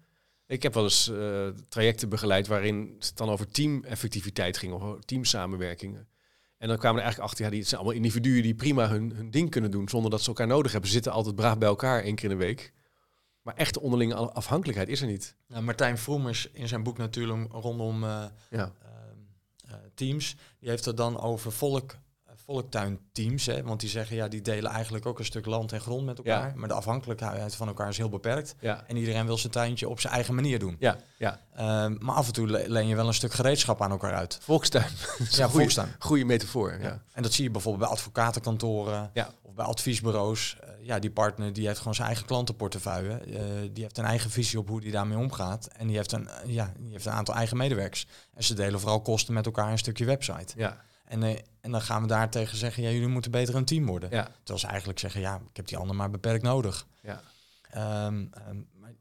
Ik 0.48 0.64
heb 0.64 0.74
wel 0.74 0.84
eens 0.84 1.08
uh, 1.08 1.48
trajecten 1.70 2.10
begeleid 2.10 2.48
waarin 2.48 2.96
het 3.00 3.12
dan 3.16 3.30
over 3.30 3.52
teameffectiviteit 3.52 4.58
ging, 4.58 4.74
of 4.74 5.00
teamsamenwerkingen. 5.06 6.08
En 6.58 6.68
dan 6.68 6.78
kwamen 6.78 6.98
er 6.98 7.04
eigenlijk 7.04 7.32
achter, 7.32 7.46
ja, 7.46 7.52
die 7.52 7.64
zijn 7.64 7.80
allemaal 7.80 7.98
individuen 7.98 8.44
die 8.44 8.56
prima 8.56 8.90
hun, 8.90 9.12
hun 9.16 9.32
ding 9.32 9.50
kunnen 9.50 9.72
doen 9.72 9.90
zonder 9.90 10.12
dat 10.12 10.22
ze 10.22 10.28
elkaar 10.28 10.48
nodig 10.48 10.72
hebben. 10.72 10.90
Ze 10.90 10.96
zitten 10.96 11.12
altijd 11.12 11.36
braaf 11.36 11.58
bij 11.58 11.68
elkaar 11.68 12.04
één 12.04 12.16
keer 12.16 12.32
in 12.32 12.38
de 12.38 12.46
week. 12.46 12.74
Maar 13.42 13.56
echte 13.56 13.82
onderlinge 13.82 14.16
afhankelijkheid 14.16 14.90
is 14.90 15.02
er 15.02 15.08
niet. 15.08 15.36
Nou, 15.48 15.64
Martijn 15.64 15.98
Vroemers 15.98 16.50
in 16.52 16.68
zijn 16.68 16.84
boek 16.84 16.98
natuurlijk 16.98 17.52
rondom 17.52 18.04
uh, 18.04 18.26
ja. 18.50 18.72
uh, 19.66 19.74
teams, 19.94 20.36
die 20.60 20.70
heeft 20.70 20.86
het 20.86 20.98
dan 20.98 21.20
over 21.20 21.52
volk, 21.52 21.98
volktuinteams. 22.52 23.46
Hè, 23.46 23.64
want 23.64 23.80
die 23.80 23.90
zeggen, 23.90 24.16
ja, 24.16 24.28
die 24.28 24.42
delen 24.42 24.72
eigenlijk 24.72 25.06
ook 25.06 25.20
een 25.20 25.26
stuk 25.26 25.46
land 25.46 25.72
en 25.72 25.82
grond 25.82 26.06
met 26.06 26.18
elkaar. 26.18 26.48
Ja. 26.48 26.54
Maar 26.56 26.68
de 26.68 26.74
afhankelijkheid 26.74 27.56
van 27.56 27.68
elkaar 27.68 27.90
is 27.90 27.98
heel 27.98 28.10
beperkt. 28.10 28.56
Ja. 28.60 28.84
En 28.88 28.98
iedereen 28.98 29.26
wil 29.26 29.38
zijn 29.38 29.52
tuintje 29.52 29.90
op 29.90 30.00
zijn 30.00 30.14
eigen 30.14 30.36
manier 30.36 30.60
doen. 30.60 30.76
Ja, 30.80 30.98
ja. 31.18 31.40
Uh, 31.54 31.60
maar 32.00 32.16
af 32.16 32.28
en 32.28 32.34
toe 32.34 32.48
le 32.48 32.64
leen 32.68 32.88
je 32.88 32.96
wel 32.96 33.08
een 33.08 33.14
stuk 33.14 33.34
gereedschap 33.34 33.82
aan 33.82 33.92
elkaar 33.92 34.14
uit. 34.14 34.40
Volkstuin. 34.42 34.92
ja, 35.30 35.50
volkstuin. 35.60 35.96
Goede 36.00 36.26
metafoor, 36.26 36.72
ja. 36.72 36.88
ja. 36.88 37.02
En 37.14 37.24
dat 37.24 37.34
zie 37.34 37.44
je 37.44 37.52
bijvoorbeeld 37.52 37.84
bij 37.84 37.94
advocatenkantoren. 37.94 39.10
Ja 39.14 39.30
of 39.52 39.58
bij 39.58 39.66
adviesbureaus, 39.66 40.58
uh, 40.64 40.86
ja, 40.86 41.00
die 41.00 41.12
partner 41.12 41.54
die 41.54 41.66
heeft 41.66 41.78
gewoon 41.78 41.96
zijn 41.96 42.08
eigen 42.08 42.26
klantenportefeuille. 42.26 43.22
Uh, 43.28 43.40
die 43.74 43.84
heeft 43.84 43.98
een 43.98 44.06
eigen 44.06 44.30
visie 44.30 44.60
op 44.60 44.68
hoe 44.68 44.82
die 44.82 44.92
daarmee 44.92 45.18
omgaat. 45.18 45.68
En 45.68 45.88
die 45.88 45.96
heeft 45.96 46.12
een, 46.12 46.30
ja, 46.46 46.74
die 46.80 46.92
heeft 46.92 47.06
een 47.06 47.12
aantal 47.12 47.36
eigen 47.36 47.58
medewerkers. 47.58 48.08
En 48.34 48.44
ze 48.44 48.54
delen 48.54 48.80
vooral 48.80 49.02
kosten 49.02 49.34
met 49.34 49.46
elkaar 49.46 49.72
een 49.72 49.78
stukje 49.78 50.06
website. 50.06 50.54
Ja. 50.56 50.82
En, 51.12 51.24
en 51.62 51.72
dan 51.72 51.82
gaan 51.82 52.02
we 52.02 52.08
daar 52.08 52.30
tegen 52.30 52.58
zeggen, 52.58 52.84
ja, 52.84 52.90
jullie 52.90 53.08
moeten 53.08 53.32
beter 53.32 53.56
een 53.56 53.66
team 53.66 53.86
worden. 53.86 54.10
Ja. 54.12 54.24
Terwijl 54.38 54.60
ze 54.60 54.68
eigenlijk 54.68 55.00
zeggen, 55.00 55.22
ja, 55.22 55.36
ik 55.36 55.56
heb 55.56 55.68
die 55.68 55.78
ander 55.78 55.96
maar 55.96 56.10
beperkt 56.10 56.44
nodig. 56.44 56.88
Ja. 57.02 57.22
Um, 58.08 58.32
um, 58.50 58.68
maar, 58.80 58.94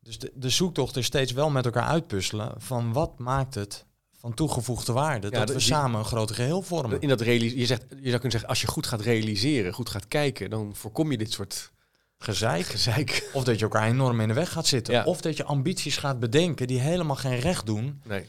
dus 0.00 0.18
de, 0.18 0.32
de 0.34 0.48
zoektocht 0.48 0.96
is 0.96 1.06
steeds 1.06 1.32
wel 1.32 1.50
met 1.50 1.64
elkaar 1.64 1.86
uitpuzzelen 1.86 2.54
van 2.56 2.92
wat 2.92 3.18
maakt 3.18 3.54
het 3.54 3.84
van 4.12 4.34
toegevoegde 4.34 4.92
waarde. 4.92 5.26
Ja, 5.30 5.38
dat 5.38 5.48
we 5.48 5.54
die, 5.54 5.62
samen 5.62 5.98
een 5.98 6.04
groot 6.04 6.30
geheel 6.30 6.62
vormen. 6.62 7.00
In 7.00 7.08
dat 7.08 7.20
je, 7.20 7.66
zegt, 7.66 7.84
je 7.88 7.96
zou 7.96 8.12
kunnen 8.12 8.30
zeggen, 8.30 8.48
als 8.48 8.60
je 8.60 8.66
goed 8.66 8.86
gaat 8.86 9.00
realiseren, 9.00 9.72
goed 9.72 9.90
gaat 9.90 10.08
kijken, 10.08 10.50
dan 10.50 10.74
voorkom 10.74 11.10
je 11.10 11.18
dit 11.18 11.32
soort 11.32 11.72
gezeik. 12.18 12.66
gezeik. 12.66 13.30
Of 13.32 13.44
dat 13.44 13.58
je 13.58 13.64
elkaar 13.64 13.88
enorm 13.88 14.20
in 14.20 14.28
de 14.28 14.34
weg 14.34 14.52
gaat 14.52 14.66
zitten. 14.66 14.94
Ja. 14.94 15.04
Of 15.04 15.20
dat 15.20 15.36
je 15.36 15.44
ambities 15.44 15.96
gaat 15.96 16.18
bedenken 16.18 16.66
die 16.66 16.80
helemaal 16.80 17.16
geen 17.16 17.38
recht 17.38 17.66
doen 17.66 18.00
nee. 18.04 18.28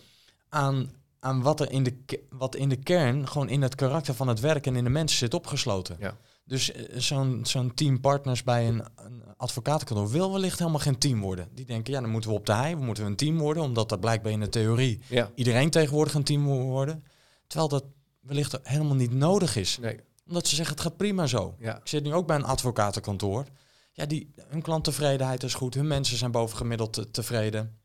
aan, 0.49 0.91
aan 1.23 1.41
wat 1.41 1.59
er 1.59 1.71
in 1.71 1.83
de, 1.83 2.23
wat 2.29 2.55
in 2.55 2.69
de 2.69 2.75
kern, 2.75 3.27
gewoon 3.27 3.49
in 3.49 3.61
het 3.61 3.75
karakter 3.75 4.13
van 4.13 4.27
het 4.27 4.39
werk 4.39 4.67
en 4.67 4.75
in 4.75 4.83
de 4.83 4.89
mensen 4.89 5.17
zit 5.17 5.33
opgesloten. 5.33 5.95
Ja. 5.99 6.17
Dus 6.45 6.71
zo'n 6.95 7.39
zo'n 7.43 7.73
team 7.73 7.99
partners 7.99 8.43
bij 8.43 8.67
een, 8.67 8.83
een 8.95 9.23
advocatenkantoor 9.37 10.09
wil 10.09 10.31
wellicht 10.31 10.59
helemaal 10.59 10.79
geen 10.79 10.97
team 10.97 11.21
worden. 11.21 11.47
Die 11.53 11.65
denken, 11.65 11.93
ja, 11.93 12.01
dan 12.01 12.09
moeten 12.09 12.29
we 12.29 12.35
op 12.35 12.45
de 12.45 12.53
hei, 12.53 12.75
we 12.75 12.83
moeten 12.83 13.05
een 13.05 13.15
team 13.15 13.37
worden, 13.37 13.63
omdat 13.63 13.89
dat 13.89 13.99
blijkbaar 13.99 14.31
in 14.31 14.39
de 14.39 14.49
theorie 14.49 14.99
ja. 15.09 15.31
iedereen 15.35 15.69
tegenwoordig 15.69 16.13
een 16.13 16.23
team 16.23 16.41
moet 16.41 16.63
worden. 16.63 17.03
Terwijl 17.47 17.69
dat 17.69 17.83
wellicht 18.19 18.59
helemaal 18.63 18.95
niet 18.95 19.13
nodig 19.13 19.55
is. 19.55 19.77
Nee. 19.77 19.99
Omdat 20.27 20.47
ze 20.47 20.55
zeggen, 20.55 20.75
het 20.75 20.83
gaat 20.83 20.97
prima 20.97 21.27
zo. 21.27 21.55
Ja. 21.59 21.77
Ik 21.77 21.87
zit 21.87 22.03
nu 22.03 22.13
ook 22.13 22.27
bij 22.27 22.35
een 22.35 22.43
advocatenkantoor. 22.43 23.45
Ja, 23.93 24.05
die, 24.05 24.31
hun 24.47 24.61
klanttevredenheid 24.61 25.43
is 25.43 25.53
goed, 25.53 25.73
hun 25.73 25.87
mensen 25.87 26.17
zijn 26.17 26.31
bovengemiddeld 26.31 26.93
te, 26.93 27.11
tevreden. 27.11 27.79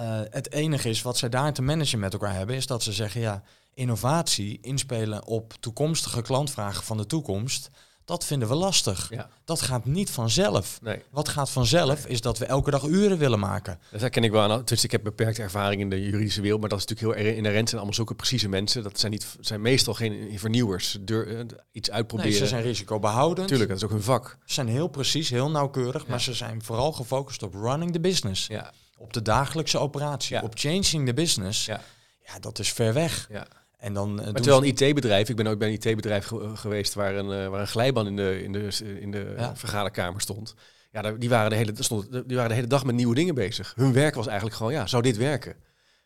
Uh, 0.00 0.20
het 0.30 0.52
enige 0.52 0.88
is 0.88 1.02
wat 1.02 1.16
zij 1.16 1.28
daar 1.28 1.52
te 1.52 1.62
managen 1.62 1.98
met 1.98 2.12
elkaar 2.12 2.34
hebben, 2.34 2.56
is 2.56 2.66
dat 2.66 2.82
ze 2.82 2.92
zeggen, 2.92 3.20
ja, 3.20 3.42
innovatie, 3.74 4.58
inspelen 4.62 5.26
op 5.26 5.54
toekomstige 5.60 6.22
klantvragen 6.22 6.84
van 6.84 6.96
de 6.96 7.06
toekomst, 7.06 7.70
dat 8.06 8.24
vinden 8.24 8.48
we 8.48 8.54
lastig. 8.54 9.10
Ja. 9.10 9.28
Dat 9.44 9.60
gaat 9.60 9.84
niet 9.84 10.10
vanzelf. 10.10 10.78
Nee. 10.82 11.02
Wat 11.10 11.28
gaat 11.28 11.50
vanzelf 11.50 12.02
nee. 12.02 12.12
is 12.12 12.20
dat 12.20 12.38
we 12.38 12.44
elke 12.44 12.70
dag 12.70 12.84
uren 12.84 13.18
willen 13.18 13.38
maken. 13.38 13.78
Dat 13.90 14.00
herken 14.00 14.24
ik 14.24 14.30
wel. 14.30 14.64
Dus 14.64 14.84
ik 14.84 14.90
heb 14.90 15.02
beperkte 15.02 15.42
ervaring 15.42 15.80
in 15.80 15.90
de 15.90 16.02
juridische 16.02 16.40
wereld, 16.40 16.60
maar 16.60 16.68
dat 16.68 16.78
is 16.78 16.86
natuurlijk 16.86 17.18
heel 17.18 17.26
inherent. 17.26 17.68
zijn 17.68 17.76
allemaal 17.80 17.94
zulke 17.94 18.14
precieze 18.14 18.48
mensen. 18.48 18.82
Dat 18.82 18.98
zijn, 18.98 19.12
niet, 19.12 19.36
zijn 19.40 19.60
meestal 19.60 19.94
geen 19.94 20.38
vernieuwers. 20.38 20.98
Deur, 21.00 21.28
uh, 21.28 21.40
iets 21.72 21.90
uitproberen. 21.90 22.30
Nee, 22.30 22.40
ze 22.40 22.46
zijn 22.46 22.62
risicobehoudend. 22.62 23.48
Tuurlijk, 23.48 23.68
dat 23.68 23.78
is 23.78 23.84
ook 23.84 23.90
hun 23.90 24.02
vak. 24.02 24.38
Ze 24.44 24.54
zijn 24.54 24.68
heel 24.68 24.88
precies, 24.88 25.30
heel 25.30 25.50
nauwkeurig, 25.50 26.02
ja. 26.02 26.10
maar 26.10 26.20
ze 26.20 26.34
zijn 26.34 26.62
vooral 26.62 26.92
gefocust 26.92 27.42
op 27.42 27.54
running 27.54 27.92
the 27.92 28.00
business. 28.00 28.46
Ja. 28.46 28.72
Op 28.96 29.12
de 29.12 29.22
dagelijkse 29.22 29.78
operatie, 29.78 30.36
ja. 30.36 30.42
op 30.42 30.52
changing 30.54 31.06
the 31.06 31.14
business. 31.14 31.66
Ja, 31.66 31.80
ja 32.24 32.38
dat 32.38 32.58
is 32.58 32.72
ver 32.72 32.92
weg. 32.92 33.26
Ja. 33.30 33.46
En 33.76 33.94
dan, 33.94 34.18
uh, 34.18 34.24
maar 34.24 34.32
terwijl 34.32 34.64
een 34.64 34.68
IT-bedrijf, 34.68 35.28
ik 35.28 35.36
ben 35.36 35.46
ook 35.46 35.58
bij 35.58 35.68
een 35.68 35.74
IT-bedrijf 35.74 36.26
ge 36.26 36.50
geweest 36.54 36.94
waar 36.94 37.14
een, 37.14 37.42
uh, 37.42 37.48
waar 37.48 37.60
een 37.60 37.66
glijbaan 37.66 38.06
in 38.06 38.16
de, 38.16 38.42
in 38.42 38.52
de, 38.52 38.68
in 39.00 39.10
de 39.10 39.34
Ja. 39.36 39.56
vergaderkamer 39.56 40.20
stond. 40.20 40.54
Ja, 40.92 41.12
die, 41.12 41.28
waren 41.28 41.50
de 41.50 41.56
hele, 41.56 41.72
stond, 41.74 42.12
die 42.12 42.36
waren 42.36 42.48
de 42.48 42.54
hele 42.54 42.66
dag 42.66 42.84
met 42.84 42.94
nieuwe 42.94 43.14
dingen 43.14 43.34
bezig. 43.34 43.72
Hun 43.76 43.92
werk 43.92 44.14
was 44.14 44.26
eigenlijk 44.26 44.56
gewoon, 44.56 44.72
ja, 44.72 44.86
zou 44.86 45.02
dit 45.02 45.16
werken? 45.16 45.56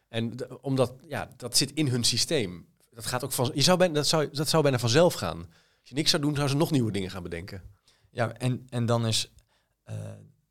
En 0.08 0.34
omdat, 0.62 0.92
ja, 1.08 1.28
dat 1.36 1.56
zit 1.56 1.72
in 1.72 1.88
hun 1.88 2.04
systeem. 2.04 2.66
Dat 2.90 3.06
gaat 3.06 3.24
ook 3.24 3.32
van, 3.32 3.50
je 3.54 3.62
zou 3.62 3.78
bijna, 3.78 3.94
dat, 3.94 4.06
zou, 4.06 4.28
dat 4.32 4.48
zou 4.48 4.62
bijna 4.62 4.78
vanzelf 4.78 5.14
gaan. 5.14 5.38
Als 5.80 5.88
je 5.88 5.94
niks 5.94 6.10
zou 6.10 6.22
doen, 6.22 6.34
zouden 6.34 6.56
ze 6.56 6.62
nog 6.62 6.70
nieuwe 6.70 6.92
dingen 6.92 7.10
gaan 7.10 7.22
bedenken. 7.22 7.62
Ja, 8.10 8.32
en, 8.32 8.66
en 8.68 8.86
dan, 8.86 9.06
is, 9.06 9.30
eh, 9.84 9.94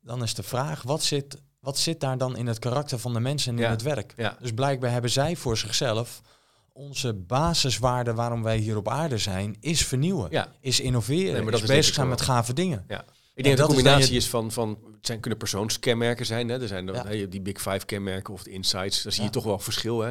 dan 0.00 0.22
is 0.22 0.34
de 0.34 0.42
vraag, 0.42 0.82
wat 0.82 1.02
zit, 1.02 1.42
wat 1.60 1.78
zit 1.78 2.00
daar 2.00 2.18
dan 2.18 2.36
in 2.36 2.46
het 2.46 2.58
karakter 2.58 2.98
van 2.98 3.12
de 3.12 3.20
mensen 3.20 3.52
en 3.52 3.58
in 3.58 3.64
Ja. 3.64 3.70
het 3.70 3.82
werk? 3.82 4.12
Ja, 4.16 4.36
Dus 4.40 4.52
blijkbaar 4.52 4.90
hebben 4.90 5.10
zij 5.10 5.36
voor 5.36 5.56
zichzelf 5.56 6.20
onze 6.72 7.14
basiswaarde 7.14 8.14
waarom 8.14 8.42
wij 8.42 8.56
hier 8.58 8.76
op 8.76 8.88
aarde 8.88 9.18
zijn, 9.18 9.56
is 9.60 9.86
vernieuwen. 9.86 10.28
Ja. 10.30 10.52
Is 10.60 10.80
innoveren. 10.80 11.32
Nee, 11.32 11.42
maar 11.42 11.52
dat 11.52 11.62
is 11.62 11.66
bezig 11.68 11.94
zijn 11.94 12.08
met 12.08 12.20
gave 12.20 12.52
dingen. 12.52 12.84
Ja. 12.88 13.04
Ik 13.34 13.44
denk 13.44 13.56
dat 13.56 13.66
dat 13.66 13.76
de 13.76 13.82
is 13.82 13.88
combinatie 13.88 14.12
je- 14.14 14.18
is 14.20 14.28
van, 14.28 14.52
van 14.52 14.68
het 14.96 15.06
zijn, 15.06 15.20
kunnen 15.20 15.38
persoonskenmerken 15.38 16.26
zijn. 16.26 16.48
Hè? 16.48 16.60
Er 16.60 16.68
zijn 16.68 16.86
Ja. 16.86 17.26
die 17.26 17.40
Big 17.40 17.60
Five 17.60 17.86
kenmerken 17.86 18.34
of 18.34 18.42
de 18.42 18.50
insights. 18.50 19.02
Daar 19.02 19.12
zie 19.12 19.20
je 19.20 19.26
Ja. 19.26 19.32
toch 19.34 19.44
wel 19.44 19.58
verschil. 19.58 20.00
Hè? 20.00 20.10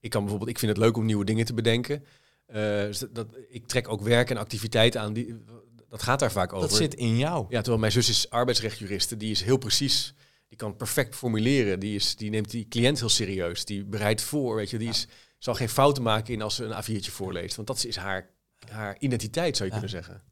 Ik 0.00 0.10
kan 0.10 0.20
bijvoorbeeld, 0.20 0.50
ik 0.50 0.58
vind 0.58 0.72
het 0.72 0.80
leuk 0.80 0.96
om 0.96 1.04
nieuwe 1.04 1.24
dingen 1.24 1.44
te 1.44 1.54
bedenken. 1.54 2.04
Eh, 2.46 2.56
dus 2.62 2.98
dat, 2.98 3.14
dat- 3.14 3.36
ik 3.48 3.66
trek 3.66 3.88
ook 3.88 4.00
werk 4.02 4.30
en 4.30 4.36
activiteit 4.36 4.96
aan. 4.96 5.12
Die, 5.12 5.44
dat 5.88 6.02
gaat 6.02 6.18
daar 6.18 6.32
vaak 6.32 6.52
over. 6.52 6.68
Dat 6.68 6.76
zit 6.76 6.94
in 6.94 7.16
jou. 7.16 7.46
Ja, 7.48 7.56
terwijl 7.58 7.78
mijn 7.78 7.92
zus 7.92 8.08
is 8.08 8.30
arbeidsrechtjuriste. 8.30 9.16
Die 9.16 9.30
is 9.30 9.42
heel 9.42 9.56
precies. 9.56 10.14
Kan 10.60 10.76
perfect 10.76 11.14
formuleren. 11.16 11.80
Die, 11.80 11.94
is, 11.94 12.16
die 12.16 12.30
neemt 12.30 12.50
die 12.50 12.68
cliënt 12.68 12.98
heel 12.98 13.08
serieus. 13.08 13.64
Die 13.64 13.84
bereidt 13.84 14.22
voor. 14.22 14.56
Weet 14.56 14.70
je, 14.70 14.78
die 14.78 14.88
is, 14.88 15.06
zal 15.38 15.54
geen 15.54 15.68
fouten 15.68 16.02
maken 16.02 16.34
in 16.34 16.42
als 16.42 16.54
ze 16.54 16.64
een 16.64 16.82
A4'tje 16.84 17.10
voorleest. 17.12 17.56
Want 17.56 17.68
dat 17.68 17.84
is 17.84 17.96
haar, 17.96 18.30
haar 18.68 18.96
identiteit, 18.98 19.56
zou 19.56 19.64
je 19.68 19.74
kunnen 19.74 19.90
zeggen. 19.90 20.22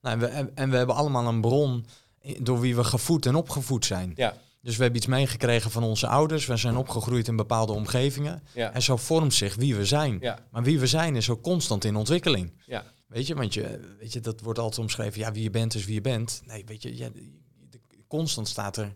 Nou, 0.00 0.20
en, 0.20 0.46
we, 0.46 0.50
en, 0.54 0.70
we 0.70 0.76
hebben 0.76 0.94
allemaal 0.96 1.26
een 1.26 1.40
bron 1.40 1.86
door 2.38 2.60
wie 2.60 2.76
we 2.76 2.84
gevoed 2.84 3.26
en 3.26 3.34
opgevoed 3.34 3.84
zijn. 3.84 4.12
Ja, 4.14 4.36
Dus 4.60 4.76
we 4.76 4.82
hebben 4.82 5.00
iets 5.00 5.10
meegekregen 5.10 5.70
van 5.70 5.82
onze 5.82 6.06
ouders. 6.06 6.46
We 6.46 6.56
zijn 6.56 6.76
opgegroeid 6.76 7.28
in 7.28 7.36
bepaalde 7.36 7.72
omgevingen. 7.72 8.42
ja, 8.54 8.72
En 8.72 8.82
zo 8.82 8.96
vormt 8.96 9.34
zich 9.34 9.54
wie 9.54 9.74
we 9.74 9.86
zijn. 9.86 10.18
ja, 10.20 10.46
Maar 10.50 10.62
wie 10.62 10.78
we 10.80 10.86
zijn 10.86 11.16
is 11.16 11.30
ook 11.30 11.42
constant 11.42 11.84
in 11.84 11.96
ontwikkeling. 11.96 12.52
ja. 12.66 12.84
Weet 13.06 13.26
je, 13.26 13.34
want 13.34 13.54
je, 13.54 13.94
weet 13.98 14.12
je, 14.12 14.20
dat 14.20 14.40
wordt 14.40 14.58
altijd 14.58 14.78
omschreven. 14.80 15.20
Ja, 15.20 15.32
wie 15.32 15.42
je 15.42 15.50
bent 15.50 15.74
is 15.74 15.84
wie 15.84 15.94
je 15.94 16.00
bent. 16.00 16.42
Nee, 16.46 16.64
weet 16.64 16.82
je, 16.82 16.96
ja, 16.96 17.10
constant 18.08 18.48
staat 18.48 18.76
er. 18.76 18.94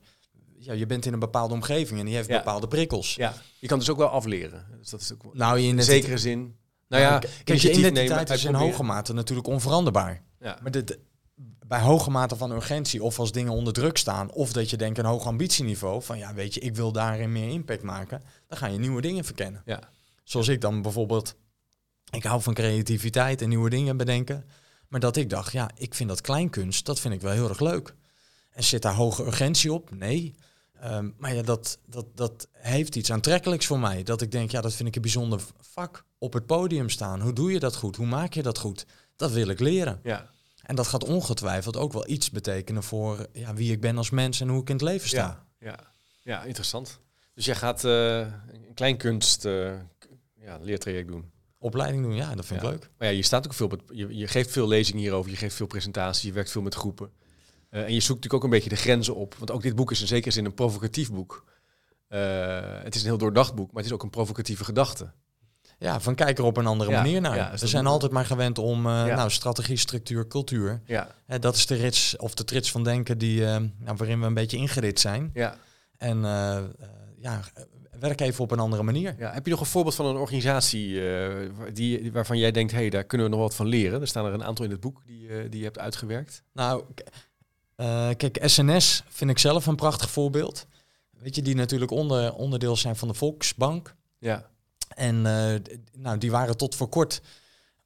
Ja, 0.58 0.72
je 0.72 0.86
bent 0.86 1.06
in 1.06 1.12
een 1.12 1.18
bepaalde 1.18 1.54
omgeving 1.54 1.98
en 2.00 2.06
die 2.06 2.14
heeft 2.14 2.28
Ja. 2.28 2.36
bepaalde 2.36 2.68
prikkels. 2.68 3.14
Ja, 3.14 3.34
je 3.58 3.66
kan 3.66 3.78
dus 3.78 3.90
ook 3.90 3.96
wel 3.96 4.08
afleren. 4.08 4.66
Dus 4.78 4.90
dat 4.90 5.00
is 5.00 5.12
ook 5.12 5.34
Nou, 5.34 5.56
je 5.58 5.62
in 5.66 5.68
identiteit- 5.72 6.00
zekere 6.02 6.18
zin. 6.18 6.56
Nou 6.88 7.02
ja, 7.02 7.18
kijk, 7.18 7.32
je 7.32 7.52
initiatief 7.52 7.82
nemen, 7.82 8.04
identiteit 8.04 8.38
is 8.38 8.44
in 8.44 8.54
hoge 8.54 8.82
mate 8.82 9.12
natuurlijk 9.12 9.46
onveranderbaar. 9.46 10.22
Ja. 10.40 10.58
Maar 10.62 10.70
dit, 10.70 10.98
bij 11.66 11.80
hoge 11.80 12.10
mate 12.10 12.36
van 12.36 12.50
urgentie 12.52 13.02
of 13.02 13.18
als 13.18 13.32
dingen 13.32 13.52
onder 13.52 13.72
druk 13.72 13.96
staan, 13.96 14.30
of 14.32 14.52
dat 14.52 14.70
je 14.70 14.76
denkt 14.76 14.98
een 14.98 15.04
hoog 15.04 15.26
ambitieniveau 15.26 16.02
van 16.02 16.18
ja, 16.18 16.34
weet 16.34 16.54
je, 16.54 16.60
ik 16.60 16.74
wil 16.74 16.92
daarin 16.92 17.32
meer 17.32 17.48
impact 17.48 17.82
maken, 17.82 18.22
dan 18.46 18.58
ga 18.58 18.66
je 18.66 18.78
nieuwe 18.78 19.00
dingen 19.00 19.24
verkennen. 19.24 19.62
Ja. 19.64 19.80
Zoals 20.24 20.48
ik 20.48 20.60
dan 20.60 20.82
bijvoorbeeld, 20.82 21.34
ik 22.10 22.22
hou 22.22 22.42
van 22.42 22.54
creativiteit 22.54 23.42
en 23.42 23.48
nieuwe 23.48 23.70
dingen 23.70 23.96
bedenken, 23.96 24.44
maar 24.88 25.00
dat 25.00 25.16
ik 25.16 25.30
dacht, 25.30 25.52
ja, 25.52 25.70
ik 25.74 25.94
vind 25.94 26.08
dat 26.08 26.20
kleinkunst, 26.20 26.86
dat 26.86 27.00
vind 27.00 27.14
ik 27.14 27.20
wel 27.20 27.32
heel 27.32 27.48
erg 27.48 27.60
leuk. 27.60 27.94
En 28.50 28.64
zit 28.64 28.82
daar 28.82 28.94
hoge 28.94 29.24
urgentie 29.26 29.72
op? 29.72 29.90
Nee. 29.94 30.34
Ehm, 30.80 31.10
maar 31.16 31.34
ja, 31.34 31.42
dat, 31.42 31.78
dat, 31.86 32.06
dat 32.14 32.48
heeft 32.52 32.96
iets 32.96 33.12
aantrekkelijks 33.12 33.66
voor 33.66 33.78
mij. 33.78 34.02
Dat 34.02 34.20
ik 34.22 34.30
denk, 34.32 34.50
ja, 34.50 34.60
dat 34.60 34.74
vind 34.74 34.88
ik 34.88 34.96
een 34.96 35.02
bijzonder 35.02 35.40
vak. 35.60 36.04
Op 36.18 36.32
het 36.32 36.46
podium 36.46 36.88
staan. 36.90 37.20
Hoe 37.20 37.32
doe 37.32 37.52
je 37.52 37.58
dat 37.58 37.76
goed? 37.76 37.96
Hoe 37.96 38.06
maak 38.06 38.32
je 38.32 38.42
dat 38.42 38.58
goed? 38.58 38.86
Dat 39.16 39.30
wil 39.30 39.48
ik 39.48 39.60
leren. 39.60 40.00
Ja. 40.02 40.30
En 40.62 40.76
dat 40.76 40.86
gaat 40.86 41.04
ongetwijfeld 41.04 41.76
ook 41.76 41.92
wel 41.92 42.08
iets 42.08 42.30
betekenen 42.30 42.82
voor 42.82 43.26
ja, 43.32 43.54
wie 43.54 43.72
ik 43.72 43.80
ben 43.80 43.96
als 43.96 44.10
mens 44.10 44.40
en 44.40 44.48
hoe 44.48 44.60
ik 44.60 44.68
in 44.68 44.74
het 44.74 44.84
leven 44.84 45.08
sta. 45.08 45.44
Ja, 45.58 45.66
ja. 45.68 45.78
ja, 46.22 46.42
interessant. 46.44 46.98
Dus 47.34 47.44
jij 47.44 47.54
gaat 47.54 47.84
eh, 47.84 48.18
een 48.18 48.74
kleinkunst 48.74 49.44
eh, 49.44 49.72
k- 49.98 50.06
ja, 50.40 50.58
leertraject 50.62 51.08
doen. 51.08 51.30
Opleiding 51.58 52.02
doen, 52.02 52.14
ja, 52.14 52.34
dat 52.34 52.46
vind 52.46 52.60
Ja. 52.60 52.66
ik 52.66 52.72
leuk. 52.72 52.90
Maar 52.98 53.08
ja, 53.08 53.14
je 53.14 53.22
staat 53.22 53.46
ook 53.46 53.54
veel, 53.54 53.66
op 53.66 53.72
het- 53.72 53.82
je, 53.92 54.16
je 54.16 54.26
geeft 54.28 54.50
veel 54.50 54.68
lezingen 54.68 55.00
hierover, 55.00 55.30
je 55.30 55.36
geeft 55.36 55.54
veel 55.56 55.66
presentaties, 55.66 56.22
je 56.22 56.32
werkt 56.32 56.50
veel 56.50 56.62
met 56.62 56.74
groepen. 56.74 57.10
Eh, 57.76 57.82
en 57.82 57.92
je 57.94 58.00
zoekt 58.00 58.06
natuurlijk 58.08 58.34
ook 58.34 58.44
een 58.44 58.50
beetje 58.50 58.68
de 58.68 58.76
grenzen 58.76 59.14
op. 59.16 59.34
Want 59.34 59.50
ook 59.50 59.62
dit 59.62 59.74
boek 59.74 59.90
is 59.90 60.00
in 60.00 60.06
zekere 60.06 60.30
zin 60.30 60.44
een 60.44 60.54
provocatief 60.54 61.12
boek. 61.12 61.44
Eh, 62.08 62.82
het 62.82 62.94
is 62.94 63.00
een 63.00 63.06
heel 63.08 63.18
doordacht 63.18 63.54
boek, 63.54 63.66
maar 63.66 63.76
het 63.82 63.86
is 63.86 63.92
ook 63.92 64.02
een 64.02 64.10
provocatieve 64.10 64.64
gedachte. 64.64 65.10
Ja, 65.78 66.00
van 66.00 66.14
kijk 66.14 66.38
er 66.38 66.44
op 66.44 66.56
een 66.56 66.66
andere 66.66 66.90
Ja, 66.90 66.96
manier 67.02 67.20
naar. 67.20 67.36
ja, 67.36 67.50
We 67.58 67.66
zijn 67.66 67.86
altijd 67.86 68.12
maar 68.12 68.24
gewend 68.24 68.58
om 68.58 68.86
eh, 68.86 69.06
Ja. 69.06 69.14
nou, 69.14 69.30
strategie, 69.30 69.76
structuur, 69.76 70.26
cultuur. 70.26 70.80
Ja, 70.84 71.14
Hè, 71.26 71.38
dat 71.38 71.54
is 71.56 71.66
de 71.66 71.74
rits 71.74 72.16
of 72.16 72.34
de 72.34 72.44
trits 72.44 72.70
van 72.70 72.84
denken 72.84 73.18
die, 73.18 73.40
nou, 73.40 73.70
waarin 73.96 74.20
we 74.20 74.26
een 74.26 74.34
beetje 74.34 74.56
ingerit 74.56 75.00
zijn. 75.00 75.30
ja, 75.34 75.56
En 75.96 76.20
ja, 77.20 77.40
werk 78.00 78.20
even 78.20 78.44
op 78.44 78.50
een 78.50 78.58
andere 78.58 78.82
manier. 78.82 79.14
ja. 79.18 79.32
Heb 79.32 79.44
je 79.44 79.50
nog 79.50 79.60
een 79.60 79.66
voorbeeld 79.66 79.94
van 79.94 80.06
een 80.06 80.16
organisatie 80.16 81.00
die, 81.72 82.12
waarvan 82.12 82.38
jij 82.38 82.50
denkt, 82.50 82.72
hé, 82.72 82.78
hey, 82.78 82.90
daar 82.90 83.04
kunnen 83.04 83.26
we 83.26 83.32
nog 83.32 83.42
wat 83.42 83.54
van 83.54 83.66
leren? 83.66 84.00
Er 84.00 84.08
staan 84.08 84.26
er 84.26 84.32
een 84.32 84.44
aantal 84.44 84.64
in 84.64 84.70
het 84.70 84.80
boek 84.80 85.02
die, 85.06 85.48
die 85.48 85.58
je 85.58 85.64
hebt 85.64 85.78
uitgewerkt. 85.78 86.42
Nou, 86.52 86.84
eh, 87.76 88.08
kijk, 88.16 88.38
SNS 88.42 89.02
vind 89.08 89.30
ik 89.30 89.38
zelf 89.38 89.66
een 89.66 89.76
prachtig 89.76 90.10
voorbeeld. 90.10 90.66
Weet 91.10 91.34
je, 91.34 91.42
die 91.42 91.54
natuurlijk 91.54 91.90
onder, 91.90 92.34
onderdeel 92.34 92.76
zijn 92.76 92.96
van 92.96 93.08
de 93.08 93.14
Volksbank. 93.14 93.94
Ja, 94.18 94.50
En 94.88 95.26
eh, 95.26 95.60
nou, 95.92 96.18
die 96.18 96.30
waren 96.30 96.56
tot 96.56 96.74
voor 96.74 96.88
kort 96.88 97.22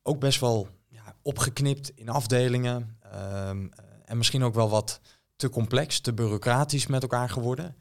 ook 0.03 0.21
best 0.21 0.41
wel 0.41 0.69
ja, 0.89 1.17
opgeknipt 1.23 1.93
in 1.95 2.09
afdelingen. 2.09 2.99
ehm, 3.01 3.65
eh, 3.65 3.85
en 4.05 4.17
misschien 4.17 4.43
ook 4.43 4.55
wel 4.55 4.69
wat 4.69 5.01
te 5.37 5.49
complex, 5.49 6.01
te 6.01 6.13
bureaucratisch 6.13 6.87
met 6.87 7.03
elkaar 7.03 7.31
geworden. 7.31 7.77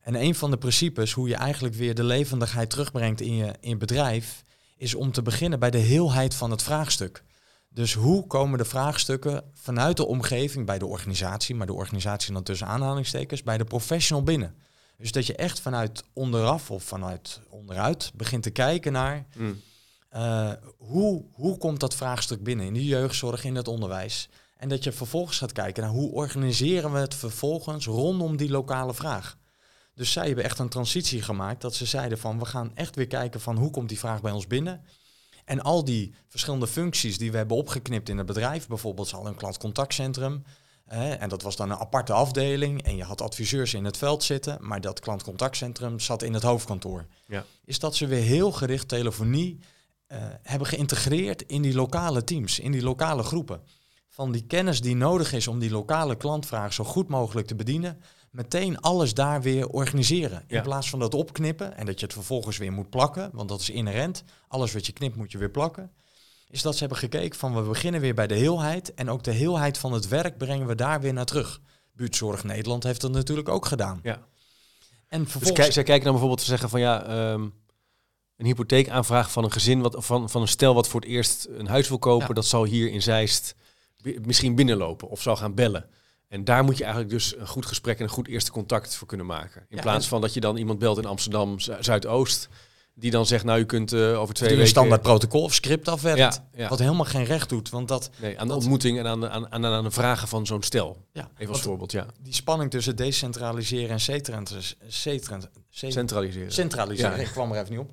En 0.00 0.14
een 0.14 0.34
van 0.34 0.50
de 0.50 0.58
principes 0.58 1.12
hoe 1.12 1.28
je 1.28 1.34
eigenlijk 1.34 1.74
weer 1.74 1.94
de 1.94 2.04
levendigheid 2.04 2.70
terugbrengt 2.70 3.20
in 3.20 3.34
je, 3.34 3.54
in 3.60 3.68
je 3.68 3.76
bedrijf, 3.76 4.44
is 4.76 4.94
om 4.94 5.12
te 5.12 5.22
beginnen 5.22 5.58
bij 5.58 5.70
de 5.70 5.78
heelheid 5.78 6.34
van 6.34 6.50
het 6.50 6.62
vraagstuk. 6.62 7.24
Dus 7.74 7.94
hoe 7.94 8.26
komen 8.26 8.58
de 8.58 8.64
vraagstukken 8.64 9.44
vanuit 9.54 9.96
de 9.96 10.06
omgeving 10.06 10.66
bij 10.66 10.78
de 10.78 10.86
organisatie, 10.86 11.54
maar 11.54 11.66
de 11.66 11.72
organisatie 11.72 12.32
dan 12.32 12.42
tussen 12.42 12.66
aanhalingstekens, 12.66 13.42
bij 13.42 13.58
de 13.58 13.64
professional 13.64 14.22
binnen? 14.24 14.54
Dus 14.96 15.12
dat 15.12 15.26
je 15.26 15.34
echt 15.36 15.60
vanuit 15.60 16.04
onderaf 16.12 16.70
of 16.70 16.82
vanuit 16.84 17.40
onderuit 17.48 18.12
begint 18.14 18.42
te 18.42 18.50
kijken 18.50 18.92
naar 18.92 19.26
Mm. 19.36 19.60
eh, 20.08 20.52
hoe, 20.78 21.24
hoe 21.32 21.58
komt 21.58 21.80
dat 21.80 21.94
vraagstuk 21.94 22.42
binnen 22.42 22.66
in 22.66 22.74
de 22.74 22.84
jeugdzorg, 22.84 23.44
in 23.44 23.56
het 23.56 23.68
onderwijs. 23.68 24.28
En 24.56 24.68
dat 24.68 24.84
je 24.84 24.92
vervolgens 24.92 25.38
gaat 25.38 25.52
kijken 25.52 25.82
naar 25.82 25.92
hoe 25.92 26.12
organiseren 26.12 26.92
we 26.92 26.98
het 26.98 27.14
vervolgens 27.14 27.86
rondom 27.86 28.36
die 28.36 28.50
lokale 28.50 28.94
vraag. 28.94 29.36
Dus 29.94 30.12
zij 30.12 30.26
hebben 30.26 30.44
echt 30.44 30.58
een 30.58 30.68
transitie 30.68 31.22
gemaakt 31.22 31.60
dat 31.60 31.74
ze 31.74 31.86
zeiden 31.86 32.18
van 32.18 32.38
we 32.38 32.44
gaan 32.44 32.70
echt 32.74 32.96
weer 32.96 33.06
kijken 33.06 33.40
van 33.40 33.56
hoe 33.56 33.70
komt 33.70 33.88
die 33.88 33.98
vraag 33.98 34.20
bij 34.20 34.32
ons 34.32 34.46
binnen. 34.46 34.84
En 35.44 35.62
al 35.62 35.84
die 35.84 36.14
verschillende 36.28 36.66
functies 36.66 37.18
die 37.18 37.30
we 37.30 37.36
hebben 37.36 37.56
opgeknipt 37.56 38.08
in 38.08 38.18
het 38.18 38.26
bedrijf, 38.26 38.66
bijvoorbeeld 38.66 39.08
ze 39.08 39.14
hadden 39.14 39.32
een 39.32 39.38
klantcontactcentrum. 39.38 40.44
hè, 40.84 41.12
en 41.12 41.28
dat 41.28 41.42
was 41.42 41.56
dan 41.56 41.70
een 41.70 41.78
aparte 41.78 42.12
afdeling. 42.12 42.82
En 42.82 42.96
je 42.96 43.04
had 43.04 43.20
adviseurs 43.20 43.74
in 43.74 43.84
het 43.84 43.96
veld 43.96 44.24
zitten, 44.24 44.58
maar 44.60 44.80
dat 44.80 45.00
klantcontactcentrum 45.00 46.00
zat 46.00 46.22
in 46.22 46.34
het 46.34 46.42
hoofdkantoor. 46.42 47.06
Ja. 47.26 47.44
Is 47.64 47.78
dat 47.78 47.96
ze 47.96 48.06
weer 48.06 48.22
heel 48.22 48.52
gericht 48.52 48.88
telefonie 48.88 49.58
eh, 50.06 50.18
hebben 50.42 50.68
geïntegreerd 50.68 51.42
in 51.42 51.62
die 51.62 51.74
lokale 51.74 52.24
teams, 52.24 52.58
in 52.58 52.72
die 52.72 52.82
lokale 52.82 53.22
groepen. 53.22 53.60
Van 54.08 54.32
die 54.32 54.46
kennis 54.46 54.80
die 54.80 54.96
nodig 54.96 55.32
is 55.32 55.48
om 55.48 55.58
die 55.58 55.70
lokale 55.70 56.16
klantvraag 56.16 56.72
zo 56.72 56.84
goed 56.84 57.08
mogelijk 57.08 57.46
te 57.46 57.54
bedienen, 57.54 58.00
meteen 58.32 58.80
alles 58.80 59.14
daar 59.14 59.42
weer 59.42 59.68
organiseren. 59.68 60.44
In 60.46 60.56
Ja. 60.56 60.62
plaats 60.62 60.90
van 60.90 60.98
dat 60.98 61.14
opknippen 61.14 61.76
en 61.76 61.86
dat 61.86 61.98
je 62.00 62.04
het 62.04 62.14
vervolgens 62.14 62.56
weer 62.56 62.72
moet 62.72 62.90
plakken, 62.90 63.30
want 63.32 63.48
dat 63.48 63.60
is 63.60 63.70
inherent. 63.70 64.24
Alles 64.48 64.72
wat 64.72 64.86
je 64.86 64.92
knipt 64.92 65.16
moet 65.16 65.32
je 65.32 65.38
weer 65.38 65.50
plakken. 65.50 65.90
Is 66.48 66.62
dat 66.62 66.72
ze 66.74 66.80
hebben 66.80 66.98
gekeken 66.98 67.38
van 67.38 67.54
we 67.54 67.62
beginnen 67.62 68.00
weer 68.00 68.14
bij 68.14 68.26
de 68.26 68.34
heelheid 68.34 68.94
en 68.94 69.10
ook 69.10 69.22
de 69.22 69.30
heelheid 69.32 69.78
van 69.78 69.92
het 69.92 70.08
werk 70.08 70.38
brengen 70.38 70.66
we 70.66 70.74
daar 70.74 71.00
weer 71.00 71.12
naar 71.12 71.24
terug. 71.24 71.60
Buurtzorg 71.92 72.44
Nederland 72.44 72.82
heeft 72.82 73.00
dat 73.00 73.10
natuurlijk 73.12 73.48
ook 73.48 73.66
gedaan. 73.66 74.00
Ja. 74.02 74.26
En 75.08 75.22
Dus 75.22 75.30
vervolgens... 75.30 75.60
kijk, 75.60 75.72
zij 75.72 75.82
kijken 75.82 76.02
dan 76.04 76.12
bijvoorbeeld 76.12 76.40
te 76.42 76.50
zeggen 76.50 76.68
van 76.68 76.80
ja, 76.80 77.02
ehm, 77.04 77.42
een 78.36 78.46
hypotheekaanvraag 78.46 79.30
van 79.32 79.44
een 79.44 79.52
gezin, 79.52 79.80
wat, 79.80 79.96
van, 79.98 80.30
van 80.30 80.42
een 80.42 80.48
stel 80.48 80.74
wat 80.74 80.88
voor 80.88 81.00
het 81.00 81.08
eerst 81.08 81.46
een 81.50 81.66
huis 81.66 81.88
wil 81.88 81.98
kopen, 81.98 82.28
Ja. 82.28 82.34
dat 82.34 82.46
zal 82.46 82.64
hier 82.64 82.90
in 82.90 83.02
Zeist 83.02 83.54
misschien 84.22 84.54
binnenlopen 84.54 85.08
of 85.08 85.22
zal 85.22 85.36
gaan 85.36 85.54
bellen. 85.54 85.88
En 86.32 86.44
daar 86.44 86.64
moet 86.64 86.76
je 86.76 86.82
eigenlijk 86.84 87.12
dus 87.12 87.36
een 87.36 87.46
goed 87.48 87.66
gesprek 87.66 87.98
en 87.98 88.04
een 88.04 88.10
goed 88.10 88.28
eerste 88.28 88.50
contact 88.50 88.94
voor 88.94 89.06
kunnen 89.08 89.26
maken. 89.26 89.60
In 89.68 89.76
Ja, 89.76 89.82
plaats 89.82 90.08
van 90.08 90.20
dat 90.20 90.34
je 90.34 90.40
dan 90.40 90.56
iemand 90.56 90.78
belt 90.78 90.98
in 90.98 91.04
Amsterdam 91.06 91.60
Zu- 91.60 91.76
Zuidoost, 91.80 92.48
die 92.94 93.10
dan 93.10 93.26
zegt, 93.26 93.44
nou 93.44 93.60
u 93.60 93.64
kunt 93.64 93.92
eh, 93.92 94.20
over 94.20 94.34
twee 94.34 94.48
die 94.48 94.58
een 94.58 94.64
weken... 94.64 94.66
standaard 94.68 95.02
protocol 95.02 95.42
of 95.42 95.54
script 95.54 95.88
afwerkt. 95.88 96.40
Ja. 96.54 96.68
Wat 96.68 96.78
helemaal 96.78 97.04
geen 97.04 97.24
recht 97.24 97.48
doet. 97.48 97.70
Want 97.70 97.88
dat, 97.88 98.10
Nee, 98.20 98.38
aan 98.38 98.46
de 98.46 98.52
dat- 98.52 98.56
ontmoeting 98.62 98.98
en 98.98 99.06
aan 99.06 99.20
de, 99.20 99.28
aan, 99.28 99.52
aan, 99.52 99.64
aan 99.64 99.84
de 99.84 99.90
vragen 99.90 100.28
van 100.28 100.46
zo'n 100.46 100.62
stel. 100.62 101.06
Even 101.12 101.52
als 101.52 101.60
voorbeeld, 101.62 101.92
ja. 101.92 102.06
die 102.20 102.34
spanning 102.34 102.70
tussen 102.70 102.96
decentraliseren 102.96 103.90
en 103.90 104.00
centraliseren, 104.00 105.50
Centraliseren. 105.82 106.52
centraliseren, 106.52 107.20
ik 107.20 107.26
kwam 107.26 107.52
er 107.52 107.58
even 107.60 107.70
niet 107.70 107.80
op. 107.80 107.90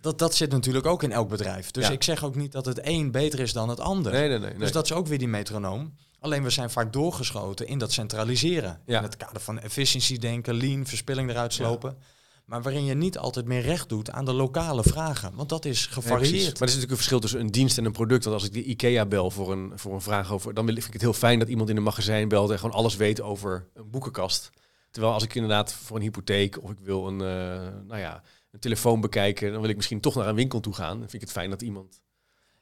Dat, 0.00 0.18
dat 0.18 0.34
zit 0.34 0.50
natuurlijk 0.52 0.86
ook 0.86 1.02
in 1.02 1.12
elk 1.12 1.28
bedrijf. 1.28 1.70
Dus 1.70 1.86
Ja. 1.86 1.92
ik 1.92 2.02
zeg 2.02 2.24
ook 2.24 2.34
niet 2.34 2.52
dat 2.52 2.64
het 2.66 2.80
een 2.82 3.10
beter 3.10 3.40
is 3.40 3.52
dan 3.52 3.68
het 3.68 3.80
ander. 3.80 4.12
nee, 4.12 4.28
nee, 4.28 4.38
nee. 4.38 4.50
nee. 4.50 4.58
Dus 4.58 4.72
dat 4.72 4.84
is 4.84 4.92
ook 4.92 5.06
weer 5.06 5.18
die 5.18 5.28
metronoom. 5.28 5.94
Alleen 6.22 6.42
we 6.42 6.50
zijn 6.50 6.70
vaak 6.70 6.92
doorgeschoten 6.92 7.66
in 7.66 7.78
dat 7.78 7.92
centraliseren. 7.92 8.80
Ja. 8.86 8.96
In 8.96 9.02
het 9.02 9.16
kader 9.16 9.40
van 9.40 9.58
efficiëntie 9.58 10.18
denken, 10.18 10.54
lean, 10.54 10.86
verspilling 10.86 11.30
eruit 11.30 11.52
slopen. 11.52 11.96
Maar 12.44 12.62
waarin 12.62 12.84
je 12.84 12.94
niet 12.94 13.18
altijd 13.18 13.46
meer 13.46 13.60
recht 13.60 13.88
doet 13.88 14.10
aan 14.10 14.24
de 14.24 14.32
lokale 14.32 14.82
vragen. 14.82 15.34
Want 15.34 15.48
dat 15.48 15.64
is 15.64 15.86
gevarieerd. 15.86 16.30
maar 16.30 16.38
er 16.38 16.44
is 16.44 16.58
natuurlijk 16.58 16.90
een 16.90 16.96
verschil 16.96 17.20
tussen 17.20 17.40
een 17.40 17.50
dienst 17.50 17.78
en 17.78 17.84
een 17.84 17.92
product. 17.92 18.24
Want 18.24 18.36
als 18.36 18.46
ik 18.46 18.52
de 18.52 18.64
IKEA 18.64 19.06
bel 19.06 19.30
voor 19.30 19.52
een, 19.52 19.72
voor 19.74 19.94
een 19.94 20.00
vraag 20.00 20.32
over... 20.32 20.54
dan 20.54 20.66
vind 20.66 20.86
ik 20.86 20.92
het 20.92 21.00
heel 21.00 21.12
fijn 21.12 21.38
dat 21.38 21.48
iemand 21.48 21.70
in 21.70 21.76
een 21.76 21.82
magazijn 21.82 22.28
belt... 22.28 22.50
en 22.50 22.58
gewoon 22.58 22.76
alles 22.76 22.96
weet 22.96 23.20
over 23.20 23.68
een 23.74 23.90
boekenkast. 23.90 24.50
Terwijl 24.90 25.14
als 25.14 25.22
ik 25.22 25.34
inderdaad 25.34 25.72
voor 25.72 25.96
een 25.96 26.02
hypotheek... 26.02 26.62
of 26.62 26.70
ik 26.70 26.78
wil 26.82 27.06
een, 27.06 27.20
eh, 27.20 27.84
nou 27.86 28.00
ja, 28.00 28.22
een 28.50 28.60
telefoon 28.60 29.00
bekijken. 29.00 29.52
Dan 29.52 29.60
wil 29.60 29.70
ik 29.70 29.76
misschien 29.76 30.00
toch 30.00 30.14
naar 30.14 30.28
een 30.28 30.34
winkel 30.34 30.60
toe 30.60 30.74
gaan. 30.74 30.98
Dan 30.98 31.10
vind 31.10 31.14
ik 31.14 31.20
het 31.20 31.30
fijn 31.30 31.50
dat 31.50 31.62
iemand 31.62 32.00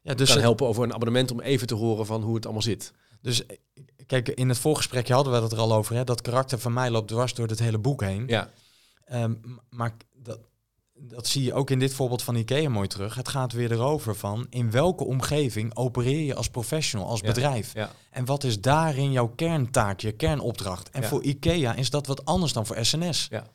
Ja, 0.02 0.14
dus 0.14 0.32
kan 0.32 0.40
helpen 0.40 0.66
over 0.66 0.82
een 0.84 0.94
abonnement 0.94 1.30
om 1.30 1.40
even 1.40 1.66
te 1.66 1.74
horen 1.74 2.06
van 2.06 2.22
hoe 2.22 2.34
het 2.34 2.44
allemaal 2.44 2.62
zit. 2.62 2.92
Dus 3.22 3.46
eh, 3.46 3.56
kijk, 4.06 4.28
in 4.28 4.48
het 4.48 4.58
voorgesprekje 4.58 5.14
hadden 5.14 5.32
we 5.32 5.40
het 5.40 5.52
er 5.52 5.58
al 5.58 5.72
over. 5.72 5.94
Hè? 5.96 6.04
Dat 6.04 6.20
karakter 6.20 6.58
van 6.58 6.72
mij 6.72 6.90
loopt 6.90 7.08
dwars 7.08 7.34
door 7.34 7.46
het 7.48 7.58
hele 7.58 7.78
boek 7.78 8.02
heen. 8.02 8.24
Ja, 8.26 8.50
Ehm, 9.04 9.34
maar 9.70 9.92
dat, 10.14 10.38
dat 10.94 11.26
zie 11.26 11.42
je 11.44 11.54
ook 11.54 11.70
in 11.70 11.78
dit 11.78 11.94
voorbeeld 11.94 12.22
van 12.22 12.34
IKEA 12.36 12.68
mooi 12.68 12.88
terug. 12.88 13.14
Het 13.14 13.28
gaat 13.28 13.52
weer 13.52 13.72
erover 13.72 14.16
van 14.16 14.46
in 14.50 14.70
welke 14.70 15.04
omgeving 15.04 15.76
opereer 15.76 16.20
je 16.24 16.34
als 16.34 16.48
professional, 16.48 17.08
als 17.08 17.20
Ja. 17.20 17.26
bedrijf. 17.26 17.74
ja, 17.74 17.90
En 18.10 18.24
wat 18.24 18.44
is 18.44 18.60
daarin 18.60 19.12
jouw 19.12 19.28
kerntaak, 19.28 20.00
je 20.00 20.12
kernopdracht? 20.12 20.90
En 20.90 21.02
Ja. 21.02 21.08
voor 21.08 21.22
IKEA 21.22 21.74
is 21.74 21.90
dat 21.90 22.06
wat 22.06 22.24
anders 22.24 22.52
dan 22.52 22.66
voor 22.66 22.84
SNS. 22.84 23.26
Ja. 23.30 23.46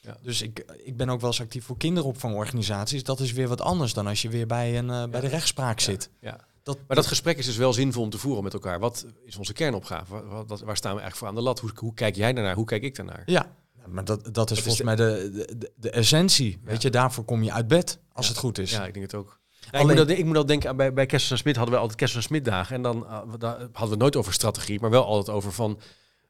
Ja. 0.00 0.16
Dus 0.22 0.42
ik, 0.42 0.64
ik 0.84 0.96
ben 0.96 1.08
ook 1.08 1.20
wel 1.20 1.30
eens 1.30 1.40
actief 1.40 1.64
voor 1.64 1.76
kinderopvangorganisaties. 1.76 3.02
Dat 3.02 3.20
is 3.20 3.32
weer 3.32 3.48
wat 3.48 3.60
anders 3.60 3.92
dan 3.92 4.06
als 4.06 4.22
je 4.22 4.28
weer 4.28 4.46
bij, 4.46 4.78
een, 4.78 4.90
eh, 4.90 5.04
bij 5.06 5.20
de 5.20 5.26
rechtspraak 5.28 5.80
zit. 5.80 6.10
ja. 6.20 6.40
Dat, 6.64 6.78
Maar 6.86 6.96
dat 6.96 7.06
gesprek 7.06 7.38
is 7.38 7.46
dus 7.46 7.56
wel 7.56 7.72
zinvol 7.72 8.02
om 8.02 8.10
te 8.10 8.18
voeren 8.18 8.42
met 8.44 8.52
elkaar. 8.52 8.78
Wat 8.80 9.06
is 9.24 9.36
onze 9.36 9.52
kernopgave? 9.52 10.12
Wat, 10.12 10.24
wat- 10.24 10.48
wat- 10.48 10.60
waar 10.60 10.76
staan 10.76 10.94
we 10.94 11.00
eigenlijk 11.00 11.16
voor 11.16 11.28
aan 11.28 11.34
de 11.34 11.40
lat? 11.40 11.60
Hoe, 11.60 11.70
hoe 11.74 11.94
kijk 11.94 12.16
jij 12.16 12.32
daarnaar? 12.32 12.54
Hoe 12.54 12.64
kijk 12.64 12.82
ik 12.82 12.94
daarnaar? 12.96 13.22
Ja, 13.26 13.52
maar 13.86 14.04
dat, 14.04 14.34
dat 14.34 14.50
is 14.50 14.56
volgens 14.58 14.76
de- 14.78 14.84
mij 14.84 14.96
de, 14.96 15.30
de, 15.58 15.70
de, 15.76 15.90
essentie. 15.90 16.60
Weet 16.64 16.82
je, 16.82 16.90
daarvoor 16.90 17.24
kom 17.24 17.42
je 17.42 17.52
uit 17.52 17.68
bed 17.68 17.98
als 18.12 18.26
Ja. 18.26 18.32
het 18.32 18.40
goed 18.40 18.58
is. 18.58 18.70
Ja, 18.70 18.86
ik 18.86 18.94
denk 18.94 19.06
het 19.10 19.14
ook. 19.14 19.38
Ja, 19.70 19.78
ik, 19.78 19.86
moet 19.86 19.96
dat, 19.96 20.08
ik 20.10 20.24
moet 20.24 20.34
dat 20.34 20.48
denken 20.48 20.68
aan 20.70 20.76
bij, 20.76 20.92
bij 20.92 21.06
Kerstens 21.06 21.32
en 21.32 21.38
Smit 21.38 21.56
hadden 21.56 21.74
we 21.74 21.80
altijd 21.80 21.98
Kerstens 21.98 22.22
en 22.24 22.30
Smit 22.30 22.44
dagen. 22.44 22.74
En 22.76 22.82
dan 22.82 23.06
eh, 23.06 23.22
daar 23.38 23.50
hadden 23.58 23.70
we 23.82 23.88
het 23.90 23.98
nooit 23.98 24.16
over 24.16 24.32
strategie, 24.32 24.80
maar 24.80 24.90
wel 24.90 25.04
altijd 25.04 25.36
over 25.36 25.52
van 25.52 25.80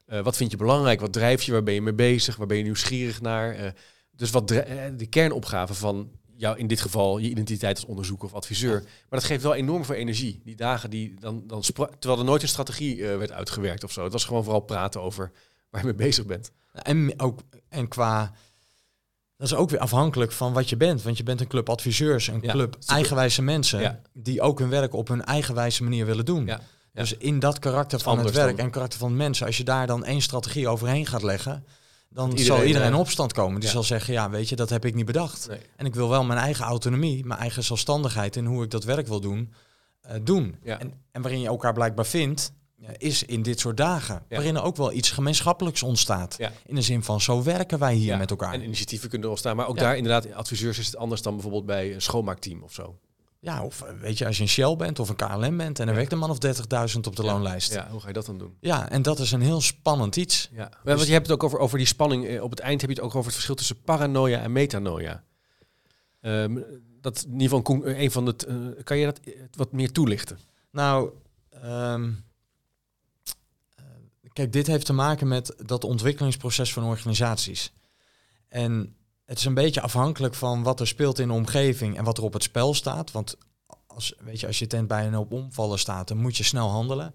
eh, 0.05 0.21
wat 0.21 0.37
vind 0.37 0.51
je 0.51 0.57
belangrijk, 0.57 0.99
wat 0.99 1.13
drijf 1.13 1.41
je, 1.43 1.51
waar 1.51 1.63
ben 1.63 1.73
je 1.73 1.81
mee 1.81 1.93
bezig, 1.93 2.35
waar 2.35 2.47
ben 2.47 2.57
je 2.57 2.63
nieuwsgierig 2.63 3.21
naar. 3.21 3.51
eh, 3.55 3.71
dus 4.11 4.31
wat 4.31 4.47
de 4.47 5.05
kernopgave 5.09 5.73
van 5.73 6.11
jou 6.37 6.57
in 6.57 6.67
dit 6.67 6.81
geval 6.81 7.17
je 7.17 7.29
identiteit 7.29 7.75
als 7.75 7.85
onderzoeker 7.85 8.27
of 8.27 8.33
adviseur. 8.33 8.81
Maar 8.81 9.19
dat 9.19 9.23
geeft 9.23 9.43
wel 9.43 9.53
enorm 9.55 9.85
veel 9.85 9.95
energie. 9.95 10.41
Die 10.43 10.55
dagen 10.55 10.89
die 10.89 11.13
dan, 11.19 11.43
dan 11.47 11.61
terwijl 11.99 12.19
er 12.19 12.25
nooit 12.25 12.41
een 12.41 12.47
strategie 12.47 13.07
eh, 13.09 13.17
werd 13.17 13.31
uitgewerkt 13.31 13.83
of 13.83 13.91
zo. 13.91 14.03
Het 14.03 14.11
was 14.11 14.25
gewoon 14.25 14.43
vooral 14.43 14.61
praten 14.61 15.01
over 15.01 15.31
waar 15.69 15.81
je 15.81 15.87
mee 15.87 15.95
bezig 15.95 16.25
bent. 16.25 16.51
En 16.71 17.19
ook 17.19 17.39
en 17.69 17.87
qua. 17.87 18.31
Dat 19.37 19.47
is 19.47 19.53
ook 19.55 19.69
weer 19.69 19.79
afhankelijk 19.79 20.31
van 20.31 20.53
wat 20.53 20.69
je 20.69 20.77
bent. 20.77 21.01
Want 21.01 21.17
je 21.17 21.23
bent 21.23 21.41
een 21.41 21.47
club 21.47 21.69
adviseurs, 21.69 22.27
een 22.27 22.39
Ja, 22.41 22.51
club 22.51 22.77
eigenwijze 22.85 23.41
mensen. 23.41 23.81
Ja. 23.81 24.01
die 24.13 24.41
ook 24.41 24.59
hun 24.59 24.69
werk 24.69 24.93
op 24.93 25.07
hun 25.07 25.23
eigenwijze 25.25 25.83
manier 25.83 26.05
willen 26.05 26.25
doen. 26.25 26.45
Ja. 26.45 26.61
Dus 26.93 27.13
in 27.17 27.39
dat 27.39 27.59
karakter 27.59 27.99
van 27.99 28.19
het 28.19 28.31
werk 28.31 28.55
dan- 28.57 28.65
en 28.65 28.71
karakter 28.71 28.99
van 28.99 29.15
mensen, 29.15 29.45
als 29.45 29.57
je 29.57 29.63
daar 29.63 29.87
dan 29.87 30.05
één 30.05 30.21
strategie 30.21 30.67
overheen 30.67 31.05
gaat 31.05 31.23
leggen. 31.23 31.65
Dan 32.15 32.29
zal 32.29 32.39
iedereen, 32.39 32.67
iedereen 32.67 32.87
in 32.87 32.93
eh, 32.93 32.99
opstand 32.99 33.33
komen. 33.33 33.59
Die 33.59 33.69
ja. 33.69 33.73
zal 33.73 33.83
zeggen: 33.83 34.13
ja, 34.13 34.29
weet 34.29 34.49
je, 34.49 34.55
dat 34.55 34.69
heb 34.69 34.85
ik 34.85 34.93
niet 34.93 35.05
bedacht. 35.05 35.47
Nee. 35.47 35.59
En 35.75 35.85
ik 35.85 35.95
wil 35.95 36.09
wel 36.09 36.23
mijn 36.23 36.39
eigen 36.39 36.65
autonomie, 36.65 37.25
mijn 37.25 37.39
eigen 37.39 37.63
zelfstandigheid 37.63 38.35
in 38.35 38.45
hoe 38.45 38.63
ik 38.63 38.71
dat 38.71 38.83
werk 38.83 39.07
wil 39.07 39.19
doen, 39.19 39.53
eh, 40.01 40.15
doen. 40.23 40.55
Ja. 40.63 40.79
En, 40.79 40.93
en 41.11 41.21
waarin 41.21 41.39
je 41.39 41.47
elkaar 41.47 41.73
blijkbaar 41.73 42.05
vindt, 42.05 42.51
eh, 42.81 42.89
is 42.97 43.23
in 43.23 43.41
dit 43.41 43.59
soort 43.59 43.77
dagen. 43.77 44.15
Ja. 44.15 44.35
Waarin 44.35 44.55
er 44.55 44.63
ook 44.63 44.75
wel 44.75 44.91
iets 44.91 45.11
gemeenschappelijks 45.11 45.83
ontstaat. 45.83 46.37
In 46.65 46.75
de 46.75 46.81
zin 46.81 47.03
van, 47.03 47.21
zo 47.21 47.43
werken 47.43 47.79
wij 47.79 47.93
hier 47.93 48.17
met 48.17 48.29
elkaar. 48.29 48.53
En 48.53 48.63
initiatieven 48.63 49.09
kunnen 49.09 49.29
ontstaan. 49.29 49.55
Maar 49.55 49.67
ook 49.67 49.77
daar 49.77 49.97
inderdaad, 49.97 50.33
adviseurs 50.33 50.79
is 50.79 50.85
het 50.85 50.97
anders 50.97 51.21
dan 51.21 51.33
bijvoorbeeld 51.33 51.65
bij 51.65 51.93
een 51.93 52.01
schoonmaakteam 52.01 52.63
of 52.63 52.73
zo. 52.73 52.99
Ja, 53.45 53.63
of 53.63 53.81
eh, 53.81 53.93
weet 53.99 54.17
je, 54.17 54.25
als 54.25 54.35
je 54.37 54.43
een 54.43 54.49
Shell 54.49 54.75
bent 54.75 54.99
of 54.99 55.09
een 55.09 55.15
KLM 55.15 55.57
bent 55.57 55.79
en 55.79 55.85
er 55.85 55.91
Ja. 55.91 55.95
werkt 55.97 56.11
een 56.11 56.17
man 56.17 56.29
of 56.29 56.37
30.000 56.37 57.07
op 57.07 57.15
de 57.15 57.23
loonlijst. 57.23 57.73
Ja. 57.73 57.83
Ja, 57.83 57.89
hoe 57.91 57.99
ga 57.99 58.07
je 58.07 58.13
dat 58.13 58.25
dan 58.25 58.37
doen? 58.37 58.57
en 58.89 59.01
dat 59.01 59.19
is 59.19 59.31
een 59.31 59.41
heel 59.41 59.61
spannend 59.61 60.15
iets. 60.15 60.49
Ja, 60.51 60.69
want 60.83 61.05
je 61.05 61.11
hebt 61.13 61.27
het 61.27 61.35
ook 61.35 61.43
over, 61.43 61.59
over 61.59 61.77
die 61.77 61.87
spanning. 61.87 62.25
eh, 62.27 62.43
Op 62.43 62.49
het 62.49 62.59
eind 62.59 62.81
heb 62.81 62.89
je 62.89 62.95
het 62.95 63.05
ook 63.05 63.11
over 63.15 63.23
het 63.25 63.33
verschil 63.33 63.55
tussen 63.55 63.81
paranoia 63.81 64.39
en 64.41 64.51
metanoia. 64.51 65.23
Ehm, 66.21 66.59
dat 67.01 67.23
in 67.27 67.39
ieder 67.41 67.57
geval 67.57 67.85
een 67.85 68.11
van 68.11 68.25
de. 68.25 68.35
eh, 68.77 68.83
kan 68.83 68.97
je 68.97 69.05
dat 69.05 69.19
wat 69.51 69.71
meer 69.71 69.91
toelichten? 69.91 70.39
Nou, 70.71 71.11
ehm, 71.49 72.11
eh, 73.75 73.83
kijk, 74.33 74.51
dit 74.53 74.67
heeft 74.67 74.85
te 74.85 74.93
maken 74.93 75.27
met 75.27 75.53
dat 75.65 75.83
ontwikkelingsproces 75.83 76.73
van 76.73 76.83
organisaties. 76.83 77.73
En 78.47 78.95
het 79.25 79.37
is 79.37 79.45
een 79.45 79.53
beetje 79.53 79.81
afhankelijk 79.81 80.33
van 80.33 80.63
wat 80.63 80.79
er 80.79 80.87
speelt 80.87 81.19
in 81.19 81.27
de 81.27 81.33
omgeving 81.33 81.97
en 81.97 82.03
wat 82.03 82.17
er 82.17 82.23
op 82.23 82.33
het 82.33 82.43
spel 82.43 82.73
staat. 82.73 83.11
Want 83.11 83.37
als, 83.87 84.13
weet 84.19 84.39
je, 84.39 84.47
als 84.47 84.59
je 84.59 84.67
tent 84.67 84.87
bij 84.87 85.07
een 85.07 85.13
hoop 85.13 85.31
omvallen 85.31 85.79
staat, 85.79 86.07
dan 86.07 86.17
moet 86.17 86.37
je 86.37 86.43
snel 86.43 86.69
handelen. 86.69 87.13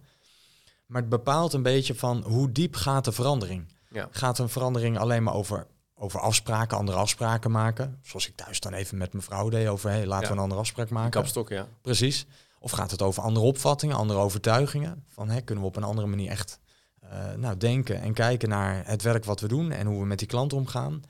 Maar 0.86 1.00
het 1.00 1.10
bepaalt 1.10 1.52
een 1.52 1.62
beetje 1.62 1.94
van 1.94 2.22
hoe 2.22 2.52
diep 2.52 2.74
gaat 2.74 3.04
de 3.04 3.12
verandering. 3.12 3.72
Ja. 3.90 4.08
Gaat 4.10 4.38
een 4.38 4.48
verandering 4.48 4.98
alleen 4.98 5.22
maar 5.22 5.34
over, 5.34 5.66
over 5.94 6.20
afspraken, 6.20 6.76
andere 6.76 6.98
afspraken 6.98 7.50
maken? 7.50 7.98
Zoals 8.02 8.28
ik 8.28 8.36
thuis 8.36 8.60
dan 8.60 8.72
even 8.72 8.98
met 8.98 9.12
mijn 9.12 9.24
vrouw 9.24 9.48
deed 9.48 9.68
over, 9.68 9.90
hey, 9.90 10.06
laten 10.06 10.22
Ja. 10.22 10.28
we 10.28 10.36
een 10.36 10.42
andere 10.42 10.60
afspraak 10.60 10.90
maken. 10.90 11.10
Kapstok, 11.10 11.48
ja. 11.48 11.68
Precies. 11.82 12.26
Of 12.58 12.70
gaat 12.70 12.90
het 12.90 13.02
over 13.02 13.22
andere 13.22 13.46
opvattingen, 13.46 13.96
andere 13.96 14.18
overtuigingen? 14.18 15.04
Van 15.08 15.28
hè, 15.28 15.40
kunnen 15.40 15.64
we 15.64 15.70
op 15.70 15.76
een 15.76 15.82
andere 15.82 16.06
manier 16.06 16.30
echt 16.30 16.60
eh, 17.00 17.32
nou, 17.36 17.56
denken 17.56 18.00
en 18.00 18.12
kijken 18.12 18.48
naar 18.48 18.82
het 18.86 19.02
werk 19.02 19.24
wat 19.24 19.40
we 19.40 19.48
doen 19.48 19.70
en 19.70 19.86
hoe 19.86 20.00
we 20.00 20.06
met 20.06 20.18
die 20.18 20.28
klant 20.28 20.52
omgaan? 20.52 21.02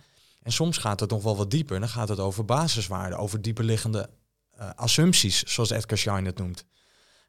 En 0.43 0.53
soms 0.53 0.79
gaat 0.79 1.01
het 1.01 1.11
nog 1.11 1.23
wel 1.23 1.37
wat 1.37 1.51
dieper. 1.51 1.81
Dan 1.81 1.89
gaat 1.89 2.09
het 2.09 2.19
over 2.19 2.45
basiswaarden, 2.45 3.19
over 3.19 3.43
dieperliggende 3.43 4.11
eh 4.51 4.71
assumpties, 4.75 5.43
zoals 5.43 5.71
Edgar 5.71 5.99
Schein 5.99 6.25
het 6.25 6.39
noemt. 6.39 6.65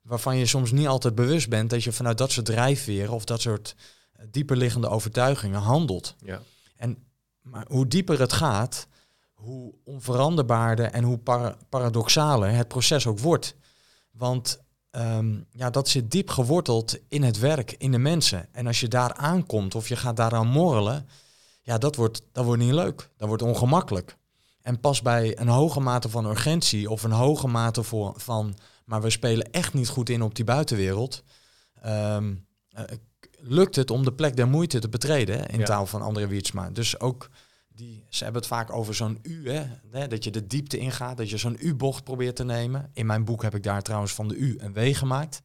Waarvan 0.01 0.37
je 0.37 0.45
soms 0.45 0.71
niet 0.71 0.87
altijd 0.87 1.15
bewust 1.15 1.49
bent 1.49 1.69
dat 1.69 1.83
je 1.83 1.91
vanuit 1.91 2.17
dat 2.17 2.31
soort 2.31 2.45
drijfveren 2.45 3.13
of 3.13 3.25
dat 3.25 3.41
soort 3.41 3.75
eh, 4.13 4.25
dieperliggende 4.31 4.89
overtuigingen 4.89 5.61
handelt. 5.61 6.15
ja. 6.25 6.41
En, 6.75 6.97
maar 7.41 7.65
hoe 7.67 7.87
dieper 7.87 8.19
het 8.19 8.33
gaat, 8.33 8.87
hoe 9.33 9.73
onveranderbaarder 9.83 10.85
en 10.85 11.03
hoe 11.03 11.17
para- 11.17 11.57
paradoxaler 11.69 12.51
het 12.51 12.67
proces 12.67 13.07
ook 13.07 13.19
wordt. 13.19 13.55
Want 14.11 14.59
ehm, 14.91 15.39
ja, 15.51 15.69
dat 15.69 15.89
zit 15.89 16.11
diep 16.11 16.29
geworteld 16.29 16.97
in 17.07 17.23
het 17.23 17.39
werk, 17.39 17.75
in 17.77 17.91
de 17.91 17.97
mensen. 17.97 18.47
En 18.51 18.67
als 18.67 18.79
je 18.79 18.87
daar 18.87 19.13
aankomt 19.13 19.75
of 19.75 19.87
je 19.87 19.95
gaat 19.95 20.15
daaraan 20.15 20.47
morrelen, 20.47 21.07
ja, 21.61 21.77
dat 21.77 21.95
wordt, 21.95 22.21
dat 22.31 22.45
wordt 22.45 22.61
niet 22.61 22.73
leuk. 22.73 23.09
Dat 23.17 23.27
wordt 23.27 23.43
ongemakkelijk. 23.43 24.17
En 24.61 24.79
pas 24.79 25.01
bij 25.01 25.39
een 25.39 25.47
hoge 25.47 25.79
mate 25.79 26.09
van 26.09 26.25
urgentie 26.25 26.89
of 26.89 27.03
een 27.03 27.11
hoge 27.11 27.47
mate 27.47 27.83
voor, 27.83 28.13
van, 28.17 28.55
maar 28.85 29.01
we 29.01 29.09
spelen 29.09 29.51
echt 29.51 29.73
niet 29.73 29.87
goed 29.87 30.09
in 30.09 30.21
op 30.21 30.35
die 30.35 30.45
buitenwereld, 30.45 31.23
ehm, 31.81 32.35
eh, 32.69 32.83
lukt 33.39 33.75
het 33.75 33.91
om 33.91 34.03
de 34.03 34.13
plek 34.13 34.35
der 34.35 34.47
moeite 34.47 34.79
te 34.79 34.89
betreden, 34.89 35.37
hè, 35.39 35.47
in 35.47 35.59
Ja. 35.59 35.65
taal 35.65 35.85
van 35.85 36.01
André 36.01 36.27
Wiertsma. 36.27 36.69
Dus 36.69 36.99
ook, 36.99 37.29
die, 37.75 38.05
ze 38.09 38.23
hebben 38.23 38.41
het 38.41 38.51
vaak 38.51 38.73
over 38.73 38.95
zo'n 38.95 39.19
U, 39.21 39.49
hè, 39.51 39.63
hè, 39.91 40.07
dat 40.07 40.23
je 40.23 40.31
de 40.31 40.47
diepte 40.47 40.77
ingaat, 40.77 41.17
dat 41.17 41.29
je 41.29 41.37
zo'n 41.37 41.57
U-bocht 41.59 42.03
probeert 42.03 42.35
te 42.35 42.43
nemen. 42.43 42.89
In 42.93 43.05
mijn 43.05 43.25
boek 43.25 43.41
heb 43.41 43.55
ik 43.55 43.63
daar 43.63 43.81
trouwens 43.81 44.13
van 44.13 44.27
de 44.27 44.35
U 44.35 44.55
een 44.59 44.73
W 44.73 44.95
gemaakt, 44.95 45.41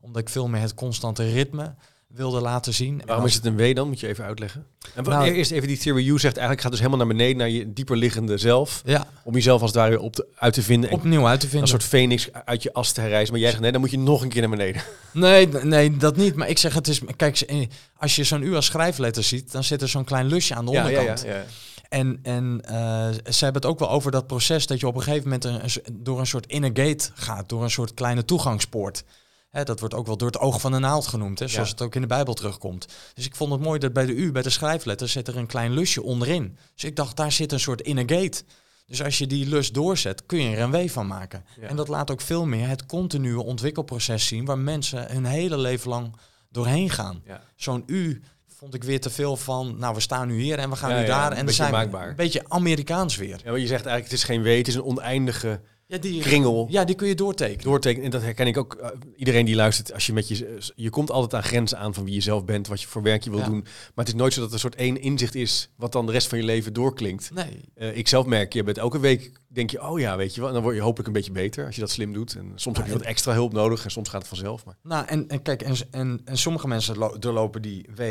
omdat 0.00 0.22
ik 0.22 0.28
veel 0.28 0.48
meer 0.48 0.60
het 0.60 0.74
constante 0.74 1.30
ritme 1.30 1.74
wilde 2.08 2.40
laten 2.40 2.74
zien. 2.74 3.00
En 3.00 3.06
Waarom 3.06 3.24
is 3.26 3.34
het 3.34 3.44
een 3.44 3.56
W 3.56 3.74
dan? 3.74 3.88
Moet 3.88 4.00
je 4.00 4.06
even 4.06 4.24
uitleggen. 4.24 4.66
En 4.94 5.04
Nou- 5.04 5.30
eerst 5.30 5.50
even 5.50 5.68
die 5.68 5.78
theory 5.78 6.08
U 6.08 6.18
zegt 6.18 6.24
eigenlijk 6.36 6.60
gaat 6.60 6.70
dus 6.70 6.80
helemaal 6.80 7.06
naar 7.06 7.16
beneden 7.16 7.36
naar 7.36 7.48
je 7.48 7.72
dieper 7.72 7.96
liggende 7.96 8.38
zelf. 8.38 8.82
Ja, 8.84 9.06
Om 9.24 9.34
jezelf 9.34 9.60
als 9.60 9.70
het 9.70 9.78
ware 9.80 9.90
weer 9.90 10.00
op 10.00 10.14
te, 10.14 10.26
uit 10.34 10.54
te 10.54 10.62
vinden. 10.62 10.90
En 10.90 10.96
opnieuw 10.96 11.26
uit 11.26 11.38
te 11.40 11.44
een 11.46 11.50
vinden. 11.50 11.68
soort 11.68 11.84
phoenix 11.84 12.28
uit 12.44 12.62
je 12.62 12.72
as 12.72 12.92
te 12.92 13.00
herrijzen. 13.00 13.32
Maar 13.32 13.40
jij 13.40 13.50
zegt 13.50 13.62
nee, 13.62 13.72
dan 13.72 13.80
moet 13.80 13.90
je 13.90 13.98
nog 13.98 14.22
een 14.22 14.28
keer 14.28 14.40
naar 14.40 14.50
beneden. 14.50 14.82
Nee, 15.12 15.48
nee, 15.48 15.96
dat 15.96 16.16
niet. 16.16 16.34
Maar 16.34 16.48
ik 16.48 16.58
zeg 16.58 16.74
het 16.74 16.88
is. 16.88 17.00
Kijk, 17.16 17.40
eh, 17.40 17.66
als 17.96 18.16
je 18.16 18.24
zo'n 18.24 18.42
U 18.42 18.54
als 18.54 18.66
schrijfletter 18.66 19.22
ziet, 19.22 19.52
dan 19.52 19.64
zit 19.64 19.82
er 19.82 19.88
zo'n 19.88 20.04
klein 20.04 20.26
lusje 20.26 20.54
aan 20.54 20.64
de 20.64 20.70
onderkant. 20.70 21.22
ja. 21.26 21.44
En, 21.88 22.18
en 22.22 22.60
eh, 22.64 23.08
ze 23.32 23.44
hebben 23.44 23.62
het 23.62 23.70
ook 23.70 23.78
wel 23.78 23.90
over 23.90 24.10
dat 24.10 24.26
proces 24.26 24.66
dat 24.66 24.80
je 24.80 24.86
op 24.86 24.94
een 24.96 25.02
gegeven 25.02 25.24
moment 25.24 25.44
een, 25.44 25.60
een 25.62 25.98
door 26.02 26.18
een 26.20 26.26
soort 26.26 26.46
inner 26.46 26.70
gate 26.74 27.10
gaat, 27.14 27.48
door 27.48 27.62
een 27.62 27.70
soort 27.70 27.94
kleine 27.94 28.24
toegangspoort. 28.24 29.04
Hè, 29.50 29.64
dat 29.64 29.80
wordt 29.80 29.94
ook 29.94 30.06
wel 30.06 30.16
door 30.16 30.28
het 30.28 30.38
oog 30.38 30.60
van 30.60 30.72
de 30.72 30.78
naald 30.78 31.06
genoemd, 31.06 31.38
hè, 31.38 31.48
zoals 31.48 31.68
Ja. 31.68 31.74
het 31.74 31.82
ook 31.82 31.94
in 31.94 32.00
de 32.00 32.06
Bijbel 32.06 32.34
terugkomt. 32.34 32.86
Dus 33.14 33.26
ik 33.26 33.36
vond 33.36 33.52
het 33.52 33.60
mooi 33.60 33.78
dat 33.78 33.92
bij 33.92 34.06
de 34.06 34.12
U, 34.12 34.32
bij 34.32 34.42
de 34.42 34.50
schrijfletter, 34.50 35.08
zit 35.08 35.28
er 35.28 35.36
een 35.36 35.46
klein 35.46 35.72
lusje 35.72 36.02
onderin. 36.02 36.56
Dus 36.74 36.84
ik 36.84 36.96
dacht, 36.96 37.16
daar 37.16 37.32
zit 37.32 37.52
een 37.52 37.60
soort 37.60 37.80
inner 37.80 38.04
gate. 38.10 38.42
Dus 38.86 39.02
als 39.02 39.18
je 39.18 39.26
die 39.26 39.46
lus 39.48 39.72
doorzet, 39.72 40.26
kun 40.26 40.38
je 40.42 40.56
er 40.56 40.62
een 40.62 40.70
W 40.70 40.88
van 40.88 41.06
maken. 41.06 41.44
Ja. 41.60 41.68
En 41.68 41.76
dat 41.76 41.88
laat 41.88 42.10
ook 42.10 42.20
veel 42.20 42.46
meer 42.46 42.68
het 42.68 42.86
continue 42.86 43.42
ontwikkelproces 43.42 44.26
zien, 44.26 44.44
waar 44.44 44.58
mensen 44.58 45.12
hun 45.12 45.24
hele 45.24 45.58
leven 45.58 45.88
lang 45.90 46.16
doorheen 46.50 46.90
gaan. 46.90 47.22
Ja. 47.26 47.42
Zo'n 47.56 47.82
U 47.86 48.22
vond 48.46 48.74
ik 48.74 48.84
weer 48.84 49.00
te 49.00 49.10
veel 49.10 49.36
van, 49.36 49.78
nou 49.78 49.94
we 49.94 50.00
staan 50.00 50.28
nu 50.28 50.40
hier 50.40 50.58
en 50.58 50.70
we 50.70 50.76
gaan 50.76 51.00
nu 51.00 51.06
daar. 51.06 51.32
En 51.32 51.44
dan 51.44 51.54
zijn 51.54 51.72
maakbaar. 51.72 52.08
een 52.08 52.16
beetje 52.16 52.44
Amerikaans 52.48 53.16
weer. 53.16 53.40
Ja, 53.44 53.50
maar 53.50 53.60
je 53.60 53.66
zegt 53.66 53.86
eigenlijk 53.86 54.04
het 54.04 54.12
is 54.12 54.24
geen 54.24 54.42
W, 54.42 54.56
het 54.56 54.68
is 54.68 54.74
een 54.74 54.82
oneindige 54.84 55.60
Ja, 55.90 55.98
die, 55.98 56.20
kringel. 56.20 56.66
ja, 56.70 56.84
die 56.84 56.94
kun 56.94 57.08
je 57.08 57.14
doortekenen. 57.14 57.64
doortekenen. 57.64 58.04
En 58.04 58.10
dat 58.10 58.22
herken 58.22 58.46
ik 58.46 58.56
ook. 58.56 58.74
eh, 58.74 58.88
iedereen 59.16 59.44
die 59.46 59.54
luistert, 59.54 59.92
als 59.92 60.06
je 60.06 60.12
met 60.12 60.28
je. 60.28 60.58
Je 60.74 60.90
komt 60.90 61.10
altijd 61.10 61.34
aan 61.34 61.48
grenzen 61.48 61.78
aan 61.78 61.94
van 61.94 62.04
wie 62.04 62.14
je 62.14 62.20
zelf 62.20 62.44
bent, 62.44 62.66
wat 62.66 62.80
je 62.80 62.86
voor 62.86 63.02
werk 63.02 63.24
je 63.24 63.30
wil 63.30 63.38
Ja. 63.38 63.44
doen. 63.44 63.60
Maar 63.60 64.04
het 64.04 64.08
is 64.08 64.14
nooit 64.14 64.32
zo 64.32 64.38
dat 64.40 64.48
er 64.48 64.54
een 64.54 64.60
soort 64.60 64.74
één 64.74 65.00
inzicht 65.00 65.34
is. 65.34 65.70
wat 65.76 65.92
dan 65.92 66.06
de 66.06 66.12
rest 66.12 66.26
van 66.28 66.38
je 66.38 66.44
leven 66.44 66.72
doorklinkt. 66.72 67.30
Nee, 67.34 67.60
Eh, 67.74 67.96
ik 67.96 68.08
zelf 68.08 68.26
merk, 68.26 68.52
je 68.52 68.62
bent 68.62 68.78
elke 68.78 68.98
week. 69.00 69.32
denk 69.48 69.70
je, 69.70 69.82
oh 69.88 69.98
ja, 70.00 70.16
weet 70.16 70.34
je 70.34 70.38
wel. 70.40 70.48
En 70.48 70.54
dan 70.54 70.62
word 70.62 70.74
je 70.74 70.80
hopelijk 70.82 71.06
een 71.06 71.12
beetje 71.14 71.32
beter 71.32 71.66
als 71.66 71.74
je 71.74 71.80
dat 71.80 71.90
slim 71.90 72.12
doet. 72.12 72.34
En 72.36 72.52
soms 72.54 72.76
heb 72.76 72.86
je 72.86 72.92
wat 72.92 73.02
extra 73.02 73.32
hulp 73.32 73.52
nodig 73.52 73.84
en 73.84 73.90
soms 73.90 74.08
gaat 74.08 74.18
het 74.20 74.28
vanzelf. 74.28 74.64
Maar 74.64 74.76
nou 74.82 75.06
en, 75.06 75.28
en 75.28 75.42
kijk, 75.42 75.62
en, 75.62 75.74
en, 75.90 76.20
en 76.24 76.38
sommige 76.38 76.68
mensen 76.68 76.98
lo- 76.98 77.18
doorlopen 77.18 77.62
die 77.62 77.88
W 77.94 78.02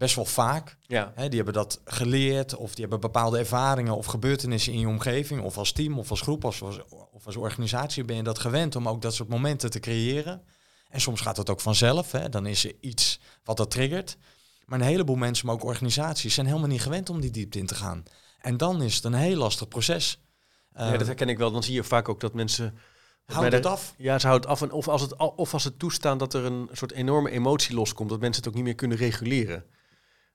best 0.00 0.14
wel 0.14 0.24
vaak. 0.24 0.76
Ja. 0.86 1.12
Hè, 1.14 1.28
die 1.28 1.36
hebben 1.36 1.54
dat 1.54 1.80
geleerd 1.84 2.56
of 2.56 2.70
die 2.70 2.80
hebben 2.80 3.00
bepaalde 3.00 3.38
ervaringen 3.38 3.96
of 3.96 4.06
gebeurtenissen 4.06 4.72
in 4.72 4.78
je 4.78 4.88
omgeving 4.88 5.42
of 5.42 5.58
als 5.58 5.72
team 5.72 5.98
of 5.98 6.10
als 6.10 6.20
groep 6.20 6.44
of 6.44 6.62
als, 6.62 6.80
of 7.12 7.26
als 7.26 7.36
organisatie 7.36 8.04
ben 8.04 8.16
je 8.16 8.22
dat 8.22 8.38
gewend 8.38 8.76
om 8.76 8.88
ook 8.88 9.02
dat 9.02 9.14
soort 9.14 9.28
momenten 9.28 9.70
te 9.70 9.80
creëren. 9.80 10.42
En 10.88 11.00
soms 11.00 11.20
gaat 11.20 11.36
het 11.36 11.50
ook 11.50 11.60
vanzelf, 11.60 12.12
hè. 12.12 12.28
dan 12.28 12.46
is 12.46 12.64
er 12.64 12.74
iets 12.80 13.20
wat 13.44 13.56
dat 13.56 13.70
triggert. 13.70 14.16
Maar 14.64 14.80
een 14.80 14.86
heleboel 14.86 15.16
mensen, 15.16 15.46
maar 15.46 15.54
ook 15.54 15.64
organisaties, 15.64 16.34
zijn 16.34 16.46
helemaal 16.46 16.68
niet 16.68 16.82
gewend 16.82 17.10
om 17.10 17.20
die 17.20 17.30
diepte 17.30 17.58
in 17.58 17.66
te 17.66 17.74
gaan. 17.74 18.02
En 18.38 18.56
dan 18.56 18.82
is 18.82 18.94
het 18.94 19.04
een 19.04 19.14
heel 19.14 19.36
lastig 19.36 19.68
proces. 19.68 20.20
ja, 20.74 20.96
dat 20.96 21.06
herken 21.06 21.28
ik 21.28 21.38
wel. 21.38 21.50
Dan 21.50 21.62
zie 21.62 21.74
je 21.74 21.84
vaak 21.84 22.08
ook 22.08 22.20
dat 22.20 22.34
mensen... 22.34 22.78
houdt 23.26 23.48
bij 23.48 23.58
het 23.58 23.66
af. 23.66 23.94
Ja, 23.96 24.18
ze 24.18 24.26
houden 24.26 24.50
het 24.50 24.58
af. 24.58 24.68
En 24.68 24.74
of, 24.74 24.88
als 24.88 25.02
het, 25.02 25.16
of 25.16 25.52
als 25.52 25.62
ze 25.62 25.76
toestaan 25.76 26.18
dat 26.18 26.34
er 26.34 26.44
een 26.44 26.68
soort 26.72 26.92
enorme 26.92 27.30
emotie 27.30 27.74
loskomt, 27.74 28.10
dat 28.10 28.20
mensen 28.20 28.42
het 28.42 28.50
ook 28.50 28.56
niet 28.56 28.66
meer 28.66 28.74
kunnen 28.74 28.98
reguleren. 28.98 29.64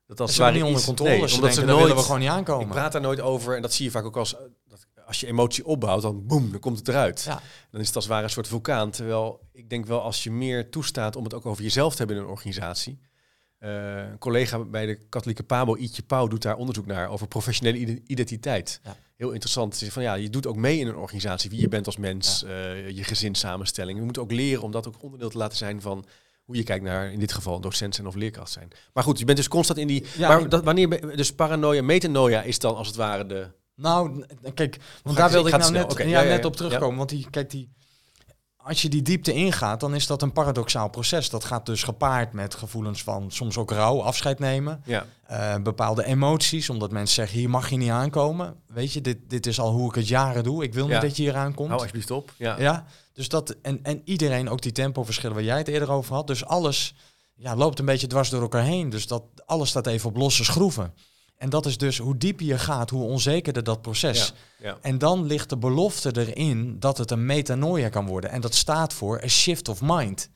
Dat 0.06 0.20
als 0.20 0.34
Ze 0.34 0.44
niet 0.44 0.62
onder 0.62 0.82
controle. 0.84 1.10
nee, 1.10 1.34
omdat 1.34 1.54
ze 1.54 1.64
nooit, 1.64 1.80
willen 1.80 1.96
we 1.96 2.02
gewoon 2.02 2.20
niet 2.20 2.28
aankomen. 2.28 2.66
Ik 2.66 2.72
praat 2.72 2.92
daar 2.92 3.00
nooit 3.00 3.20
over 3.20 3.56
en 3.56 3.62
dat 3.62 3.72
zie 3.72 3.84
je 3.84 3.90
vaak 3.90 4.04
ook 4.04 4.16
als, 4.16 4.36
dat, 4.68 4.86
als 5.06 5.20
je 5.20 5.26
emotie 5.26 5.66
opbouwt, 5.66 6.02
dan 6.02 6.26
boem, 6.26 6.50
dan 6.50 6.60
komt 6.60 6.78
het 6.78 6.88
eruit. 6.88 7.22
Ja. 7.26 7.40
Dan 7.70 7.80
is 7.80 7.86
het 7.86 7.96
als 7.96 8.04
het 8.04 8.12
ware 8.12 8.24
een 8.26 8.30
soort 8.32 8.48
vulkaan. 8.48 8.90
Terwijl 8.90 9.40
ik 9.52 9.70
denk 9.70 9.86
wel 9.86 10.00
als 10.02 10.22
je 10.22 10.30
meer 10.30 10.70
toestaat 10.70 11.16
om 11.16 11.24
het 11.24 11.34
ook 11.34 11.46
over 11.46 11.62
jezelf 11.62 11.92
te 11.92 11.98
hebben 11.98 12.16
in 12.16 12.22
een 12.22 12.28
organisatie. 12.28 12.98
Eh, 13.58 13.96
een 13.96 14.18
collega 14.18 14.58
bij 14.64 14.86
de 14.86 14.98
katholieke 15.08 15.42
Pabo, 15.42 15.76
Ietje 15.76 16.02
Pauw, 16.02 16.26
doet 16.26 16.42
daar 16.42 16.56
onderzoek 16.56 16.86
naar 16.86 17.08
over 17.08 17.26
professionele 17.28 17.78
ide- 17.78 18.00
identiteit. 18.06 18.80
Ja. 18.84 18.96
Heel 19.16 19.30
interessant. 19.30 19.82
Van 19.88 20.02
ja, 20.02 20.14
je 20.14 20.30
doet 20.30 20.46
ook 20.46 20.56
mee 20.56 20.78
in 20.78 20.86
een 20.86 20.96
organisatie 20.96 21.50
wie 21.50 21.60
je 21.60 21.68
bent 21.68 21.86
als 21.86 21.96
mens, 21.96 22.42
eh, 22.44 22.90
je 22.90 23.04
gezinssamenstelling. 23.04 23.98
We 23.98 24.04
moeten 24.04 24.22
ook 24.22 24.32
leren 24.32 24.62
om 24.62 24.70
dat 24.70 24.88
ook 24.88 25.02
onderdeel 25.02 25.28
te 25.30 25.38
laten 25.38 25.56
zijn 25.56 25.80
van 25.80 26.04
hoe 26.46 26.56
je 26.56 26.62
kijkt 26.62 26.84
naar 26.84 27.12
in 27.12 27.18
dit 27.18 27.32
geval 27.32 27.60
docent 27.60 27.94
zijn 27.94 28.06
of 28.06 28.14
leerkracht 28.14 28.50
zijn. 28.52 28.68
Maar 28.92 29.04
goed, 29.04 29.18
je 29.18 29.24
bent 29.24 29.36
dus 29.36 29.48
constant 29.48 29.78
in 29.78 29.86
die. 29.86 30.04
Ja, 30.16 30.28
maar 30.28 30.48
dat, 30.48 30.64
wanneer 30.64 31.16
dus 31.16 31.34
paranoia, 31.34 31.82
metanoia 31.82 32.42
is 32.42 32.58
dan 32.58 32.76
als 32.76 32.86
het 32.86 32.96
ware 32.96 33.26
de. 33.26 33.46
Nou, 33.74 34.24
kijk, 34.54 34.76
want 35.02 35.16
daar 35.16 35.26
ik- 35.26 35.32
wilde 35.32 35.48
ik 35.48 35.56
nou 35.56 35.72
net, 35.72 35.82
ja, 35.82 35.88
Oké, 35.88 36.02
ja, 36.02 36.20
ja, 36.20 36.28
net 36.28 36.44
op 36.44 36.56
terugkomen. 36.56 36.96
Want 36.96 37.08
die, 37.08 37.26
kijk, 37.30 37.50
die, 37.50 37.72
als 38.66 38.82
je 38.82 38.88
die 38.88 39.02
diepte 39.02 39.32
ingaat, 39.32 39.80
dan 39.80 39.94
is 39.94 40.06
dat 40.06 40.22
een 40.22 40.32
paradoxaal 40.32 40.88
proces. 40.88 41.30
Dat 41.30 41.44
gaat 41.44 41.66
dus 41.66 41.82
gepaard 41.82 42.32
met 42.32 42.54
gevoelens 42.54 43.02
van 43.02 43.30
soms 43.30 43.56
ook 43.56 43.70
rouw, 43.70 44.02
afscheid 44.02 44.38
nemen. 44.38 44.82
Ja, 44.84 45.06
eh, 45.26 45.54
bepaalde 45.62 46.04
emoties, 46.04 46.70
omdat 46.70 46.90
mensen 46.90 47.14
zeggen, 47.14 47.38
hier 47.38 47.50
mag 47.50 47.70
je 47.70 47.76
niet 47.76 47.90
aankomen. 47.90 48.54
Weet 48.66 48.92
je, 48.92 49.00
dit, 49.00 49.18
dit 49.28 49.46
is 49.46 49.60
al 49.60 49.70
hoe 49.72 49.88
ik 49.88 49.94
het 49.94 50.08
jaren 50.08 50.44
doe. 50.44 50.62
Ik 50.64 50.74
wil 50.74 50.86
Ja. 50.86 50.92
niet 50.92 51.02
dat 51.02 51.16
je 51.16 51.22
hier 51.22 51.36
aankomt. 51.36 51.68
hou 51.68 51.80
alsjeblieft 51.80 52.10
op. 52.10 52.32
Ja. 52.36 52.58
Ja, 52.58 52.84
dus 53.12 53.28
dat 53.28 53.56
en, 53.62 53.78
en 53.82 54.00
iedereen, 54.04 54.48
ook 54.48 54.62
die 54.62 54.72
tempoverschillen 54.72 55.36
waar 55.36 55.44
jij 55.44 55.58
het 55.58 55.68
eerder 55.68 55.90
over 55.90 56.14
had. 56.14 56.26
Dus 56.26 56.44
alles 56.44 56.94
ja, 57.34 57.56
loopt 57.56 57.78
een 57.78 57.84
beetje 57.84 58.06
dwars 58.06 58.30
door 58.30 58.42
elkaar 58.42 58.62
heen. 58.64 58.90
Dus 58.90 59.06
dat 59.06 59.22
alles 59.46 59.68
staat 59.68 59.86
even 59.86 60.08
op 60.08 60.16
losse 60.16 60.44
schroeven. 60.44 60.94
En 61.36 61.50
dat 61.50 61.66
is 61.66 61.78
dus 61.78 61.98
hoe 61.98 62.16
dieper 62.16 62.46
je 62.46 62.58
gaat, 62.58 62.90
hoe 62.90 63.02
onzekerder 63.04 63.62
dat 63.64 63.82
proces. 63.82 64.32
Ja, 64.58 64.66
ja. 64.68 64.78
En 64.82 64.98
dan 64.98 65.26
ligt 65.26 65.48
de 65.48 65.56
belofte 65.56 66.10
erin 66.26 66.76
dat 66.78 66.98
het 66.98 67.10
een 67.10 67.26
metanoia 67.26 67.88
kan 67.88 68.06
worden. 68.06 68.30
En 68.30 68.40
dat 68.40 68.54
staat 68.54 68.92
voor 68.92 69.22
a 69.22 69.28
shift 69.28 69.68
of 69.68 69.80
mind. 69.82 70.30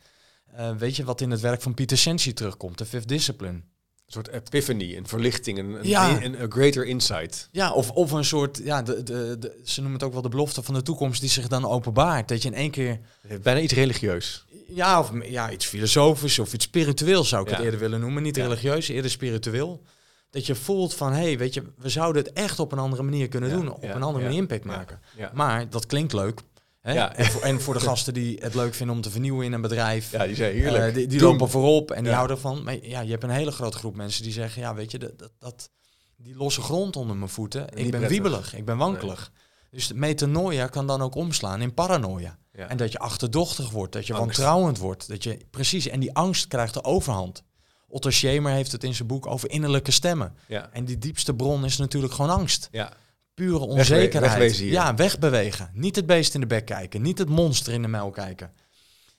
Eh, 0.55 0.70
weet 0.76 0.96
je 0.96 1.05
wat 1.05 1.20
in 1.20 1.30
het 1.30 1.40
werk 1.40 1.62
van 1.62 1.74
Peter 1.74 1.98
Sensi 1.98 2.32
terugkomt, 2.32 2.78
de 2.78 2.84
fifth 2.86 3.09
discipline. 3.09 3.53
Een 3.53 4.16
soort 4.16 4.28
epiphany, 4.28 4.96
een 4.96 5.07
verlichting, 5.07 5.59
een, 5.59 5.72
een, 5.74 5.86
Ja. 5.88 6.22
een, 6.22 6.42
een 6.42 6.51
greater 6.53 6.84
insight. 6.86 7.48
Ja, 7.53 7.72
of, 7.72 7.90
of 7.90 8.11
een 8.11 8.24
soort, 8.24 8.61
ja, 8.64 8.82
de, 8.82 9.03
de, 9.03 9.36
de, 9.38 9.61
ze 9.64 9.80
noemen 9.80 9.98
het 9.98 10.07
ook 10.09 10.12
wel 10.12 10.22
de 10.22 10.28
belofte 10.28 10.62
van 10.62 10.74
de 10.74 10.82
toekomst 10.82 11.20
die 11.20 11.30
zich 11.30 11.48
dan 11.48 11.64
openbaart. 11.64 12.28
Dat 12.28 12.42
je 12.42 12.48
in 12.48 12.55
één 12.55 12.70
keer 12.70 13.01
heeft 13.26 13.42
bijna 13.42 13.61
iets 13.61 13.72
religieus. 13.72 14.44
Ja, 14.68 14.98
of 14.98 15.11
ja, 15.24 15.51
iets 15.51 15.66
filosofisch 15.66 16.38
of 16.38 16.53
iets 16.53 16.64
spiritueels 16.64 17.28
zou 17.28 17.42
ik 17.42 17.48
Ja. 17.51 17.55
het 17.57 17.64
eerder 17.64 17.80
willen 17.80 18.01
noemen. 18.01 18.22
Niet 18.22 18.36
Ja. 18.36 18.42
religieus, 18.42 18.88
eerder 18.88 19.11
spiritueel. 19.11 19.82
Dat 20.31 20.47
je 20.47 20.55
voelt 20.55 20.95
van, 20.95 21.12
hé, 21.12 21.22
hey, 21.22 21.39
weet 21.39 21.55
je, 21.55 21.62
we 21.76 21.89
zouden 21.89 22.24
het 22.24 22.33
echt 22.33 22.59
op 22.59 22.72
een 22.72 22.78
andere 22.78 23.03
manier 23.03 23.28
kunnen 23.28 23.51
Ja, 23.51 23.57
doen. 23.57 23.72
Op 23.72 23.83
ja, 23.83 23.95
een 23.95 24.03
andere 24.03 24.24
manier 24.24 24.39
impact 24.41 24.64
maken. 24.64 25.01
Maar 25.33 25.70
dat 25.70 25.87
klinkt 25.87 26.12
leuk. 26.12 26.41
Hè? 26.81 26.93
Ja. 26.93 27.14
En, 27.16 27.24
voor, 27.26 27.43
en 27.43 27.61
voor 27.61 27.74
de 27.74 27.81
gasten 27.91 28.14
die 28.14 28.39
het 28.43 28.55
leuk 28.55 28.74
vinden 28.74 28.97
om 28.97 29.03
te 29.03 29.11
vernieuwen 29.11 29.45
in 29.47 29.53
een 29.53 29.61
bedrijf. 29.61 30.11
ja 30.12 30.26
die 30.26 30.43
heerlijk. 30.43 30.97
eh, 30.97 31.09
die 31.09 31.20
lopen 31.20 31.49
voorop 31.51 31.91
en 31.91 32.05
die 32.05 32.12
houden 32.12 32.37
ervan. 32.37 32.62
Maar 32.62 32.87
ja, 32.87 33.01
je 33.01 33.11
hebt 33.11 33.22
een 33.22 33.31
hele 33.31 33.51
grote 33.51 33.76
groep 33.78 33.97
mensen 33.97 34.22
die 34.22 34.33
zeggen, 34.33 34.62
ja, 34.62 34.74
weet 34.74 34.91
je, 34.91 34.99
dat, 34.99 35.18
dat, 35.18 35.33
dat, 35.39 35.70
die 36.16 36.37
losse 36.37 36.61
grond 36.61 36.97
onder 36.97 37.16
mijn 37.16 37.31
voeten. 37.31 37.61
Niet 37.61 37.70
ik 37.70 37.76
ben 37.76 37.89
prettig. 37.91 38.09
wiebelig, 38.11 38.55
ik 38.55 38.64
ben 38.64 38.76
wankelig. 38.76 39.33
Dus 39.70 39.87
de 39.87 39.95
metanoia 39.95 40.66
kan 40.66 40.87
dan 40.87 41.03
ook 41.03 41.14
omslaan 41.14 41.61
in 41.62 41.74
paranoia. 41.74 42.39
Ja. 42.53 42.68
En 42.68 42.76
dat 42.76 42.93
je 42.93 42.99
achterdochtig 42.99 43.70
wordt, 43.70 43.93
dat 43.93 44.07
je 44.07 44.14
Angst. 44.14 44.26
wantrouwend 44.37 44.78
wordt. 44.78 45.09
Dat 45.09 45.24
je, 45.24 45.39
precies, 45.51 45.89
en 45.89 46.01
die 46.01 46.14
angst 46.14 46.47
krijgt 46.47 46.74
de 46.74 46.85
overhand. 46.85 47.43
Otto 47.91 48.11
Schemer 48.11 48.53
heeft 48.53 48.72
het 48.72 48.84
in 48.84 48.95
zijn 48.95 49.09
boek 49.09 49.26
over 49.26 49.51
innerlijke 49.51 49.91
stemmen. 49.91 50.34
ja. 50.47 50.70
En 50.72 50.84
die 50.84 50.99
diepste 50.99 51.34
bron 51.34 51.64
is 51.64 51.76
natuurlijk 51.76 52.12
gewoon 52.12 52.30
angst. 52.30 52.68
ja. 52.70 52.93
Pure 53.34 53.59
Wegwe- 53.59 53.66
onzekerheid. 53.74 54.32
wegwezen 54.32 54.64
hier. 54.64 54.72
Ja, 54.72 54.95
wegbewegen. 54.95 55.70
Niet 55.74 55.97
het 55.97 56.07
beest 56.07 56.34
in 56.34 56.41
de 56.41 56.47
bek 56.47 56.64
kijken. 56.66 57.03
Niet 57.03 57.18
het 57.18 57.28
monster 57.28 57.72
in 57.72 57.82
de 57.82 57.88
muil 57.88 58.11
kijken. 58.11 58.53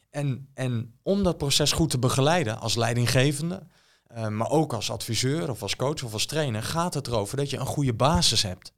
En, 0.10 0.48
en 0.54 0.94
om 1.04 1.24
dat 1.24 1.38
proces 1.38 1.72
goed 1.72 1.90
te 1.90 2.00
begeleiden 2.00 2.60
als 2.60 2.76
leidinggevende, 2.76 3.64
eh, 4.08 4.28
maar 4.28 4.50
ook 4.50 4.74
als 4.74 4.92
adviseur 4.92 5.50
of 5.50 5.62
als 5.62 5.76
coach 5.76 6.04
of 6.04 6.14
als 6.14 6.26
trainer, 6.26 6.64
gaat 6.64 6.94
het 6.94 7.08
erover 7.08 7.38
dat 7.38 7.50
je 7.50 7.58
een 7.58 7.66
goede 7.66 7.94
basis 7.94 8.42
hebt. 8.42 8.72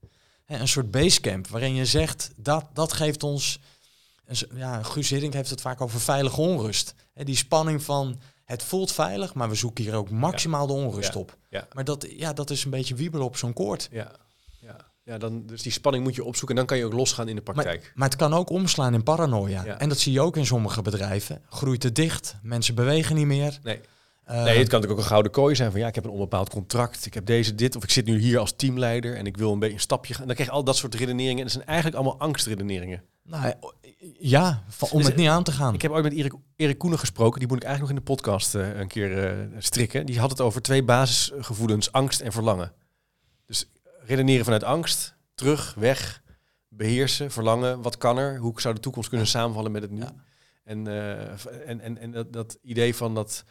Een 0.45 0.67
soort 0.67 0.91
basecamp 0.91 1.47
waarin 1.47 1.73
je 1.73 1.85
zegt 1.85 2.31
dat 2.35 2.65
dat 2.73 2.93
geeft 2.93 3.23
ons. 3.23 3.59
Ja, 4.55 4.83
Guus 4.83 5.09
Hiddink 5.09 5.33
heeft 5.33 5.49
het 5.49 5.61
vaak 5.61 5.81
over 5.81 5.99
veilige 5.99 6.41
onrust. 6.41 6.93
Hè, 7.13 7.23
die 7.23 7.35
spanning 7.35 7.83
van 7.83 8.19
het 8.45 8.63
voelt 8.63 8.91
veilig, 8.91 9.33
maar 9.33 9.49
we 9.49 9.55
zoeken 9.55 9.83
hier 9.83 9.95
ook 9.95 10.09
maximaal 10.09 10.67
de 10.67 10.73
onrust 10.73 11.15
op. 11.15 11.37
Maar 11.73 11.83
dat, 11.83 12.07
ja, 12.09 12.33
dat 12.33 12.49
is 12.49 12.63
een 12.63 12.71
beetje 12.71 12.95
wiebelen 12.95 13.25
op 13.25 13.37
zo'n 13.37 13.53
koord. 13.53 13.87
Ja. 13.91 14.11
Ja. 14.59 14.77
ja, 15.03 15.17
dan, 15.17 15.45
dus 15.45 15.61
die 15.61 15.71
spanning 15.71 16.03
moet 16.03 16.15
je 16.15 16.23
opzoeken 16.23 16.49
en 16.49 16.55
dan 16.55 16.65
kan 16.65 16.77
je 16.77 16.85
ook 16.85 16.93
losgaan 16.93 17.27
in 17.27 17.35
de 17.35 17.41
praktijk. 17.41 17.81
Maar, 17.81 17.91
maar 17.95 18.09
het 18.09 18.17
kan 18.17 18.33
ook 18.33 18.49
omslaan 18.49 18.93
in 18.93 19.03
paranoia. 19.03 19.63
Ja. 19.63 19.79
En 19.79 19.89
dat 19.89 19.99
zie 19.99 20.13
je 20.13 20.21
ook 20.21 20.37
in 20.37 20.45
sommige 20.45 20.81
bedrijven. 20.81 21.41
Groeit 21.49 21.83
het 21.83 21.95
dicht, 21.95 22.35
mensen 22.41 22.75
bewegen 22.75 23.15
niet 23.15 23.25
meer. 23.25 23.59
nee. 23.63 23.81
Eh, 24.23 24.43
nee, 24.43 24.57
het 24.57 24.69
kan 24.69 24.79
natuurlijk 24.79 24.91
ook 24.91 24.97
een 24.97 25.03
gouden 25.03 25.31
kooi 25.31 25.55
zijn 25.55 25.71
van 25.71 25.79
ja, 25.79 25.87
ik 25.87 25.95
heb 25.95 26.03
een 26.03 26.09
onbepaald 26.09 26.49
contract, 26.49 27.05
ik 27.05 27.13
heb 27.13 27.25
deze 27.25 27.55
dit, 27.55 27.75
of 27.75 27.83
ik 27.83 27.89
zit 27.89 28.05
nu 28.05 28.19
hier 28.19 28.39
als 28.39 28.53
teamleider 28.55 29.15
en 29.15 29.25
ik 29.25 29.37
wil 29.37 29.51
een 29.51 29.59
beetje 29.59 29.73
een 29.73 29.79
stapje 29.79 30.13
gaan. 30.13 30.25
Dan 30.25 30.35
krijg 30.35 30.49
je 30.49 30.55
al 30.55 30.63
dat 30.63 30.75
soort 30.75 30.95
redeneringen 30.95 31.37
en 31.37 31.43
dat 31.43 31.51
zijn 31.51 31.65
eigenlijk 31.65 31.95
allemaal 31.97 32.19
angstredeneringen. 32.19 33.03
nou, 33.23 33.53
ja, 34.19 34.63
om 34.79 34.97
Dus, 34.97 35.07
het 35.07 35.15
niet 35.15 35.27
aan 35.27 35.43
te 35.43 35.51
gaan. 35.51 35.73
Ik 35.73 35.81
heb 35.81 35.91
ooit 35.91 36.03
met 36.03 36.13
Erik, 36.13 36.33
Erik 36.55 36.77
Koenen 36.77 36.99
gesproken, 36.99 37.39
die 37.39 37.47
moet 37.47 37.57
ik 37.57 37.63
eigenlijk 37.63 37.93
nog 37.95 37.99
in 37.99 38.05
de 38.05 38.13
podcast 38.13 38.55
eh, 38.55 38.79
een 38.79 38.87
keer 38.87 39.25
eh, 39.25 39.47
strikken. 39.57 40.05
Die 40.05 40.19
had 40.19 40.29
het 40.29 40.41
over 40.41 40.61
twee 40.61 40.83
basisgevoelens, 40.83 41.91
angst 41.91 42.21
en 42.21 42.31
verlangen. 42.31 42.73
Dus 43.45 43.69
redeneren 44.05 44.43
vanuit 44.43 44.63
angst, 44.63 45.15
terug, 45.35 45.73
weg, 45.73 46.21
beheersen, 46.67 47.31
verlangen, 47.31 47.81
wat 47.81 47.97
kan 47.97 48.17
er, 48.17 48.37
hoe 48.37 48.61
zou 48.61 48.73
de 48.73 48.79
toekomst 48.79 49.09
kunnen 49.09 49.27
samenvallen 49.27 49.71
met 49.71 49.81
het 49.81 49.91
nu. 49.91 49.99
Ja. 49.99 50.13
En, 50.63 50.87
eh, 50.87 51.67
en, 51.67 51.79
en, 51.79 51.97
en 51.97 52.11
dat, 52.11 52.33
dat 52.33 52.57
idee 52.61 52.95
van 52.95 53.15
dat 53.15 53.43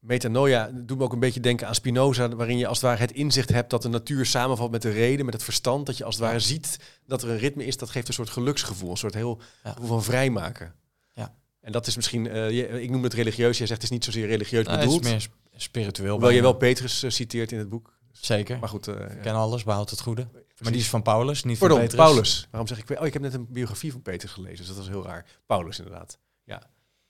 metanoia 0.00 0.70
doet 0.74 0.98
me 0.98 1.04
ook 1.04 1.12
een 1.12 1.18
beetje 1.20 1.40
denken 1.40 1.66
aan 1.66 1.74
Spinoza, 1.74 2.28
waarin 2.28 2.58
je 2.58 2.66
als 2.66 2.76
het 2.80 2.86
ware 2.86 3.00
het 3.00 3.12
inzicht 3.12 3.48
hebt 3.48 3.70
dat 3.70 3.82
de 3.82 3.88
natuur 3.88 4.26
samenvalt 4.26 4.70
met 4.70 4.82
de 4.82 4.90
reden, 4.90 5.24
met 5.24 5.34
het 5.34 5.42
verstand, 5.42 5.86
dat 5.86 5.96
je 5.96 6.04
als 6.04 6.14
het 6.14 6.24
ware 6.24 6.40
ziet 6.40 6.78
dat 7.06 7.22
er 7.22 7.28
een 7.30 7.38
ritme 7.38 7.64
is, 7.66 7.76
dat 7.76 7.90
geeft 7.90 8.08
een 8.08 8.14
soort 8.14 8.30
geluksgevoel, 8.30 8.90
een 8.90 8.96
soort 8.96 9.14
heel 9.14 9.40
Ja. 9.64 9.70
gevoel 9.72 9.88
van 9.88 10.02
vrijmaken. 10.02 10.74
Ja. 11.12 11.34
En 11.60 11.72
dat 11.72 11.86
is 11.86 11.96
misschien, 11.96 12.26
eh, 12.28 12.82
ik 12.82 12.90
noem 12.90 13.02
het 13.02 13.14
religieus, 13.14 13.58
jij 13.58 13.66
zegt 13.66 13.82
het 13.82 13.90
is 13.90 13.96
niet 13.96 14.04
zozeer 14.04 14.26
religieus 14.26 14.64
Nou, 14.66 14.78
het 14.78 14.88
is 14.88 14.94
bedoeld, 14.94 15.12
meer 15.12 15.20
sp- 15.20 15.34
spiritueel. 15.56 16.12
hoewel 16.12 16.30
je 16.30 16.42
wel 16.42 16.52
Petrus 16.54 17.02
eh, 17.02 17.10
citeert 17.10 17.52
in 17.52 17.58
het 17.58 17.68
boek. 17.68 17.98
Zeker. 18.12 18.58
Maar 18.58 18.68
goed, 18.68 18.88
eh, 18.88 18.94
Ik 19.16 19.22
ken 19.22 19.34
alles, 19.34 19.64
behoud 19.64 19.90
het 19.90 20.00
goede. 20.00 20.26
Maar 20.58 20.72
die 20.72 20.80
is 20.80 20.88
van 20.88 21.02
Paulus, 21.02 21.44
niet 21.44 21.58
Pardon, 21.58 21.78
van 21.78 21.86
Petrus. 21.86 22.04
Paulus. 22.06 22.46
Waarom 22.50 22.68
zeg 22.68 22.78
ik? 22.78 23.00
Oh, 23.00 23.06
ik 23.06 23.12
heb 23.12 23.22
net 23.22 23.34
een 23.34 23.46
biografie 23.50 23.92
van 23.92 24.02
Petrus 24.02 24.30
gelezen, 24.32 24.56
dus 24.56 24.66
dat 24.66 24.76
was 24.76 24.88
heel 24.88 25.04
raar. 25.04 25.26
Paulus 25.46 25.78
inderdaad. 25.78 26.18
Ja, 26.44 26.62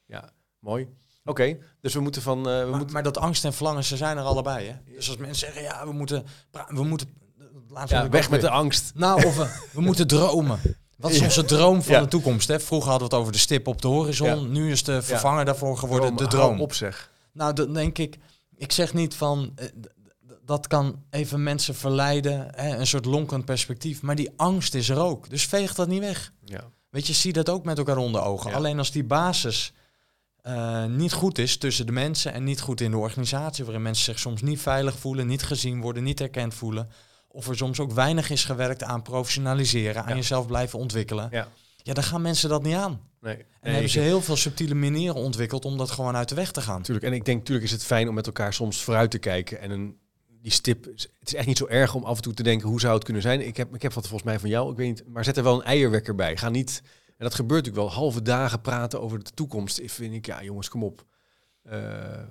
ja, 0.07 0.31
mooi. 0.59 0.89
Oké, 1.25 1.57
dus 1.81 1.95
we 1.95 2.01
moeten 2.01 2.23
van, 2.23 2.39
eh, 2.39 2.45
we 2.45 2.51
Maar, 2.67 2.77
moeten, 2.77 2.93
maar 2.93 3.03
dat 3.03 3.19
angst 3.19 3.45
en 3.45 3.53
verlangen, 3.53 3.85
ze 3.85 3.97
zijn 3.97 4.17
er 4.17 4.23
allebei. 4.25 4.67
Hè? 4.67 4.75
Dus 4.95 5.09
als 5.09 5.17
mensen 5.17 5.47
zeggen, 5.47 5.63
ja, 5.63 5.87
we 5.87 5.93
moeten... 5.93 6.25
We 6.69 6.85
moeten 6.85 7.09
ja, 7.75 7.97
had 7.97 8.05
ik 8.05 8.11
weg 8.13 8.31
met 8.31 8.41
weer- 8.41 8.51
de 8.51 8.57
angst. 8.57 8.93
Nou, 8.95 9.25
of 9.27 9.37
we, 9.37 9.61
we 9.73 9.81
moeten 9.81 10.07
dromen. 10.07 10.59
Wat 10.97 11.11
is 11.11 11.21
onze 11.21 11.45
droom 11.45 11.83
van 11.83 11.95
Ja. 11.95 12.01
de 12.01 12.09
toekomst? 12.09 12.49
Hè? 12.49 12.61
Vroeger 12.61 12.91
hadden 12.91 13.09
we 13.09 13.15
het 13.15 13.23
over 13.23 13.33
de 13.35 13.43
stip 13.43 13.67
op 13.67 13.83
de 13.83 13.89
horizon. 13.89 14.29
Ja. 14.29 14.35
Nu 14.49 14.71
is 14.71 14.85
de 14.85 15.03
vervanger 15.03 15.45
daarvoor 15.45 15.79
geworden 15.79 16.17
de 16.17 16.25
hou 16.25 16.29
droom. 16.31 16.61
op 16.61 16.73
zeg. 16.75 17.11
Nou, 17.33 17.53
dan 17.53 17.73
denk 17.73 17.99
ik, 17.99 18.19
ik 18.57 18.73
zeg 18.73 18.95
niet 18.95 19.15
van, 19.15 19.53
eh, 19.57 19.67
dat 20.45 20.67
kan 20.67 21.03
even 21.11 21.43
mensen 21.43 21.75
verleiden, 21.75 22.49
hè, 22.55 22.77
een 22.77 22.87
soort 22.87 23.05
lonkend 23.05 23.45
perspectief. 23.45 24.03
Maar 24.03 24.15
die 24.17 24.31
angst 24.37 24.75
is 24.75 24.89
er 24.89 24.99
ook. 24.99 25.31
Dus 25.31 25.47
veeg 25.47 25.75
dat 25.75 25.89
niet 25.89 26.01
weg. 26.01 26.33
Ja. 26.45 26.61
Weet 26.91 27.07
je, 27.07 27.13
zie 27.13 27.33
dat 27.33 27.49
ook 27.49 27.65
met 27.65 27.79
elkaar 27.79 27.97
onder 27.97 28.23
ogen. 28.23 28.53
Alleen 28.55 28.79
als 28.79 28.91
die 28.91 29.05
basis 29.05 29.73
eh, 30.43 30.85
niet 30.85 31.13
goed 31.13 31.39
is 31.39 31.57
tussen 31.57 31.87
de 31.87 31.93
mensen 31.93 32.33
en 32.33 32.45
niet 32.45 32.61
goed 32.61 32.81
in 32.81 32.91
de 32.91 32.97
organisatie, 32.97 33.65
waarin 33.65 33.83
mensen 33.83 34.05
zich 34.05 34.19
soms 34.19 34.43
niet 34.43 34.61
veilig 34.61 34.99
voelen, 34.99 35.27
niet 35.27 35.43
gezien 35.43 35.81
worden, 35.81 36.03
niet 36.03 36.21
erkend 36.21 36.55
voelen. 36.55 36.89
Of 37.29 37.49
er 37.49 37.57
soms 37.57 37.81
ook 37.81 37.93
weinig 37.93 38.31
is 38.31 38.45
gewerkt 38.45 38.83
aan 38.83 39.03
professionaliseren, 39.03 40.03
aan 40.03 40.09
Ja. 40.09 40.15
jezelf 40.15 40.47
blijven 40.47 40.79
ontwikkelen. 40.79 41.29
Ja. 41.31 41.49
Ja, 41.83 41.93
dan 41.95 42.05
gaan 42.05 42.23
mensen 42.23 42.49
dat 42.49 42.63
niet 42.63 42.75
aan. 42.75 43.01
Nee. 43.21 43.35
En 43.37 43.45
Nee, 43.63 43.73
hebben 43.73 43.91
ze 43.91 44.01
heel 44.01 44.23
veel 44.23 44.37
subtiele 44.37 44.75
manieren 44.75 45.15
ontwikkeld 45.15 45.65
om 45.65 45.77
dat 45.79 45.91
gewoon 45.91 46.17
uit 46.17 46.29
de 46.29 46.35
weg 46.35 46.51
te 46.53 46.61
gaan. 46.61 46.79
Natuurlijk. 46.79 47.07
En 47.07 47.13
ik 47.13 47.25
denk, 47.25 47.39
natuurlijk 47.39 47.67
is 47.67 47.73
het 47.73 47.85
fijn 47.85 48.09
om 48.09 48.15
met 48.15 48.27
elkaar 48.27 48.53
soms 48.55 48.83
vooruit 48.83 49.11
te 49.11 49.19
kijken. 49.19 49.61
En 49.61 49.71
een, 49.71 49.97
die 50.43 50.53
stip, 50.53 50.85
het 50.85 51.09
is 51.23 51.35
echt 51.35 51.47
niet 51.47 51.59
zo 51.59 51.67
erg 51.67 51.95
om 51.95 52.05
af 52.05 52.17
en 52.17 52.23
toe 52.23 52.35
te 52.35 52.43
denken, 52.43 52.69
hoe 52.69 52.81
zou 52.81 52.95
het 52.95 53.05
kunnen 53.05 53.23
zijn? 53.23 53.47
Ik 53.47 53.57
heb, 53.57 53.75
ik 53.75 53.83
heb 53.83 53.93
wat 53.93 54.05
volgens 54.07 54.31
mij 54.31 54.39
van 54.39 54.49
jou, 54.49 54.71
ik 54.71 54.77
weet 54.77 54.89
niet, 54.89 55.05
maar 55.07 55.25
zet 55.25 55.37
er 55.37 55.43
wel 55.43 55.55
een 55.55 55.65
eierwekker 55.65 56.15
bij. 56.15 56.37
Ga 56.37 56.49
niet, 56.49 56.83
en 57.21 57.27
dat 57.27 57.35
gebeurt 57.35 57.65
natuurlijk 57.65 57.93
wel, 57.93 58.03
halve 58.03 58.23
dagen 58.23 58.61
praten 58.61 59.01
over 59.01 59.25
de 59.25 59.31
toekomst. 59.31 59.81
Ik 59.81 59.91
vind 59.91 60.15
ik, 60.15 60.27
ja 60.27 60.43
jongens, 60.43 60.69
kom 60.69 60.85
op. 60.85 61.05
Eh, 61.63 61.79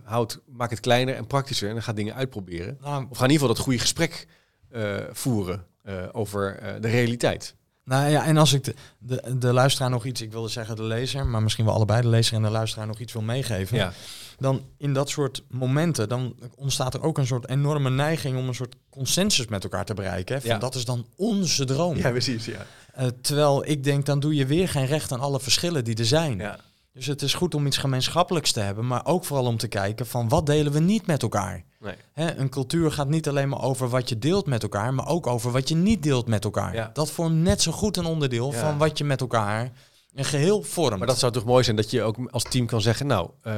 houd, 0.04 0.42
maak 0.46 0.70
het 0.70 0.80
kleiner 0.80 1.16
en 1.16 1.28
praktischer 1.28 1.68
en 1.68 1.74
dan 1.74 1.84
ga 1.84 1.94
dingen 1.94 2.16
uitproberen. 2.16 2.78
Nou, 2.82 3.06
Of 3.10 3.18
ga 3.18 3.24
in 3.24 3.32
ieder 3.32 3.32
geval 3.32 3.48
dat 3.48 3.58
goede 3.64 3.80
gesprek 3.80 4.28
eh, 4.70 4.98
voeren 5.12 5.66
eh, 5.84 6.08
over 6.12 6.60
de 6.82 6.88
realiteit. 6.88 7.56
Nou 7.90 8.10
ja, 8.10 8.26
en 8.26 8.38
als 8.38 8.54
ik 8.54 8.64
de, 8.64 8.74
de, 8.98 9.38
de 9.38 9.54
luisteraar 9.54 9.90
nog 9.90 10.06
iets, 10.06 10.22
ik 10.22 10.32
wilde 10.32 10.48
zeggen 10.48 10.76
de 10.76 10.84
lezer, 10.84 11.26
maar 11.26 11.44
misschien 11.44 11.66
wel 11.66 11.74
allebei 11.74 12.02
de 12.02 12.08
lezer 12.08 12.36
en 12.36 12.42
de 12.42 12.50
luisteraar 12.50 12.88
nog 12.88 13.00
iets 13.00 13.14
wil 13.14 13.22
meegeven, 13.22 13.78
Ja, 13.78 13.94
dan 14.40 14.66
in 14.78 14.94
dat 14.94 15.10
soort 15.10 15.44
momenten, 15.48 16.10
dan 16.10 16.36
ontstaat 16.56 16.94
er 16.94 17.04
ook 17.04 17.18
een 17.18 17.28
soort 17.28 17.50
enorme 17.50 17.90
neiging 17.90 18.38
om 18.38 18.48
een 18.48 18.56
soort 18.56 18.76
consensus 18.90 19.48
met 19.48 19.64
elkaar 19.64 19.86
te 19.86 19.94
bereiken. 19.94 20.36
Hè? 20.36 20.42
Van 20.42 20.50
Ja. 20.50 20.58
Dat 20.58 20.76
is 20.76 20.86
dan 20.86 21.06
onze 21.16 21.66
droom. 21.66 21.98
ja 21.98 22.10
precies. 22.10 22.46
Ja. 22.46 22.66
Eh, 22.94 23.08
terwijl 23.22 23.70
ik 23.70 23.84
denk, 23.84 24.06
dan 24.06 24.20
doe 24.20 24.36
je 24.36 24.46
weer 24.46 24.70
geen 24.70 24.86
recht 24.86 25.12
aan 25.12 25.20
alle 25.20 25.40
verschillen 25.40 25.84
die 25.84 25.96
er 25.96 26.06
zijn. 26.06 26.38
Ja. 26.38 26.60
Dus 26.94 27.06
het 27.06 27.22
is 27.22 27.34
goed 27.34 27.56
om 27.56 27.66
iets 27.66 27.78
gemeenschappelijks 27.78 28.52
te 28.52 28.60
hebben, 28.60 28.88
maar 28.88 29.06
ook 29.06 29.26
vooral 29.26 29.46
om 29.46 29.58
te 29.58 29.68
kijken 29.68 30.08
van 30.08 30.30
wat 30.30 30.46
delen 30.46 30.72
we 30.72 30.80
niet 30.80 31.08
met 31.08 31.22
elkaar. 31.22 31.64
Nee. 31.80 31.96
Hè, 32.14 32.36
een 32.36 32.50
cultuur 32.50 32.92
gaat 32.92 33.10
niet 33.10 33.28
alleen 33.28 33.50
maar 33.50 33.62
over 33.62 33.90
wat 33.90 34.10
je 34.10 34.18
deelt 34.20 34.46
met 34.46 34.64
elkaar, 34.64 34.94
maar 34.94 35.08
ook 35.08 35.28
over 35.28 35.52
wat 35.52 35.70
je 35.70 35.76
niet 35.76 36.04
deelt 36.04 36.28
met 36.28 36.44
elkaar. 36.44 36.74
Ja. 36.74 36.90
Dat 36.94 37.12
vormt 37.12 37.36
net 37.36 37.62
zo 37.62 37.72
goed 37.72 37.98
een 37.98 38.06
onderdeel 38.06 38.52
Ja. 38.54 38.60
van 38.60 38.78
wat 38.78 38.98
je 38.98 39.04
met 39.04 39.22
elkaar 39.22 39.72
een 40.14 40.26
geheel 40.26 40.62
vormt. 40.64 40.98
Maar 40.98 41.08
dat 41.08 41.20
zou 41.20 41.32
toch 41.32 41.46
mooi 41.46 41.64
zijn 41.64 41.76
dat 41.76 41.92
je 41.92 42.02
ook 42.02 42.18
als 42.32 42.44
team 42.44 42.66
kan 42.66 42.82
zeggen, 42.82 43.08
nou, 43.08 43.30
eh, 43.42 43.54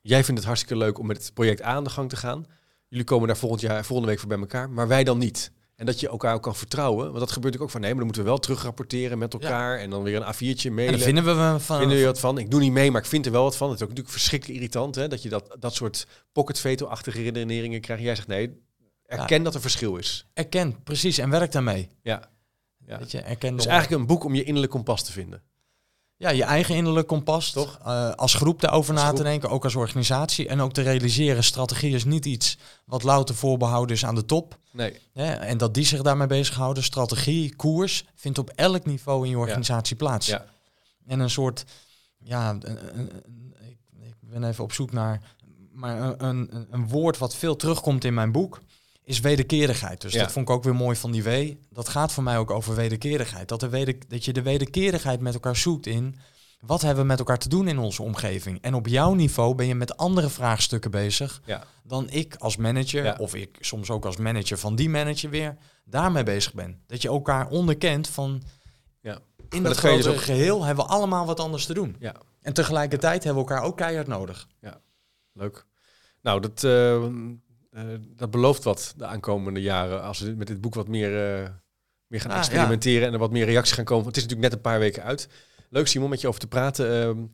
jij 0.00 0.24
vindt 0.24 0.40
het 0.40 0.44
hartstikke 0.48 0.76
leuk 0.76 0.98
om 0.98 1.06
met 1.06 1.16
het 1.24 1.34
project 1.34 1.62
aan 1.62 1.84
de 1.84 1.90
gang 1.90 2.08
te 2.08 2.16
gaan. 2.16 2.46
Jullie 2.88 3.04
komen 3.04 3.26
daar 3.26 3.36
volgend 3.36 3.60
jaar, 3.60 3.84
volgende 3.84 4.10
week 4.10 4.20
voor 4.20 4.28
bij 4.28 4.38
elkaar, 4.38 4.70
maar 4.70 4.88
wij 4.88 5.04
dan 5.04 5.18
niet. 5.18 5.52
En 5.76 5.86
dat 5.86 6.00
je 6.00 6.08
elkaar 6.08 6.34
ook 6.34 6.42
kan 6.42 6.54
vertrouwen. 6.54 7.04
Want 7.06 7.18
dat 7.18 7.32
gebeurt 7.32 7.34
natuurlijk 7.44 7.62
ook 7.62 7.70
van, 7.70 7.80
nee, 7.80 7.88
maar 7.90 7.98
dan 7.98 8.06
moeten 8.06 8.22
we 8.24 8.28
wel 8.28 8.38
terugrapporteren 8.38 9.18
met 9.18 9.32
elkaar. 9.32 9.78
En 9.78 9.90
dan 9.90 10.02
weer 10.02 10.16
een 10.16 10.34
A4'tje 10.34 10.62
en 10.66 10.74
mailen. 10.74 10.92
dan 10.92 11.02
vinden 11.02 11.24
we 11.24 11.60
van. 11.60 11.76
Vinden 11.78 11.88
jullie 11.96 12.04
wat 12.12 12.20
van? 12.20 12.38
Ik 12.38 12.50
doe 12.50 12.60
niet 12.60 12.72
mee, 12.72 12.90
maar 12.90 13.00
ik 13.00 13.06
vind 13.06 13.26
er 13.26 13.32
wel 13.32 13.42
wat 13.42 13.56
van. 13.56 13.66
Het 13.70 13.76
is 13.76 13.82
ook 13.82 13.88
natuurlijk 13.88 14.16
verschrikkelijk 14.16 14.58
irritant 14.58 14.94
hè, 14.94 15.08
dat 15.08 15.22
je 15.22 15.28
dat, 15.28 15.56
dat 15.58 15.74
soort 15.74 16.06
pocket 16.32 16.58
veto-achtige 16.60 17.22
redeneringen 17.22 17.80
krijgt. 17.80 18.02
Jij 18.02 18.14
zegt 18.14 18.28
nee, 18.28 18.62
erken 19.06 19.42
dat 19.42 19.54
er 19.54 19.60
verschil 19.60 19.96
is. 19.96 20.26
Erken, 20.34 20.82
precies, 20.82 21.18
en 21.18 21.30
werk 21.30 21.52
daarmee. 21.52 21.88
Ja. 22.02 22.30
Ja. 22.86 22.98
Weet 22.98 23.10
je, 23.10 23.20
erken 23.20 23.54
Dus 23.54 23.64
de- 23.64 23.70
eigenlijk 23.70 24.00
een 24.00 24.06
boek 24.06 24.24
om 24.24 24.34
je 24.34 24.42
innerlijk 24.44 24.72
kompas 24.72 25.04
te 25.04 25.12
vinden. 25.12 25.42
Ja, 26.16 26.30
je 26.30 26.44
eigen 26.44 26.74
innerlijk 26.74 27.06
kompas. 27.06 27.50
Toch? 27.50 27.78
eh, 27.84 28.10
als 28.10 28.34
groep 28.34 28.60
daarover 28.60 28.92
Als 28.92 29.00
na 29.00 29.06
groep. 29.06 29.18
te 29.18 29.24
denken, 29.24 29.50
ook 29.50 29.64
als 29.64 29.74
organisatie. 29.74 30.48
En 30.48 30.60
ook 30.60 30.72
te 30.72 30.82
realiseren, 30.82 31.44
strategie 31.44 31.94
is 31.94 32.04
niet 32.04 32.24
iets 32.24 32.58
wat 32.84 33.02
louter 33.02 33.34
voorbehouden 33.34 33.96
is 33.96 34.04
aan 34.04 34.14
de 34.14 34.24
top. 34.24 34.58
Nee, 34.72 35.00
en 35.14 35.58
dat 35.58 35.74
die 35.74 35.84
zich 35.84 36.02
daarmee 36.02 36.26
bezighouden. 36.26 36.82
Strategie, 36.82 37.56
koers, 37.56 38.04
vindt 38.14 38.38
op 38.38 38.50
elk 38.54 38.84
niveau 38.84 39.24
in 39.24 39.30
je 39.30 39.38
organisatie 39.38 39.96
plaats. 39.96 40.26
Ja. 40.26 40.44
En 41.06 41.20
een 41.20 41.30
soort, 41.30 41.64
ja, 42.18 42.50
een, 42.50 43.10
ik, 43.60 43.78
ik 44.00 44.14
ben 44.20 44.44
even 44.44 44.64
op 44.64 44.72
zoek 44.72 44.92
naar, 44.92 45.20
maar 45.72 46.00
een, 46.00 46.24
een, 46.24 46.66
een 46.70 46.88
woord 46.88 47.18
wat 47.18 47.34
veel 47.34 47.56
terugkomt 47.56 48.04
in 48.04 48.14
mijn 48.14 48.32
boek, 48.32 48.60
is 49.06 49.20
wederkerigheid. 49.20 50.00
Dus 50.00 50.12
Ja. 50.12 50.22
dat 50.22 50.32
vond 50.32 50.48
ik 50.48 50.54
ook 50.54 50.64
weer 50.64 50.74
mooi 50.74 50.96
van 50.96 51.10
die 51.10 51.22
W. 51.22 51.52
Dat 51.70 51.88
gaat 51.88 52.12
voor 52.12 52.22
mij 52.22 52.38
ook 52.38 52.50
over 52.50 52.74
wederkerigheid. 52.74 53.48
Dat, 53.48 53.60
de 53.60 53.68
weder, 53.68 53.94
dat 54.08 54.24
je 54.24 54.32
de 54.32 54.42
wederkerigheid 54.42 55.20
met 55.20 55.34
elkaar 55.34 55.56
zoekt 55.56 55.86
in, 55.86 56.16
wat 56.60 56.80
hebben 56.80 57.02
we 57.02 57.08
met 57.08 57.18
elkaar 57.18 57.38
te 57.38 57.48
doen 57.48 57.68
in 57.68 57.78
onze 57.78 58.02
omgeving? 58.02 58.60
En 58.62 58.74
op 58.74 58.86
jouw 58.86 59.14
niveau 59.14 59.54
ben 59.54 59.66
je 59.66 59.74
met 59.74 59.96
andere 59.96 60.28
vraagstukken 60.28 60.90
bezig 60.90 61.42
ja. 61.44 61.64
dan 61.82 62.10
ik 62.10 62.34
als 62.38 62.56
manager, 62.56 63.04
Ja. 63.04 63.16
of 63.18 63.34
ik 63.34 63.56
soms 63.60 63.90
ook 63.90 64.04
als 64.04 64.16
manager 64.16 64.58
van 64.58 64.76
die 64.76 64.88
manager 64.88 65.30
weer, 65.30 65.56
daarmee 65.84 66.22
bezig 66.22 66.54
ben. 66.54 66.82
Dat 66.86 67.02
je 67.02 67.08
elkaar 67.08 67.48
onderkent 67.48 68.08
van, 68.08 68.42
Ja. 69.00 69.18
in 69.48 69.62
dat 69.62 69.80
dat 69.80 69.96
je 69.96 70.02
dus 70.02 70.20
geheel 70.22 70.64
hebben 70.64 70.84
we 70.84 70.90
allemaal 70.90 71.26
wat 71.26 71.40
anders 71.40 71.66
te 71.66 71.74
doen. 71.74 71.96
Ja. 71.98 72.14
En 72.42 72.52
tegelijkertijd 72.52 73.24
hebben 73.24 73.42
we 73.44 73.48
elkaar 73.48 73.64
ook 73.66 73.76
keihard 73.76 74.06
nodig. 74.06 74.48
Leuk. 75.32 75.66
Nou, 76.22 76.40
dat, 76.40 76.64
eh, 76.64 77.06
dat 78.16 78.30
belooft 78.30 78.64
wat 78.64 78.94
de 78.96 79.06
aankomende 79.06 79.60
jaren. 79.60 80.02
Als 80.02 80.18
we 80.18 80.34
met 80.36 80.46
dit 80.46 80.60
boek 80.60 80.74
wat 80.74 80.88
meer, 80.88 81.40
eh, 81.42 81.48
meer 82.06 82.20
gaan 82.20 82.30
Ah, 82.30 82.38
experimenteren 82.38 83.06
en 83.06 83.12
er 83.12 83.18
wat 83.18 83.30
meer 83.30 83.44
reacties 83.44 83.74
gaan 83.74 83.84
komen. 83.84 84.06
Het 84.06 84.16
is 84.16 84.22
natuurlijk 84.22 84.48
net 84.48 84.58
een 84.58 84.70
paar 84.70 84.78
weken 84.78 85.02
uit. 85.02 85.28
Leuk 85.70 85.86
Simon, 85.86 86.10
met 86.10 86.20
je 86.20 86.28
over 86.28 86.40
te 86.40 86.46
praten. 86.46 87.02
Ehm, 87.02 87.24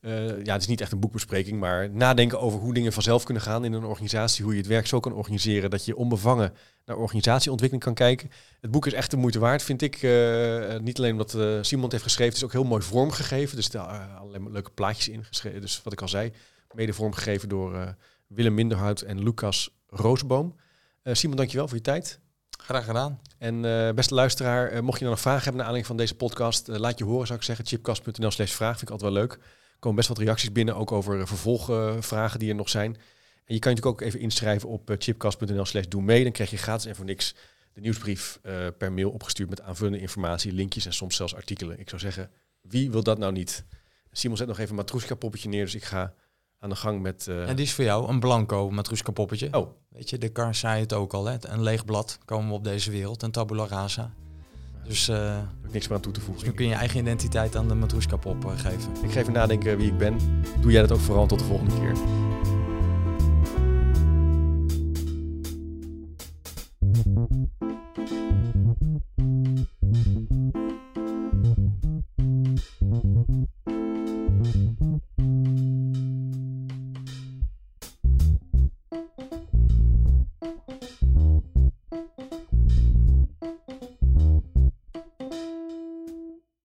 eh, 0.00 0.44
ja, 0.44 0.52
het 0.52 0.62
is 0.62 0.68
niet 0.68 0.80
echt 0.80 0.92
een 0.92 1.00
boekbespreking, 1.00 1.60
maar 1.60 1.90
nadenken 1.90 2.40
over 2.40 2.60
hoe 2.60 2.74
dingen 2.74 2.92
vanzelf 2.92 3.24
kunnen 3.24 3.42
gaan 3.42 3.64
in 3.64 3.72
een 3.72 3.84
organisatie. 3.84 4.44
Hoe 4.44 4.52
je 4.52 4.58
het 4.58 4.68
werk 4.68 4.86
zo 4.86 5.00
kan 5.00 5.12
organiseren 5.12 5.70
dat 5.70 5.84
je 5.84 5.96
onbevangen 5.96 6.52
naar 6.84 6.96
organisatieontwikkeling 6.96 7.84
kan 7.84 7.94
kijken. 7.94 8.30
Het 8.60 8.70
boek 8.70 8.86
is 8.86 8.92
echt 8.92 9.10
de 9.10 9.16
moeite 9.16 9.38
waard, 9.38 9.62
vind 9.62 9.82
ik. 9.82 10.02
Eh, 10.02 10.78
niet 10.78 10.98
alleen 10.98 11.12
omdat 11.12 11.34
eh, 11.34 11.58
Simon 11.60 11.82
het 11.82 11.92
heeft 11.92 12.04
geschreven, 12.04 12.32
het 12.32 12.42
is 12.42 12.44
ook 12.44 12.52
heel 12.52 12.64
mooi 12.64 12.82
vormgegeven. 12.82 13.56
Dus 13.56 13.64
er 13.64 13.70
zijn 13.70 14.10
allerlei 14.10 14.50
leuke 14.50 14.70
plaatjes 14.70 15.08
in. 15.08 15.24
Dus 15.60 15.82
wat 15.82 15.92
ik 15.92 16.02
al 16.02 16.08
zei, 16.08 16.32
mede 16.72 16.92
vormgegeven 16.92 17.48
door 17.48 17.74
eh, 17.74 17.88
Willem 18.30 18.54
Minderhout 18.54 19.00
en 19.00 19.22
Lucas 19.22 19.70
Roosboom. 19.86 20.56
Eh, 21.02 21.14
Simon, 21.14 21.36
dankjewel 21.36 21.68
voor 21.68 21.76
je 21.76 21.82
tijd. 21.82 22.20
Graag 22.50 22.84
gedaan. 22.84 23.20
En 23.38 23.64
eh, 23.64 23.94
beste 23.94 24.14
luisteraar, 24.14 24.68
eh, 24.68 24.80
mocht 24.80 24.98
je 24.98 25.04
nou 25.04 25.14
nog 25.14 25.20
vragen 25.20 25.42
hebben 25.42 25.56
naar 25.56 25.66
aanleiding 25.66 25.86
van 25.86 25.96
deze 25.96 26.14
podcast, 26.14 26.66
laat 26.68 26.98
je 26.98 27.04
horen 27.04 27.26
zou 27.26 27.38
ik 27.38 27.44
zeggen. 27.44 27.66
chipcast.nl 27.66 28.30
slash 28.30 28.52
vraag 28.52 28.78
vind 28.78 28.82
ik 28.82 28.90
altijd 28.90 29.12
wel 29.12 29.20
leuk. 29.20 29.32
Er 29.32 29.78
komen 29.78 29.96
best 29.96 30.08
wat 30.08 30.18
reacties 30.18 30.52
binnen, 30.52 30.76
ook 30.76 30.92
over 30.92 31.26
vervolgvragen 31.26 32.38
die 32.38 32.48
er 32.48 32.54
nog 32.54 32.68
zijn. 32.68 32.94
En 33.44 33.54
je 33.54 33.58
kan 33.58 33.70
je 33.70 33.76
natuurlijk 33.76 33.86
ook 33.86 34.00
even 34.00 34.20
inschrijven 34.20 34.68
op 34.68 34.94
chipcast.nl 34.98 35.64
slash 35.64 35.86
doe 35.88 36.02
mee. 36.02 36.22
Dan 36.22 36.32
krijg 36.32 36.50
je 36.50 36.56
gratis 36.56 36.86
en 36.86 36.96
voor 36.96 37.04
niks 37.04 37.34
de 37.72 37.80
nieuwsbrief 37.80 38.40
per 38.78 38.92
mail 38.92 39.10
opgestuurd 39.10 39.50
met 39.50 39.60
aanvullende 39.60 40.00
informatie, 40.00 40.52
linkjes 40.52 40.86
en 40.86 40.92
soms 40.92 41.16
zelfs 41.16 41.34
artikelen. 41.34 41.80
Ik 41.80 41.88
zou 41.88 42.00
zeggen, 42.00 42.30
wie 42.60 42.90
wil 42.90 43.02
dat 43.02 43.18
nou 43.18 43.32
niet? 43.32 43.64
Simon 44.12 44.36
zet 44.36 44.46
nog 44.46 44.58
even 44.58 44.70
een 44.70 44.76
matroeska 44.76 45.14
poppetje 45.14 45.48
neer, 45.48 45.64
dus 45.64 45.74
ik 45.74 45.84
ga 45.84 46.14
aan 46.60 46.68
de 46.68 46.76
gang 46.76 47.02
met... 47.02 47.26
Eh, 47.28 47.48
en 47.48 47.56
die 47.56 47.64
is 47.64 47.72
voor 47.72 47.84
jou 47.84 48.08
een 48.08 48.20
blanco 48.20 48.70
Matruska 48.70 49.12
poppetje. 49.12 49.48
Oh. 49.52 49.68
Weet 49.88 50.10
je, 50.10 50.18
de 50.18 50.28
Kar 50.28 50.54
zei 50.54 50.80
het 50.80 50.92
ook 50.92 51.12
al, 51.12 51.26
hè? 51.26 51.36
een 51.40 51.62
leeg 51.62 51.84
blad 51.84 52.18
komen 52.24 52.48
we 52.48 52.54
op 52.54 52.64
deze 52.64 52.90
wereld, 52.90 53.22
een 53.22 53.30
tabula 53.30 53.66
rasa. 53.66 54.12
Dus 54.84 55.08
uh, 55.08 55.36
heb 55.62 55.72
niks 55.72 55.88
meer 55.88 55.96
aan 55.96 56.02
toe 56.02 56.12
te 56.12 56.20
voegen. 56.20 56.44
Dus 56.44 56.54
kun 56.54 56.64
je 56.64 56.70
je 56.70 56.76
eigen 56.76 57.00
identiteit 57.00 57.56
aan 57.56 57.68
de 57.68 57.74
Matruska 57.74 58.16
pop 58.16 58.44
eh, 58.44 58.50
geven. 58.58 58.92
Ik 58.92 59.10
geef 59.10 59.16
even 59.16 59.32
nadenken 59.32 59.76
wie 59.76 59.86
ik 59.86 59.98
ben. 59.98 60.18
Doe 60.60 60.72
jij 60.72 60.80
dat 60.80 60.92
ook 60.92 60.98
vooral 60.98 61.26
tot 61.26 61.38
de 61.38 61.44
volgende 61.44 61.74
keer. 61.74 61.96